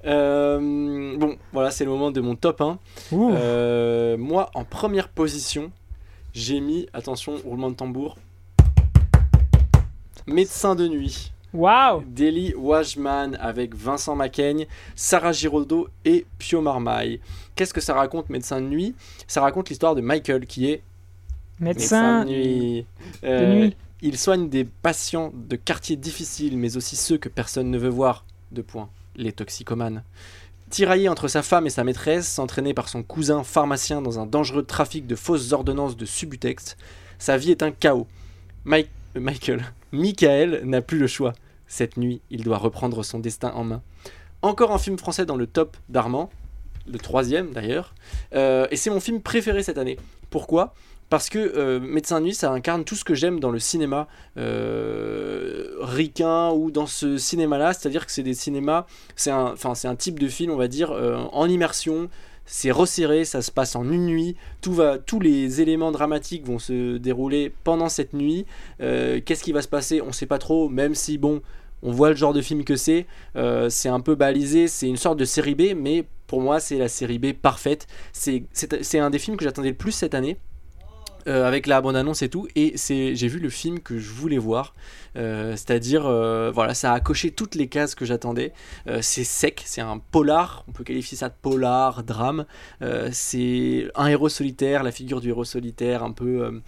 [0.07, 2.79] Euh, bon, voilà, c'est le moment de mon top 1.
[3.13, 3.33] Ouh.
[3.33, 5.73] Euh, moi, en première position,
[6.35, 8.19] j'ai mis, attention, roulement de tambour,
[10.27, 17.21] médecin de nuit Waouh Deli Wajman avec Vincent Macaigne, Sarah Giraudot et Pio Marmaille.
[17.55, 18.95] Qu'est-ce que ça raconte, Médecin de nuit?
[19.29, 20.83] Ça raconte l'histoire de Michael qui est
[21.61, 22.87] Médecin de nuit.
[23.23, 23.77] de Euh, nuit.
[24.07, 28.27] Il soigne des patients de quartiers difficiles, mais aussi ceux que personne ne veut voir.
[28.53, 28.91] Deux points.
[29.17, 30.05] Les toxicomanes.
[30.69, 34.63] Tiraillé entre sa femme et sa maîtresse, entraîné par son cousin pharmacien dans un dangereux
[34.65, 36.77] trafic de fausses ordonnances de Subutex,
[37.19, 38.07] sa vie est un chaos.
[38.67, 41.33] Mike- euh, Michael, Michael n'a plus le choix.
[41.67, 43.83] Cette nuit, il doit reprendre son destin en main.
[44.43, 46.29] Encore un film français dans le top d'Armand,
[46.87, 47.95] le troisième d'ailleurs,
[48.35, 49.97] Euh, et c'est mon film préféré cette année.
[50.29, 50.75] Pourquoi?
[51.11, 54.09] Parce que euh, Médecin de nuit, ça incarne tout ce que j'aime dans le cinéma
[54.37, 58.87] euh, ricain ou dans ce cinéma-là, c'est-à-dire que c'est des cinémas,
[59.17, 62.09] c'est un, un type de film, on va dire, euh, en immersion.
[62.47, 64.37] C'est resserré, ça se passe en une nuit.
[64.61, 68.45] Tout va, tous les éléments dramatiques vont se dérouler pendant cette nuit.
[68.83, 70.03] Euh, Qu'est-ce qui va se passer?
[70.03, 71.41] On sait pas trop, même si bon,
[71.83, 73.07] on voit le genre de film que c'est.
[73.37, 76.77] Euh, c'est un peu balisé, c'est une sorte de série B, mais pour moi, c'est
[76.77, 77.87] la série B parfaite.
[78.13, 80.37] C'est un des films que j'attendais le plus cette année.
[81.27, 84.11] Euh, avec la bande annonce et tout et c'est j'ai vu le film que je
[84.11, 84.75] voulais voir.
[85.17, 88.53] Euh, c'est-à-dire euh, voilà ça a coché toutes les cases que j'attendais.
[89.01, 92.45] C'est sec c'est un polar on peut qualifier ça de polar drame.
[93.13, 96.61] C'est un héros solitaire la figure du héros solitaire un peu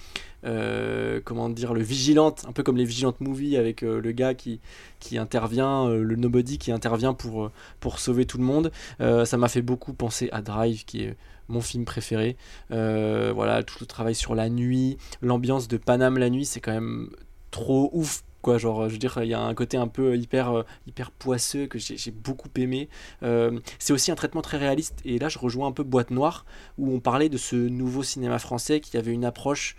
[1.24, 4.60] comment dire le vigilante un peu comme les vigilantes movies avec le gars qui
[5.00, 7.50] qui intervient le nobody qui intervient pour
[7.80, 8.72] pour sauver tout le monde.
[9.00, 11.16] Ça m'a fait beaucoup penser à Drive qui est
[11.48, 12.36] mon film préféré.
[12.70, 16.72] Euh, voilà tout le travail sur la nuit l'ambiance de Paname la nuit c'est quand
[16.72, 17.10] même
[17.50, 18.58] trop ouf quoi.
[18.58, 21.66] Genre je veux dire il y a un côté un peu hyper euh, hyper poisseux
[21.66, 22.88] que j'ai beaucoup aimé.
[23.22, 25.00] Euh, c'est aussi un traitement très réaliste.
[25.04, 26.44] Et là je rejoins un peu Boîte Noire
[26.78, 29.76] où on parlait de ce nouveau cinéma français qui avait une approche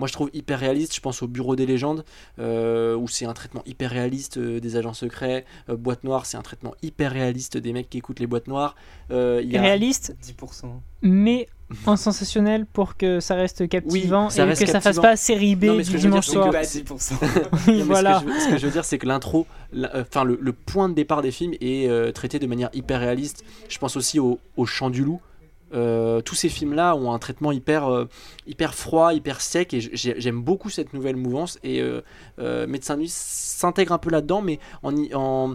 [0.00, 2.04] moi je trouve hyper réaliste je pense au Bureau des légendes
[2.40, 6.36] euh, où c'est un traitement hyper réaliste euh, des agents secrets Euh, Boîte Noire c'est
[6.36, 8.74] un traitement hyper réaliste des mecs qui écoutent les boîtes noires
[9.12, 10.66] Euh, il y a- Réaliste, 10%.
[11.02, 11.46] mais
[11.86, 15.02] en sensationnel pour que ça reste captivant ça et que ça fasse captivant.
[15.02, 17.12] pas série B Non, mais ce du que je veux dire, dimanche c'est soir.
[17.12, 17.68] que- 10%.
[17.70, 18.18] Non, mais voilà.
[18.18, 19.46] Ce que, je, veux- ce que je veux dire, c'est que l'intro,
[19.76, 22.98] euh, enfin le, le point de départ des films est euh, traité de manière hyper
[23.00, 23.44] réaliste.
[23.68, 25.20] Je pense aussi au, au Chant du Loup.
[25.72, 28.06] Euh, tous ces films-là ont un traitement hyper, euh,
[28.46, 31.58] hyper froid, hyper sec, et j'ai- j'aime beaucoup cette nouvelle mouvance.
[31.62, 35.54] Et euh, Médecin de nuit s'intègre un peu là-dedans, mais en, en,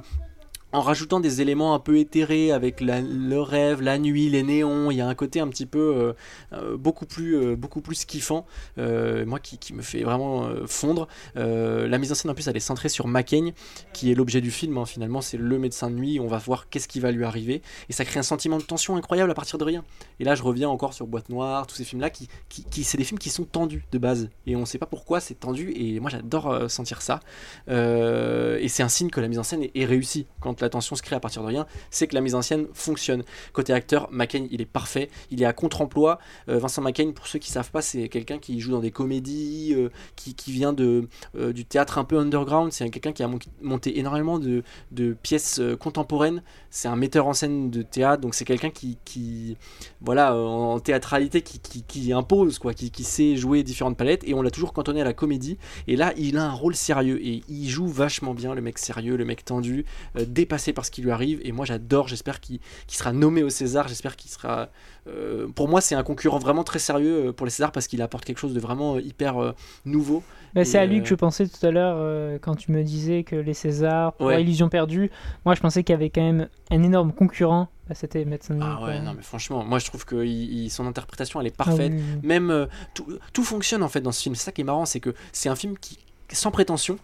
[0.75, 4.91] en rajoutant des éléments un peu éthérés avec le rêve, la nuit, les néons.
[4.91, 6.13] Il y a un côté un petit peu euh,
[6.53, 8.45] euh, beaucoup plus, euh, beaucoup plus kiffant.
[8.77, 11.07] Moi, qui, me fait vraiment fondre.
[11.35, 13.51] La mise en scène en plus elle est centrée sur McCain
[13.93, 14.85] qui est l'objet du film hein.
[14.85, 17.93] finalement c'est le médecin de nuit on va voir qu'est-ce qui va lui arriver et
[17.93, 19.83] ça crée un sentiment de tension incroyable à partir de rien
[20.19, 22.97] et là je reviens encore sur Boîte Noire tous ces films là qui, qui, c'est
[22.97, 25.99] des films qui sont tendus de base et on sait pas pourquoi c'est tendu et
[25.99, 27.19] moi j'adore sentir ça
[27.67, 30.95] et c'est un signe que la mise en scène est, est réussie quand la tension
[30.95, 34.09] se crée à partir de rien c'est que la mise en scène fonctionne côté acteur
[34.11, 37.71] McCain il est parfait il est à contre-emploi Euh, Vincent McCain pour ceux qui savent
[37.71, 41.63] pas c'est quelqu'un qui joue dans des comédies euh, qui, qui vient de euh, du
[41.65, 42.71] théâtre un peu underground.
[42.71, 46.41] C'est quelqu'un qui a mon- monté énormément de, de pièces contemporaines.
[46.69, 49.57] C'est un metteur en scène de théâtre, donc c'est quelqu'un qui, qui,
[50.01, 54.23] voilà, en théâtralité, qui, qui, impose, quoi, qui, sait jouer différentes palettes.
[54.25, 55.57] Et on l'a toujours cantonné à la comédie.
[55.87, 59.15] Et là, il a un rôle sérieux et il joue vachement bien, le mec sérieux,
[59.15, 59.85] le mec tendu,
[60.17, 60.25] euh,
[60.55, 61.39] dépassé par ce qui lui arrive.
[61.43, 62.07] Et moi, j'adore.
[62.07, 63.87] J'espère qu'il sera nommé au César.
[63.87, 64.69] J'espère qu'il sera.
[65.07, 68.01] euh, pour moi, c'est un concurrent vraiment très sérieux euh, pour les Césars parce qu'il
[68.01, 69.51] apporte quelque chose de vraiment euh, hyper euh,
[69.85, 70.23] nouveau.
[70.53, 73.35] Bah, c'est à lui que je pensais tout à l'heure quand tu me disais que
[73.35, 74.41] les Césars pour Ouais.
[74.41, 75.11] Illusion perdue.
[75.45, 77.67] Moi, je pensais qu'il y avait quand même un énorme concurrent.
[77.89, 78.57] Bah, C'était Médecin.
[78.61, 78.87] Ah quoi.
[78.87, 81.65] ouais, non, mais franchement, moi je trouve que il- il- son interprétation elle est Ah
[81.65, 81.91] parfaite.
[81.91, 82.27] oui, oui, oui.
[82.27, 84.33] Même euh, tout, tout fonctionne en fait dans ce film.
[84.33, 85.99] C'est ça qui est marrant, c'est que c'est un film qui
[86.31, 86.97] sans prétention.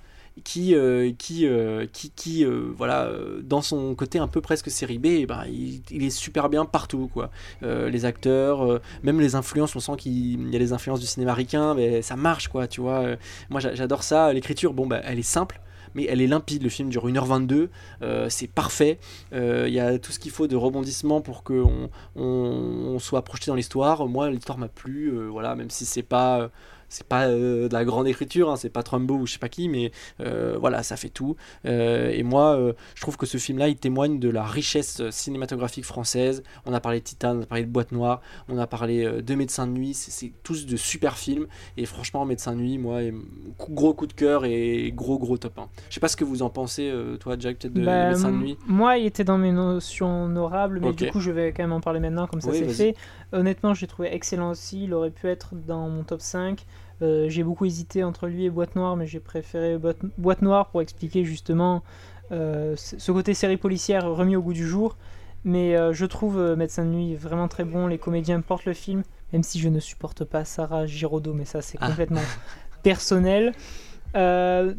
[0.43, 4.71] Qui, euh, qui, euh, qui, qui euh, voilà, euh, dans son côté un peu presque
[4.71, 7.09] série B, eh ben, il, est super bien partout.
[7.13, 7.29] Quoi.
[7.63, 11.05] Euh, les acteurs, euh, même les influences, on sent qu'il y a les influences du
[11.05, 13.01] cinéma ricain, mais ça marche, quoi, tu vois.
[13.01, 13.15] Euh,
[13.49, 14.33] Moi j'a- j'adore ça.
[14.33, 15.61] L'écriture, bon, bah, elle est simple,
[15.93, 16.63] mais elle est limpide.
[16.63, 17.69] Le film dure 1h22,
[18.01, 18.97] euh, c'est parfait.
[19.33, 23.51] Euh, Il y a tout ce qu'il faut de rebondissement pour qu'on on, soit projeté
[23.51, 24.07] dans l'histoire.
[24.07, 26.49] Moi, l'histoire m'a plu, euh, voilà, même si c'est pas.
[26.91, 29.47] C'est pas euh, de la grande écriture, hein, c'est pas Trumbo ou je sais pas
[29.47, 31.37] qui, mais euh, voilà, ça fait tout.
[31.65, 32.59] Euh, et moi,
[32.95, 36.43] je trouve que ce film-là, il témoigne de la richesse cinématographique française.
[36.65, 39.35] On a parlé de Titan, on a parlé de Boîte Noire, on a parlé de
[39.35, 41.47] Médecins de Nuit, c'est- tous de super films.
[41.77, 42.99] Et franchement, Médecins de Nuit, moi,
[43.57, 45.69] gros coup de cœur et gros gros top 1.
[45.89, 46.91] Je sais pas ce que vous en pensez,
[47.22, 48.57] toi, Jack, peut-être de Bah, Médecins de Nuit.
[48.68, 51.80] Moi, il était dans mes notions honorables, mais du coup, je vais quand même en
[51.81, 52.95] parler maintenant, comme ça Oui, c'est fait.
[53.34, 54.84] Honnêtement, j'ai trouvé excellent aussi.
[54.84, 56.66] Il aurait pu être dans mon top 5.
[57.02, 60.70] Euh, j'ai beaucoup hésité entre lui et Boîte Noire, mais j'ai préféré Boîte, Boîte Noire
[60.70, 61.82] pour expliquer justement
[62.32, 64.98] euh, ce côté série policière remis au goût du jour.
[65.44, 67.88] Mais euh, je trouve Médecin de nuit vraiment très bon.
[67.88, 69.03] Les comédiens portent le film,
[69.34, 71.88] même si je ne supporte pas Sarah Giraudot, mais ça c'est Ah.
[71.88, 72.22] complètement
[72.84, 73.53] personnel.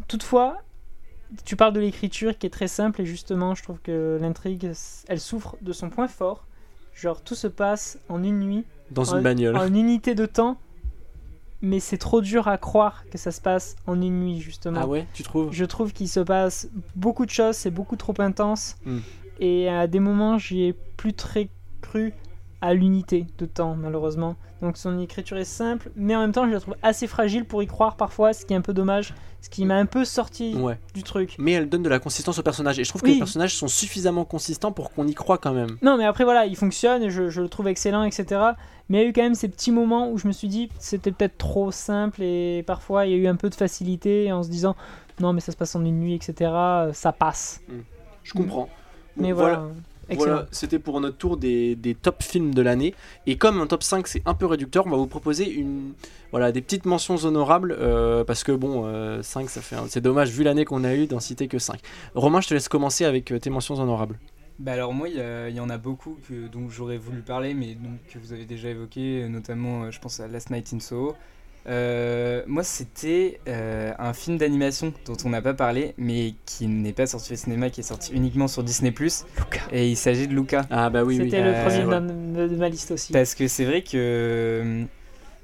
[0.08, 0.58] Toutefois,
[1.44, 4.70] tu parles de l'écriture qui est très simple et justement, je trouve que l'intrigue,
[5.08, 6.46] elle souffre de son point fort.
[6.94, 9.56] Genre, tout se passe en une nuit, Dans en, une bagnole.
[9.56, 10.58] en une unité de temps,
[11.60, 14.80] mais c'est trop dur à croire que ça se passe en une nuit, justement.
[14.82, 15.52] Ah ouais, tu trouves?
[15.52, 18.76] Je trouve qu'il se passe beaucoup de choses, c'est beaucoup trop intense.
[18.84, 18.98] Hmm.
[19.40, 21.48] Et à des moments, j'y ai plus très
[21.80, 22.12] cru
[22.62, 24.36] à l'unité de temps, malheureusement.
[24.62, 27.62] Donc son écriture est simple, mais en même temps, je la trouve assez fragile pour
[27.62, 30.54] y croire parfois, ce qui est un peu dommage, ce qui m'a un peu sorti
[30.54, 30.78] Ouais.
[30.94, 31.34] du truc.
[31.38, 32.78] Mais elle donne de la consistance au personnage.
[32.78, 35.76] Et je trouve que les personnages sont suffisamment consistants pour qu'on y croit quand même.
[35.82, 38.40] Non, mais après, voilà, il fonctionne, je, je le trouve excellent, etc.
[38.88, 40.68] Mais il y a eu quand même ces petits moments où je me suis dit,
[40.78, 44.44] c'était peut-être trop simple, et parfois, il y a eu un peu de facilité en
[44.44, 44.76] se disant,
[45.18, 46.52] non, mais ça se passe en une nuit, etc.
[46.92, 47.60] Ça passe.
[48.22, 48.68] Je comprends.
[49.16, 49.64] Bon, mais voilà.
[50.12, 50.32] Excellent.
[50.32, 52.94] Voilà, c'était pour notre tour des, des top films de l'année.
[53.26, 55.92] Et comme un top 5 c'est un peu réducteur, on va vous proposer une,
[56.30, 57.76] voilà, des petites mentions honorables.
[57.78, 59.76] euh, parce que bon, euh, 5 ça fait.
[59.76, 61.80] un- C'est dommage vu l'année qu'on a eu d'en citer que 5.
[62.14, 64.18] Romain, je te laisse commencer avec euh, tes mentions honorables.
[64.58, 67.20] Bah alors moi, il y, a- il y en a beaucoup que, dont j'aurais voulu
[67.22, 70.70] parler, mais donc, que vous avez déjà évoqué, notamment euh, je pense à Last Night
[70.74, 71.14] in Soho.
[71.68, 76.92] Euh, moi, c'était euh, un film d'animation dont on n'a pas parlé, mais qui n'est
[76.92, 78.92] pas sorti au cinéma, qui est sorti uniquement sur Disney+.
[79.70, 80.66] Et il s'agit de Luca.
[80.70, 81.24] Ah bah oui, oui.
[81.26, 81.84] C'était le Euh, premier
[82.34, 83.12] de, de ma liste aussi.
[83.12, 84.84] Parce que c'est vrai que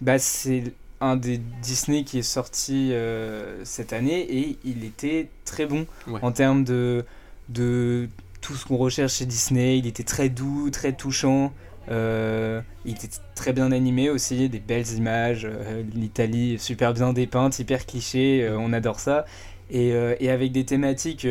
[0.00, 0.64] bah, c'est
[1.00, 6.18] un des Disney qui est sorti euh, cette année et il était très bon Ouais.
[6.22, 7.04] en termes de,
[7.48, 8.08] de
[8.40, 9.78] tout ce qu'on recherche chez Disney.
[9.78, 11.52] Il était très doux, très touchant.
[11.90, 15.44] Euh, il était très bien animé aussi, des belles images.
[15.44, 19.24] euh, L'Italie super bien dépeinte, hyper cliché, euh, on adore ça.
[19.70, 19.88] Et,
[20.20, 21.26] et avec des thématiques,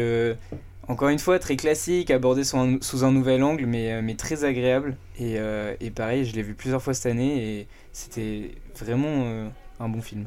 [0.87, 4.43] encore une fois, très classiques, abordées sous un, sous un nouvel angle, mais, mais très
[4.43, 4.95] agréables.
[5.19, 5.37] Et,
[5.81, 10.25] et pareil, je l'ai vu plusieurs fois cette année et c'était vraiment un bon film.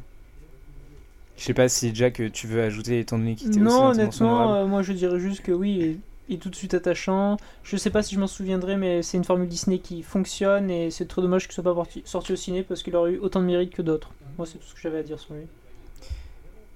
[1.36, 4.66] Je sais pas si Jack, tu veux ajouter, étant donné qu'il était aussi Non, honnêtement,
[4.66, 6.01] moi je dirais juste que oui,
[6.35, 7.36] est, tout de suite attachant.
[7.62, 10.90] Je sais pas si je m'en souviendrai, mais c'est une formule Disney qui fonctionne et
[10.90, 11.74] c'est trop dommage qu'il soit pas
[12.05, 14.11] sorti au ciné parce qu'il aurait eu autant de mérite que d'autres.
[14.39, 15.47] Moi, c'est tout ce que j'avais à dire sur lui.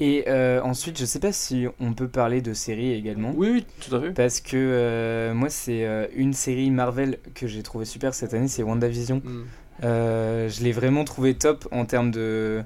[0.01, 3.33] Et euh, ensuite, je sais pas si on peut parler de séries également.
[3.37, 4.11] Oui, oui, tout à fait.
[4.11, 8.49] Parce que euh, moi, c'est euh, une série Marvel que j'ai trouvé super cette année,
[8.49, 9.23] c'est WandaVision.
[9.25, 9.45] Mm.
[9.83, 12.63] Euh, je l'ai vraiment trouvé top en termes de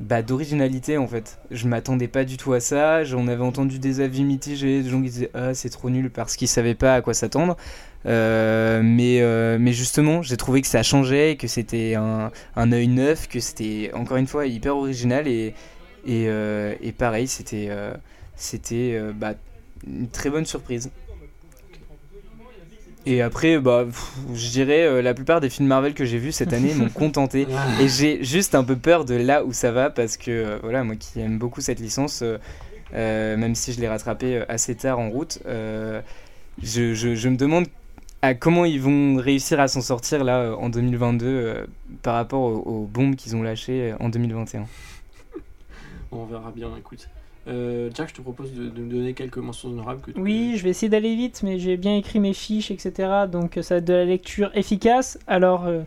[0.00, 1.38] bah, d'originalité en fait.
[1.50, 3.04] Je m'attendais pas du tout à ça.
[3.04, 6.36] J'en avais entendu des avis mitigés, des gens qui disaient ah c'est trop nul parce
[6.36, 7.56] qu'ils savaient pas à quoi s'attendre.
[8.06, 12.88] Euh, mais euh, mais justement, j'ai trouvé que ça changeait, que c'était un, un œil
[12.88, 15.54] neuf, que c'était encore une fois hyper original et
[16.06, 17.68] euh, pareil, c'était
[18.36, 19.34] c'était bah,
[19.86, 20.90] une très bonne surprise.
[23.10, 23.86] Et après, bah,
[24.34, 27.46] je dirais, euh, la plupart des films Marvel que j'ai vus cette année m'ont contenté.
[27.80, 30.84] Et j'ai juste un peu peur de là où ça va parce que, euh, voilà,
[30.84, 32.22] moi qui aime beaucoup cette licence,
[32.94, 36.02] euh, même si je l'ai rattrapée assez tard en route, je,
[36.94, 37.66] je- je me demande
[38.20, 41.66] à comment ils vont réussir à s'en sortir là en 2022 euh,
[42.02, 44.66] par rapport aux, aux bombes qu'ils ont lâchées en 2021.
[46.12, 47.08] On verra bien, écoute.
[47.48, 50.00] Euh, Jack, je te propose de, de me donner quelques mentions honorables.
[50.02, 53.26] Que tu- Oui, je vais essayer d'aller vite, mais j'ai bien écrit mes fiches, etc.
[53.30, 55.18] Donc euh, ça va être de la lecture efficace.
[55.26, 55.80] Alors, euh,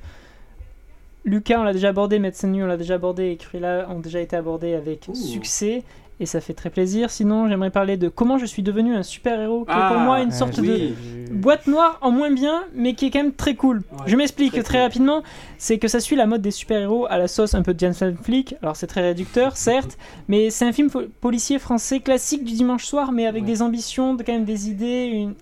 [1.24, 4.36] Lucas, on l'a déjà abordé, nuit, on l'a déjà abordé, et Cruella ont déjà été
[4.36, 5.14] abordés avec Ouh.
[5.16, 5.84] succès.
[6.22, 7.10] Et ça fait très plaisir.
[7.10, 10.22] Sinon, j'aimerais parler de comment je suis devenu un super-héros, qui est Ah, pour moi
[10.22, 10.90] une sorte de
[11.34, 13.78] boîte noire en moins bien, mais qui est quand même très cool.
[13.92, 14.82] Ouais, je m'explique très très, cool.
[14.84, 15.24] rapidement.
[15.58, 17.96] C'est que ça suit la mode des super-héros à la sauce un peu de James
[18.22, 18.54] Flick.
[18.62, 20.92] Alors c'est très réducteur, certes, mais c'est un film
[21.22, 23.48] policier français classique du dimanche soir, mais avec Ouais.
[23.48, 25.10] des ambitions, de, quand même des idées.
[25.12, 25.34] Une...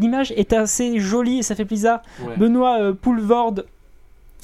[0.00, 1.98] L'image est assez jolie et ça fait plaisir.
[2.24, 2.36] Ouais.
[2.36, 3.66] Benoît euh, Poulvorde,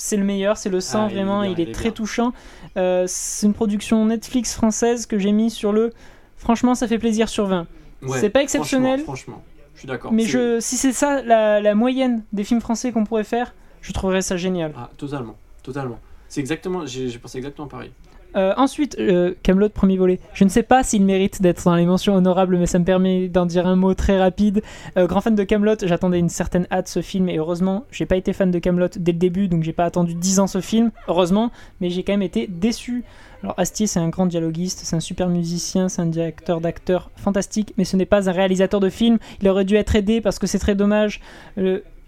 [0.00, 1.84] c'est le meilleur, c'est le sang Ah, il est vraiment, bien, il il est, très
[1.84, 1.92] bien.
[1.92, 2.32] touchant.
[2.76, 5.92] Euh, c'est une production Netflix française que j'ai mis sur le.
[6.36, 7.66] Franchement, ça fait plaisir sur 20.
[8.02, 9.00] Ouais, c'est pas exceptionnel.
[9.00, 9.44] Franchement, franchement,
[9.74, 10.10] je suis d'accord.
[10.12, 13.92] Mais je, si c'est ça la, la moyenne des films français qu'on pourrait faire, je
[13.92, 14.72] trouverais ça génial.
[14.74, 15.98] Ah, totalement, totalement.
[16.28, 17.90] C'est exactement, j'ai j'ai pensé exactement pareil.
[18.36, 20.20] Euh, ensuite, euh, Camelot premier volet.
[20.34, 23.28] Je ne sais pas s'il mérite d'être dans les mentions honorables, mais ça me permet
[23.28, 24.62] d'en dire un mot très rapide.
[24.96, 28.16] Euh, grand fan de Camelot, j'attendais une certaine hâte ce film et heureusement, j'ai pas
[28.16, 30.90] été fan de Camelot dès le début, donc j'ai pas attendu 10 ans ce film,
[31.08, 31.50] heureusement,
[31.80, 33.04] mais j'ai quand même été déçu.
[33.42, 37.72] Alors Astier, c'est un grand dialoguiste, c'est un super musicien, c'est un directeur d'acteurs fantastique,
[37.78, 39.18] mais ce n'est pas un réalisateur de film.
[39.40, 41.20] Il aurait dû être aidé parce que c'est très dommage.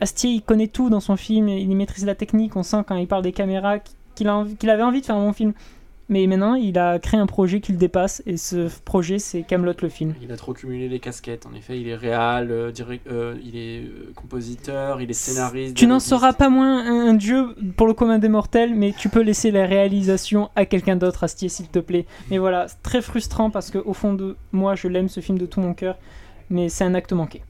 [0.01, 3.07] Astier, il connaît tout dans son film, il maîtrise la technique, on sent quand il
[3.07, 3.79] parle des caméras
[4.15, 5.55] qu'il avait envie de faire un bon film.
[6.13, 9.73] Mais maintenant il a créé un projet qui le dépasse et ce projet c'est Camelot
[9.81, 10.15] le film.
[10.21, 11.47] Il a trop cumulé les casquettes.
[11.47, 15.75] En effet, il est réal, euh, direct- euh, il est euh, compositeur, il est scénariste.
[15.75, 19.09] Tu n'en seras pas moins un, un dieu pour le commun des mortels, mais tu
[19.09, 22.05] peux laisser la réalisation à quelqu'un d'autre, Astier, s'il te plaît.
[22.31, 25.39] Mais voilà, c'est très frustrant parce que au fond de moi, je l'aime ce film
[25.39, 25.97] de tout mon cœur,
[26.51, 27.43] mais c'est un acte manqué.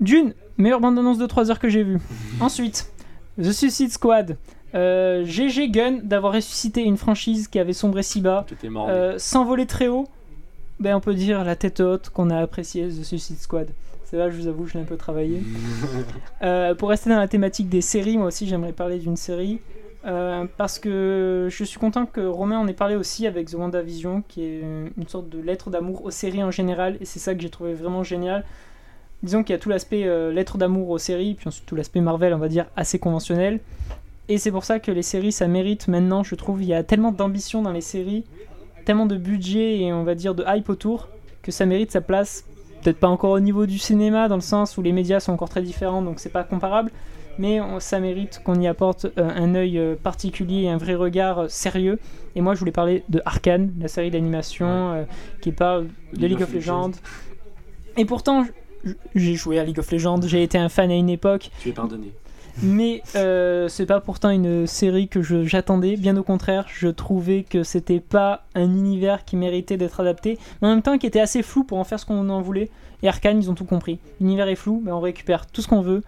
[0.00, 1.98] D'une, meilleure bande-annonce de 3 heures que j'ai vue.
[2.40, 2.90] Ensuite,
[3.38, 4.38] The Suicide Squad.
[4.74, 8.44] Euh, GG Gun d'avoir ressuscité une franchise qui avait sombré si bas,
[8.88, 10.06] euh, sans voler très haut.
[10.78, 13.70] Ben, on peut dire la tête haute qu'on a apprécié The Suicide Squad.
[14.04, 15.42] C'est là, je vous avoue, je l'ai un peu travaillé.
[16.42, 19.60] Euh, pour rester dans la thématique des séries, moi aussi j'aimerais parler d'une série.
[20.06, 24.22] euh, parce que je suis content que Romain en ait parlé aussi avec The WandaVision,
[24.28, 24.60] qui est
[24.96, 27.74] une sorte de lettre d'amour aux séries en général, et c'est ça que j'ai trouvé
[27.74, 28.44] vraiment génial.
[29.24, 32.00] Disons qu'il y a tout l'aspect euh, lettre d'amour aux séries, puis ensuite tout l'aspect
[32.00, 33.58] Marvel, on va dire, assez conventionnel.
[34.28, 36.82] Et c'est pour ça que les séries, ça mérite maintenant, je trouve, il y a
[36.82, 38.24] tellement d'ambition dans les séries,
[38.84, 41.08] tellement de budget et on va dire de hype autour,
[41.42, 42.44] que ça mérite sa place.
[42.82, 45.48] Peut-être pas encore au niveau du cinéma dans le sens où les médias sont encore
[45.48, 46.92] très différents donc c'est pas comparable
[47.40, 50.94] mais on- ça mérite qu'on y apporte euh, un œil euh, particulier et un vrai
[50.94, 51.98] regard euh, sérieux.
[52.36, 55.04] Et moi je voulais parler de Arkane la série d'animation euh,
[55.40, 56.90] qui parle de League of Legends.
[57.96, 58.44] Et pourtant
[59.14, 61.50] j'ai joué à League of Legends j'ai été un fan à une époque.
[61.62, 62.12] Tu es pardonné.
[62.62, 67.44] Mais euh, c'est pas pourtant une série que je- j'attendais, bien au contraire, je trouvais
[67.44, 71.20] que c'était pas un univers qui méritait d'être adapté, mais en même temps qui était
[71.20, 72.70] assez flou pour en faire ce qu'on en voulait.
[73.02, 74.00] Et Arkane, ils ont tout compris.
[74.20, 76.02] L'univers est flou, mais on récupère tout ce qu'on veut,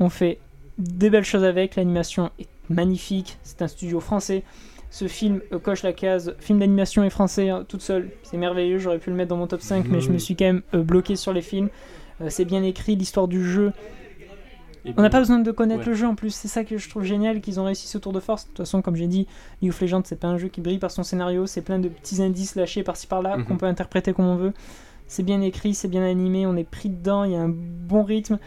[0.00, 0.38] on fait
[0.78, 4.42] des belles choses avec, l'animation est magnifique, c'est un studio français.
[4.90, 6.34] Ce film coche la case.
[6.38, 9.46] Film d'animation et français hein, toute seule, c'est merveilleux, j'aurais pu le mettre dans mon
[9.48, 11.68] top 5, mais je me suis quand même euh, bloqué sur les films.
[12.20, 13.72] Euh, c'est bien écrit, l'histoire du jeu,
[14.96, 15.86] on n'a pas besoin de connaître Ouais.
[15.90, 18.12] le jeu en plus, c'est ça que je trouve génial qu'ils ont réussi ce tour
[18.12, 18.44] de force.
[18.44, 19.26] De toute façon, comme j'ai dit,
[19.62, 21.88] League of Legends, c'est pas un jeu qui brille par son scénario, c'est plein de
[21.88, 23.44] petits indices lâchés par-ci par-là Mhm.
[23.46, 24.52] qu'on peut interpréter comme on veut.
[25.06, 28.02] C'est bien écrit, c'est bien animé, on est pris dedans, il y a un bon
[28.02, 28.38] rythme.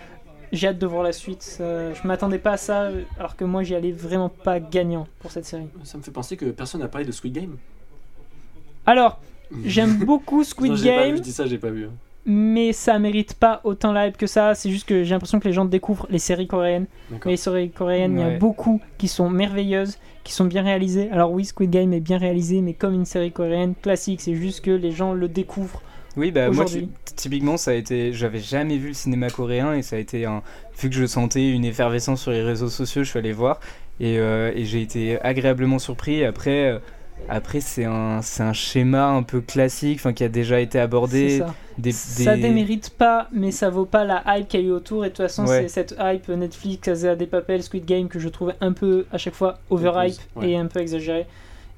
[0.54, 1.58] J'ai hâte de voir la suite.
[1.60, 2.90] euh, je m'attendais pas à ça,
[3.20, 5.68] alors que moi j'y allais vraiment pas gagnant pour cette série.
[5.84, 7.58] Ça me fait penser que personne n'a parlé de Squid Game.
[8.86, 9.20] Alors,
[9.66, 11.18] j'aime beaucoup Squid Non, j'ai pas vu, Game.
[11.18, 11.88] je dis ça, j'ai pas vu.
[12.28, 14.54] Mais ça mérite pas autant la hype que ça.
[14.54, 16.86] C'est juste que j'ai l'impression que les gens découvrent les séries coréennes.
[17.26, 18.38] Les séries coréennes, il y a Ouais.
[18.38, 21.10] beaucoup qui sont merveilleuses, qui sont bien réalisées.
[21.12, 24.62] Alors oui, Squid Game est bien réalisé, mais comme une série coréenne classique, c'est juste
[24.62, 25.82] que les gens le découvrent.
[26.18, 26.66] Oui, bah moi,
[27.16, 28.12] typiquement, ça a été.
[28.12, 30.42] J'avais jamais vu le cinéma coréen et ça a été un.
[30.82, 33.60] Vu que je sentais une effervescence sur les réseaux sociaux, je suis allé voir
[34.00, 36.26] et, euh, et j'ai été agréablement surpris.
[36.26, 36.80] Après, euh,
[37.30, 41.40] après c'est un, c'est un schéma un peu classique, enfin qui a déjà été abordé.
[41.40, 41.54] ça.
[41.78, 44.72] Des, Ça des- démérite pas, mais ça vaut pas la hype qu'il y a eu
[44.72, 45.06] autour.
[45.06, 45.62] Et de toute façon, Ouais.
[45.62, 49.18] c'est cette hype Netflix, Casa des Papel, Squid Game que je trouvais un peu à
[49.20, 50.50] chaque fois overhype Ouais.
[50.52, 51.28] et un peu exagéré.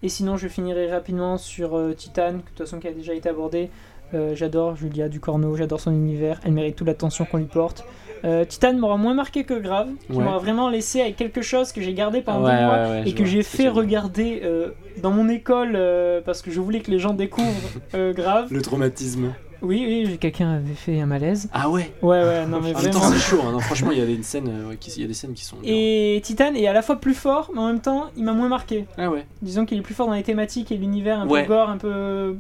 [0.02, 3.14] Et sinon, je finirai rapidement sur euh, Titan, que de toute façon qui a déjà
[3.14, 3.70] été abordé.
[4.14, 7.84] Euh, j'adore Julia Ducorneau, j'adore son univers, elle mérite toute l'attention qu'on lui porte.
[8.26, 10.24] Euh, Titan m'aura moins marqué que Grave, qui Ouais.
[10.24, 13.04] m'aura vraiment laissé avec quelque chose que j'ai gardé pendant Ouais, deux mois ouais, ouais,
[13.10, 14.70] et que j'ai fait regarder euh,
[15.02, 18.48] dans mon école euh, parce que je voulais que les gens découvrent euh, Grave.
[18.52, 19.34] Le traumatisme.
[19.62, 21.50] Oui, oui, quelqu'un avait fait un malaise.
[21.52, 21.91] Ah ouais.
[22.02, 23.14] Ouais, ouais, non mais En même temps, vraiment.
[23.16, 23.41] c'est chaud.
[23.46, 23.52] hein.
[23.52, 25.34] Non, franchement, il y a des scènes, euh, ouais, qui, il y a des scènes
[25.34, 25.58] qui sont.
[25.66, 28.48] Et Titan est à la fois plus fort, mais en même temps, il m'a moins
[28.48, 28.86] marqué.
[28.98, 29.26] Ah ouais.
[29.41, 31.44] Disons qu'il est plus fort dans les thématiques et l'univers un Ouais.
[31.44, 32.38] peu gore, un peu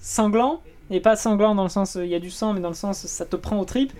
[0.00, 0.60] sanglant.
[0.90, 3.06] Et pas sanglant dans le sens il y a du sang, mais dans le sens
[3.06, 3.92] ça te prend aux tripes.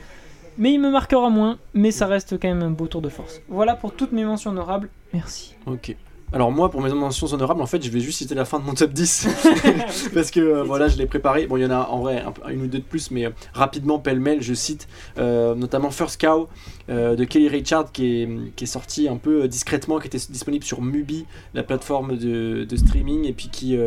[0.58, 3.40] Mais il me marquera moins, mais ça reste quand même un beau tour de force.
[3.48, 4.88] Voilà pour toutes mes mentions honorables.
[5.12, 5.54] Merci.
[5.66, 5.96] Ok.
[6.34, 8.64] Alors moi, pour mes mentions honorables, en fait, je vais juste citer la fin de
[8.64, 9.28] mon top 10.
[10.14, 11.46] Parce que euh, voilà, je l'ai préparé.
[11.46, 13.30] Bon, il y en a en vrai un- une ou deux de plus, mais euh,
[13.52, 14.88] rapidement, pêle-mêle, je cite
[15.18, 16.48] euh, notamment First Cow
[16.88, 20.80] de Kelly Richard qui est, qui est sorti un peu discrètement, qui était disponible sur
[20.82, 23.78] Mubi, la plateforme de, de streaming, et puis qui,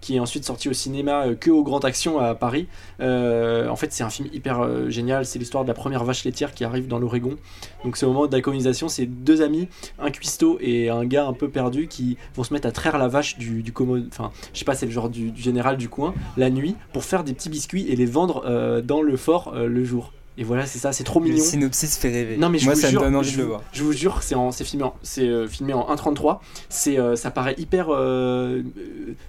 [0.00, 2.66] qui est ensuite sorti au cinéma euh, que au Grand Action à Paris.
[3.00, 5.26] Euh, en fait, c'est un film hyper euh, génial.
[5.26, 7.36] C'est l'histoire de la première vache laitière qui arrive dans l'Oregon.
[7.84, 9.68] Donc, c'est au moment de la colonisation, c'est deux amis
[9.98, 13.08] un cuistot et un gars un peu perdu qui vont se mettre à traire la
[13.08, 15.88] vache du, du commo- enfin je sais pas c'est le genre du, du général du
[15.88, 19.84] coin la nuit pour faire des petits biscuits et les vendre dans le fort le
[19.84, 22.36] jour et voilà c'est ça c'est trop Le mignon synopsis fait rêver.
[22.38, 23.62] non mais je Moi, vous ça jure, me donne envie je de le vous- voir.
[23.72, 26.40] Je vous jure, c'est en- c'est filmé, en- c'est euh, filmé en 1.33.
[26.68, 28.62] C'est, euh, ça paraît hyper, euh,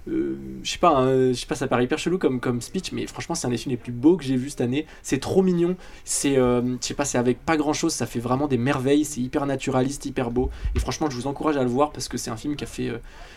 [0.08, 3.06] je sais pas, hein, je sais pas, ça paraît hyper chelou comme comme speech, mais
[3.08, 4.86] franchement, c'est un des films les plus beaux que j'ai vu cette année.
[5.04, 5.76] C'est trop mignon.
[6.06, 9.06] C'est, je sais pas, c'est avec pas grand chose, ça fait vraiment des merveilles.
[9.06, 10.50] C'est hyper naturaliste, hyper beau.
[10.76, 12.68] Et franchement, je vous encourage à le voir parce que c'est un film qui a
[12.68, 12.92] fait,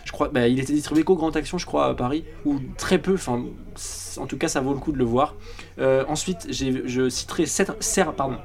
[0.05, 2.99] je crois, bah, il était distribué qu'au Grand Action, je crois, à Paris, ou très
[2.99, 3.13] peu.
[3.15, 3.43] Enfin,
[4.17, 5.35] en tout cas, ça vaut le coup de le voir.
[6.07, 7.45] Ensuite, j'ai- je citerai
[7.79, 8.37] Serre, pardon.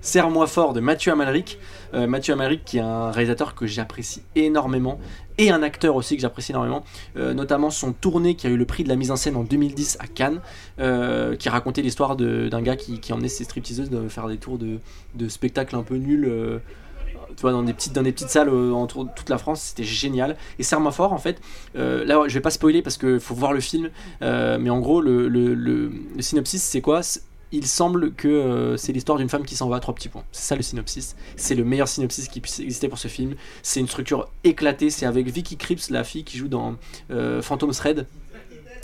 [0.00, 1.58] Serre-moi fort de Mathieu Amalric.
[1.94, 5.00] Euh, Mathieu Amalric qui est un réalisateur que j'apprécie énormément
[5.38, 6.84] et un acteur aussi que j'apprécie énormément,
[7.16, 9.44] euh, notamment son tournée qui a eu le prix de la mise en scène en
[9.44, 10.40] 2010 à Cannes,
[10.78, 15.28] euh, qui racontait l'histoire d'un gars qui, emmenait ses stripteaseuses de faire des tours de,
[15.28, 16.26] spectacles un peu nuls.
[16.26, 16.58] euh,
[17.36, 20.36] tu dans des petites, dans des petites salles euh, entre toute la France, c'était génial.
[20.58, 21.40] Et Serre-moi fort, en fait,
[21.76, 23.90] euh, là je vais pas spoiler parce qu'il faut voir le film,
[24.22, 25.90] euh, mais en gros, le,
[26.20, 27.00] synopsis c'est quoi?
[27.52, 30.24] Il semble que euh, c'est l'histoire d'une femme qui s'en va à trois petits points.
[30.32, 31.16] C'est ça le synopsis.
[31.36, 33.34] C'est le meilleur synopsis qui puisse exister pour ce film.
[33.62, 34.90] C'est une structure éclatée.
[34.90, 36.76] C'est avec Vicky Krieps, la fille qui joue dans
[37.10, 38.06] euh, Phantom Thread,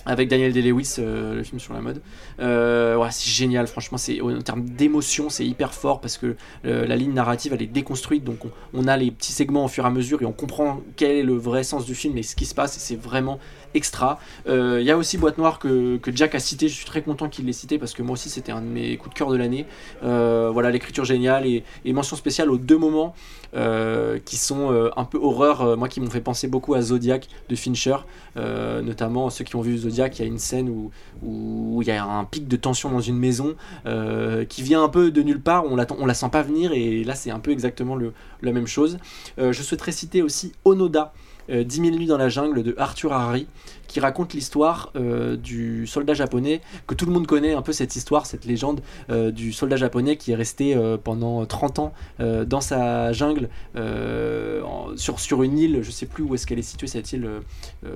[0.06, 2.00] avec Daniel Day-Lewis, euh, le film sur la mode.
[2.40, 7.12] Euh, c'est génial, franchement, c'est en termes d'émotion, c'est hyper fort parce que la ligne
[7.12, 9.90] narrative elle est déconstruite, donc on, on a les petits segments au fur et à
[9.90, 12.54] mesure et on comprend quel est le vrai sens du film et ce qui se
[12.54, 12.76] passe.
[12.76, 13.38] Et c'est vraiment
[13.74, 14.18] extra.
[14.48, 16.68] Euh, Il y a aussi Boîte Noire que, Jack a cité.
[16.68, 18.96] Je suis très content qu'il l'ait cité parce que moi aussi c'était un de mes
[18.96, 19.66] coups de cœur de l'année.
[20.02, 23.14] Euh, voilà, l'écriture géniale et, mention spéciale aux deux moments
[23.54, 26.82] euh, qui sont euh, un peu horreur, euh, moi qui m'ont fait penser beaucoup à
[26.82, 27.96] Zodiac de Fincher,
[28.36, 30.68] Euh, notamment ceux qui ont vu Zodiac, il y a une scène
[31.22, 33.54] où il y a un pic de tension dans une maison
[33.86, 37.14] euh, qui vient un peu de nulle part, on, la sent pas venir et là
[37.14, 38.98] c'est un peu exactement la même chose.
[39.38, 41.12] Euh, je souhaiterais citer aussi Onoda.
[41.50, 43.46] Euh, 10 000 nuits dans la jungle de Arthur Harari
[43.88, 47.94] qui raconte l'histoire euh, du soldat japonais que tout le monde connaît un peu cette
[47.96, 48.80] histoire cette légende
[49.10, 53.48] euh, du soldat japonais qui est resté euh, pendant 30 ans euh, dans sa jungle
[53.76, 54.62] euh,
[54.96, 57.40] sur, une île je sais plus où est-ce qu'elle est située cette île euh,
[57.84, 57.90] euh,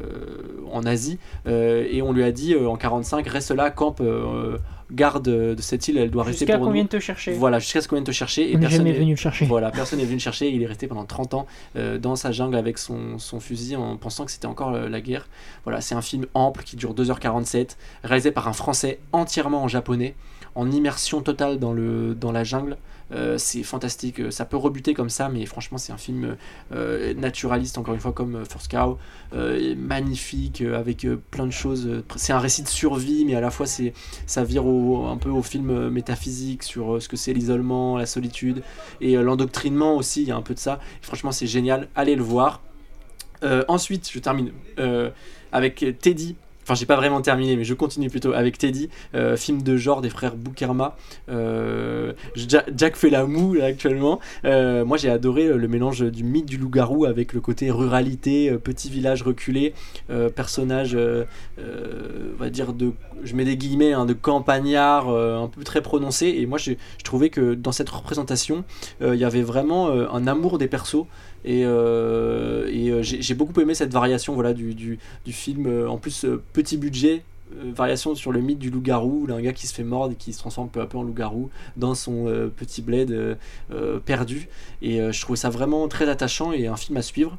[0.72, 1.18] en Asie.
[1.46, 4.58] Euh, et on lui a dit euh, en 45 reste là campe euh,
[4.90, 7.32] garde de cette île elle doit rester Jusqu'à pour qu'on vienne te chercher?
[7.32, 9.44] voilà jusqu'à ce qu'on vienne te chercher et On personne n'est- venu le chercher.
[9.46, 10.50] voilà, personne n'est venu le chercher.
[10.50, 11.46] Il est resté pendant 30 ans
[11.76, 15.00] euh, dans sa jungle avec son, son fusil en pensant que c'était encore euh, la
[15.00, 15.28] guerre.
[15.64, 20.14] Voilà, c'est un film ample qui dure 2h47, réalisé par un Français entièrement en japonais,
[20.54, 22.76] en immersion totale dans, le, dans la jungle.
[23.10, 26.36] Euh, c'est fantastique, ça peut rebuter comme ça, mais franchement, c'est un film
[26.72, 28.98] euh, naturaliste, encore une fois, comme euh, First Cow,
[29.76, 32.02] magnifique, avec plein de choses.
[32.16, 33.92] C'est un récit de survie, mais à la fois, c'est
[34.26, 38.62] ça vire au- un peu au film métaphysique sur ce que c'est l'isolement, la solitude
[39.00, 40.80] et l'endoctrinement aussi, il y a un peu de ça.
[41.02, 42.62] Franchement, c'est génial, allez le voir.
[43.68, 44.52] Ensuite, je termine
[45.52, 46.36] avec Teddy.
[46.68, 50.02] Enfin, j'ai pas vraiment terminé, mais je continue plutôt avec Teddy, euh, film de genre
[50.02, 50.98] des frères Boukerma.
[51.30, 54.20] Euh, Ja- Jack fait la moue actuellement.
[54.44, 58.90] Euh, moi, j'ai adoré le mélange du mythe du loup-garou avec le côté ruralité, petit
[58.90, 59.72] village reculé,
[60.36, 62.92] personnage, on va dire de,
[63.24, 66.26] je mets des guillemets, hein, de campagnard, un peu très prononcé.
[66.38, 66.72] Et moi, je
[67.02, 68.64] trouvais que dans cette représentation,
[69.00, 71.06] il y avait vraiment un amour des persos.
[71.44, 75.66] Et, euh, euh, j'ai beaucoup aimé cette variation voilà, du, du, film.
[75.66, 77.22] euh, en plus, petit budget,
[77.74, 80.38] variation sur le mythe du loup-garou, d'un gars qui se fait mordre et qui se
[80.38, 82.24] transforme peu à peu en loup-garou dans son
[82.56, 83.38] petit bled
[84.04, 84.48] perdu.
[84.82, 87.38] Et je trouvais ça vraiment très attachant et un film à suivre.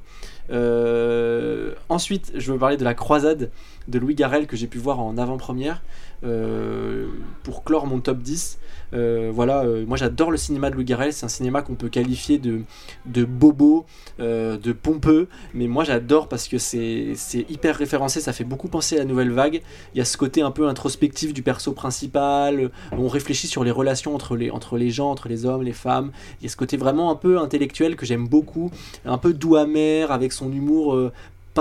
[1.89, 3.51] Ensuite, je veux parler de La Croisade
[3.87, 5.83] de Louis Garrel que j'ai pu voir en avant-première
[6.21, 8.59] pour clore mon top 10.
[8.93, 12.39] Euh, voilà, euh, moi j'adore le cinéma de Louis c'est un cinéma qu'on peut qualifier
[12.39, 12.61] de,
[13.05, 13.85] de bobo,
[14.19, 17.13] euh, de pompeux, mais moi j'adore parce que c'est
[17.49, 19.61] hyper référencé, ça fait beaucoup penser à la nouvelle vague.
[19.93, 23.71] Il y a ce côté un peu introspectif du perso principal, on réfléchit sur les
[23.71, 26.11] relations entre les, entre les gens, entre les hommes, les femmes.
[26.39, 28.71] Il y a ce côté vraiment un peu intellectuel que j'aime beaucoup,
[29.05, 30.95] un peu doux amer avec son humour.
[30.95, 31.11] euh,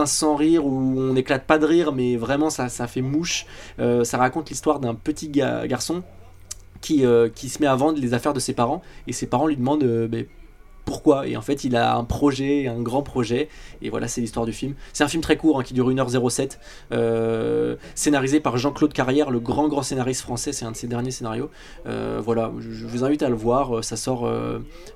[0.06, 3.46] sans rire où on n'éclate pas de rire mais vraiment ça, ça fait mouche.
[3.78, 6.02] Euh, ça raconte l'histoire d'un petit ga- garçon
[6.80, 9.46] qui, euh, qui se met à vendre les affaires de ses parents et ses parents
[9.46, 10.26] lui demandent euh, ben,
[10.84, 11.26] pourquoi.
[11.26, 13.48] Et en fait il a un projet un grand projet
[13.82, 14.74] et voilà c'est l'histoire du film.
[14.92, 16.58] C'est un film très court hein, qui dure 1h07
[16.92, 20.52] euh, scénarisé par Jean-Claude Carrière le grand grand scénariste français.
[20.52, 21.50] C'est un de ses derniers scénarios.
[21.84, 24.26] Voilà je, vous invite à le voir ça sort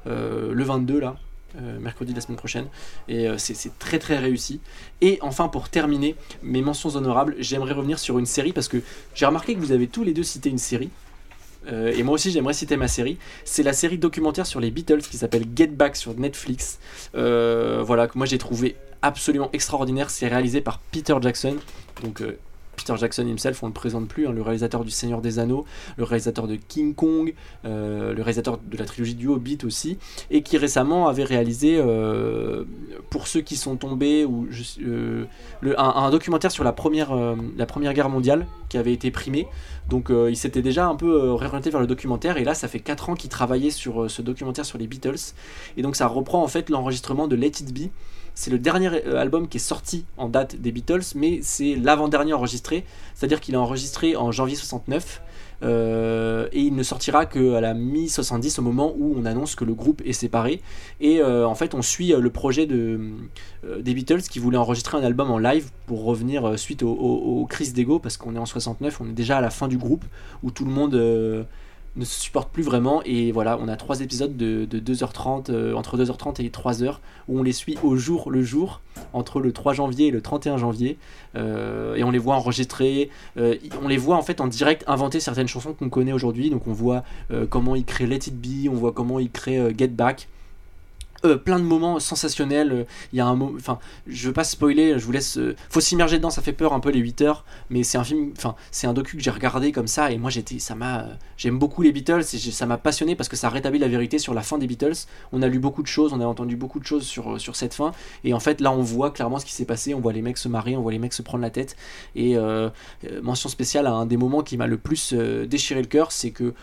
[0.06, 1.16] le 22 là
[1.60, 2.66] euh, mercredi de la semaine prochaine
[3.08, 4.60] et euh, c'est très très réussi
[5.00, 8.78] et enfin pour terminer mes mentions honorables j'aimerais revenir sur une série parce que
[9.14, 10.90] j'ai remarqué que vous avez tous les deux cité une série
[11.70, 13.18] euh, et moi aussi j'aimerais citer ma série.
[13.44, 16.80] C'est la série documentaire sur les Beatles qui s'appelle Get Back sur Netflix.
[17.14, 20.10] Voilà, que moi j'ai trouvé absolument extraordinaire.
[20.10, 21.58] C'est réalisé par Peter Jackson.
[22.02, 22.20] Donc
[22.76, 25.64] Peter Jackson himself, on le présente plus, hein, le réalisateur du Seigneur des Anneaux,
[25.96, 27.34] le réalisateur de King Kong,
[27.64, 29.98] euh, le réalisateur de la trilogie du Hobbit aussi,
[30.30, 32.64] et qui récemment avait réalisé, euh,
[33.10, 34.48] pour ceux qui sont tombés, ou
[34.80, 35.26] euh,
[35.76, 37.14] un, documentaire sur la première,
[37.56, 39.46] la première guerre mondiale qui avait été primé.
[39.88, 43.10] Donc il s'était déjà un peu réorienté vers le documentaire et là ça fait 4
[43.10, 45.34] ans qu'il travaillait sur ce documentaire sur les Beatles
[45.76, 47.90] et donc ça reprend en fait l'enregistrement de Let It Be.
[48.34, 52.32] C'est le dernier euh, album qui est sorti en date des Beatles mais c'est l'avant-dernier
[52.32, 52.84] enregistré,
[53.14, 55.22] c'est-à-dire qu'il est enregistré en janvier 69.
[55.64, 59.74] Euh, et il ne sortira qu'à la mi-70 au moment où on annonce que le
[59.74, 60.60] groupe est séparé.
[61.00, 62.98] Et euh, en fait, on suit le projet de,
[63.78, 67.74] des Beatles qui voulaient enregistrer un album en live pour revenir suite aux au, crises
[67.74, 70.04] d'ego, parce qu'on est en 69, on est déjà à la fin du groupe
[70.42, 70.96] où tout le monde
[71.96, 73.02] ne se supporte plus vraiment.
[73.04, 76.98] Et voilà, on a trois épisodes de, 2h30, euh, entre 2h30 et 3h,
[77.28, 78.80] où on les suit au jour le jour,
[79.12, 80.98] entre le 3 janvier et le 31 janvier.
[81.36, 85.20] Euh, et on les voit enregistrer, euh, on les voit en fait en direct inventer
[85.20, 86.50] certaines chansons qu'on connaît aujourd'hui.
[86.50, 87.04] Donc on voit
[87.50, 90.28] comment ils créent Let It Be, on voit comment ils créent Get Back.
[91.24, 92.86] Euh, plein de moments sensationnels.
[93.12, 93.78] Il y a un enfin,
[94.08, 95.38] je veux pas spoiler, je vous laisse.
[95.38, 98.02] Euh, faut s'immerger dedans, ça fait peur un peu les 8 heures, mais c'est un
[98.02, 101.06] film, enfin, c'est un docu que j'ai regardé comme ça et moi j'étais, ça m'a,
[101.36, 104.42] j'aime beaucoup les Beatles ça m'a passionné parce que ça rétablit la vérité sur la
[104.42, 105.06] fin des Beatles.
[105.32, 107.92] On a lu beaucoup de choses, on a entendu beaucoup de choses sur cette fin
[108.24, 110.38] et en fait là on voit clairement ce qui s'est passé, on voit les mecs
[110.38, 111.76] se marier, on voit les mecs se prendre la tête
[112.16, 112.68] et euh,
[113.22, 116.54] mention spéciale à un des moments qui m'a le plus déchiré le cœur, c'est que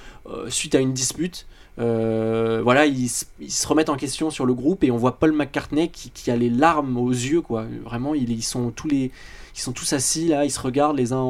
[0.50, 1.48] suite à une dispute
[1.80, 5.90] euh, voilà, ils, se remettent en question sur le groupe et on voit Paul McCartney
[5.90, 7.66] qui, a les larmes aux yeux, quoi.
[7.84, 9.12] Vraiment, ils, sont tous les,
[9.56, 11.24] ils sont tous assis là, ils se regardent les uns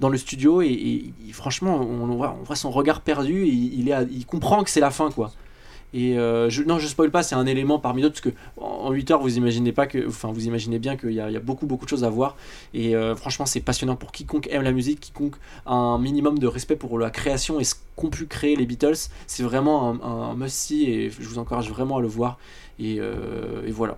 [0.00, 4.26] dans le studio et, franchement, on, voit, on, voit, son regard perdu et il, il
[4.26, 5.32] comprend que c'est la fin, quoi.
[5.94, 9.12] Et euh, non, je spoil pas, c'est un élément parmi d'autres parce que en 8
[9.12, 11.90] heures, vous imaginez pas que, enfin, vous imaginez bien qu'il y, a beaucoup, beaucoup de
[11.90, 12.36] choses à voir.
[12.74, 16.48] Et euh, franchement, c'est passionnant pour quiconque aime la musique, quiconque a un minimum de
[16.48, 19.08] respect pour la création et ce qu'ont pu créer les Beatles.
[19.28, 22.38] C'est vraiment un, un must-see et je vous encourage vraiment à le voir.
[22.80, 23.96] et euh, voilà.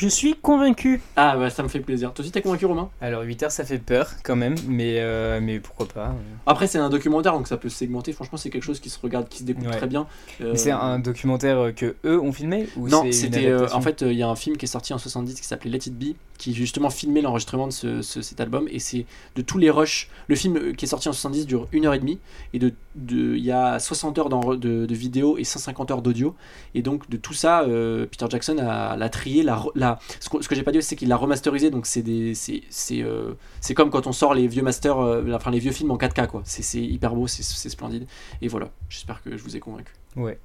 [0.00, 1.02] Je suis convaincu.
[1.14, 2.14] Ah bah ça me fait plaisir.
[2.14, 2.88] Toi aussi t'es convaincu Romain?
[3.02, 6.14] Alors 8 heures ça fait peur quand même, mais, euh, mais pourquoi pas.
[6.46, 8.98] Après c'est un documentaire donc ça peut se segmenter, franchement c'est quelque chose qui se
[8.98, 10.06] regarde, qui se découpe très bien.
[10.40, 14.14] Mais c'est un documentaire que eux ont filmé ou Non, c'était euh, en fait il
[14.14, 16.54] y a un film qui est sorti en 70 qui s'appelait Let It Be qui
[16.54, 19.06] justement filmait l'enregistrement de ce, cet album et c'est
[19.36, 20.08] de tous les rushs.
[20.28, 22.18] Le film euh, qui est sorti en 70 dure une heure et demie
[22.52, 26.34] et de il y a 60 heures de, de, vidéo et 150 heures d'audio
[26.74, 27.64] et donc de tout ça
[28.10, 31.16] Peter Jackson a, a trié la, la ce que, j'ai pas dit, c'est qu'il l'a
[31.16, 34.98] remasterisé, donc c'est des, c'est, c'est, euh, c'est comme quand on sort les vieux masters,
[34.98, 36.42] euh, enfin les vieux films en 4K, quoi.
[36.44, 38.06] C'est, c'est hyper beau, c'est, c'est splendide.
[38.42, 39.92] Et voilà, j'espère que je vous ai convaincu.
[40.16, 40.38] Ouais.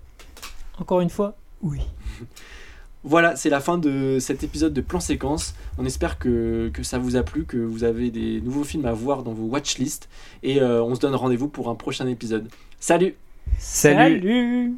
[0.79, 1.79] Encore une fois, oui.
[3.07, 5.53] Voilà, c'est la fin de cet épisode de Plan Séquence.
[5.77, 8.93] On espère que, que, ça vous a plu, que vous avez des nouveaux films à
[8.93, 10.09] voir dans vos watchlists.
[10.41, 12.49] Et euh, on se donne rendez-vous pour un prochain épisode.
[12.79, 13.13] Salut
[13.59, 14.73] Salut, Salut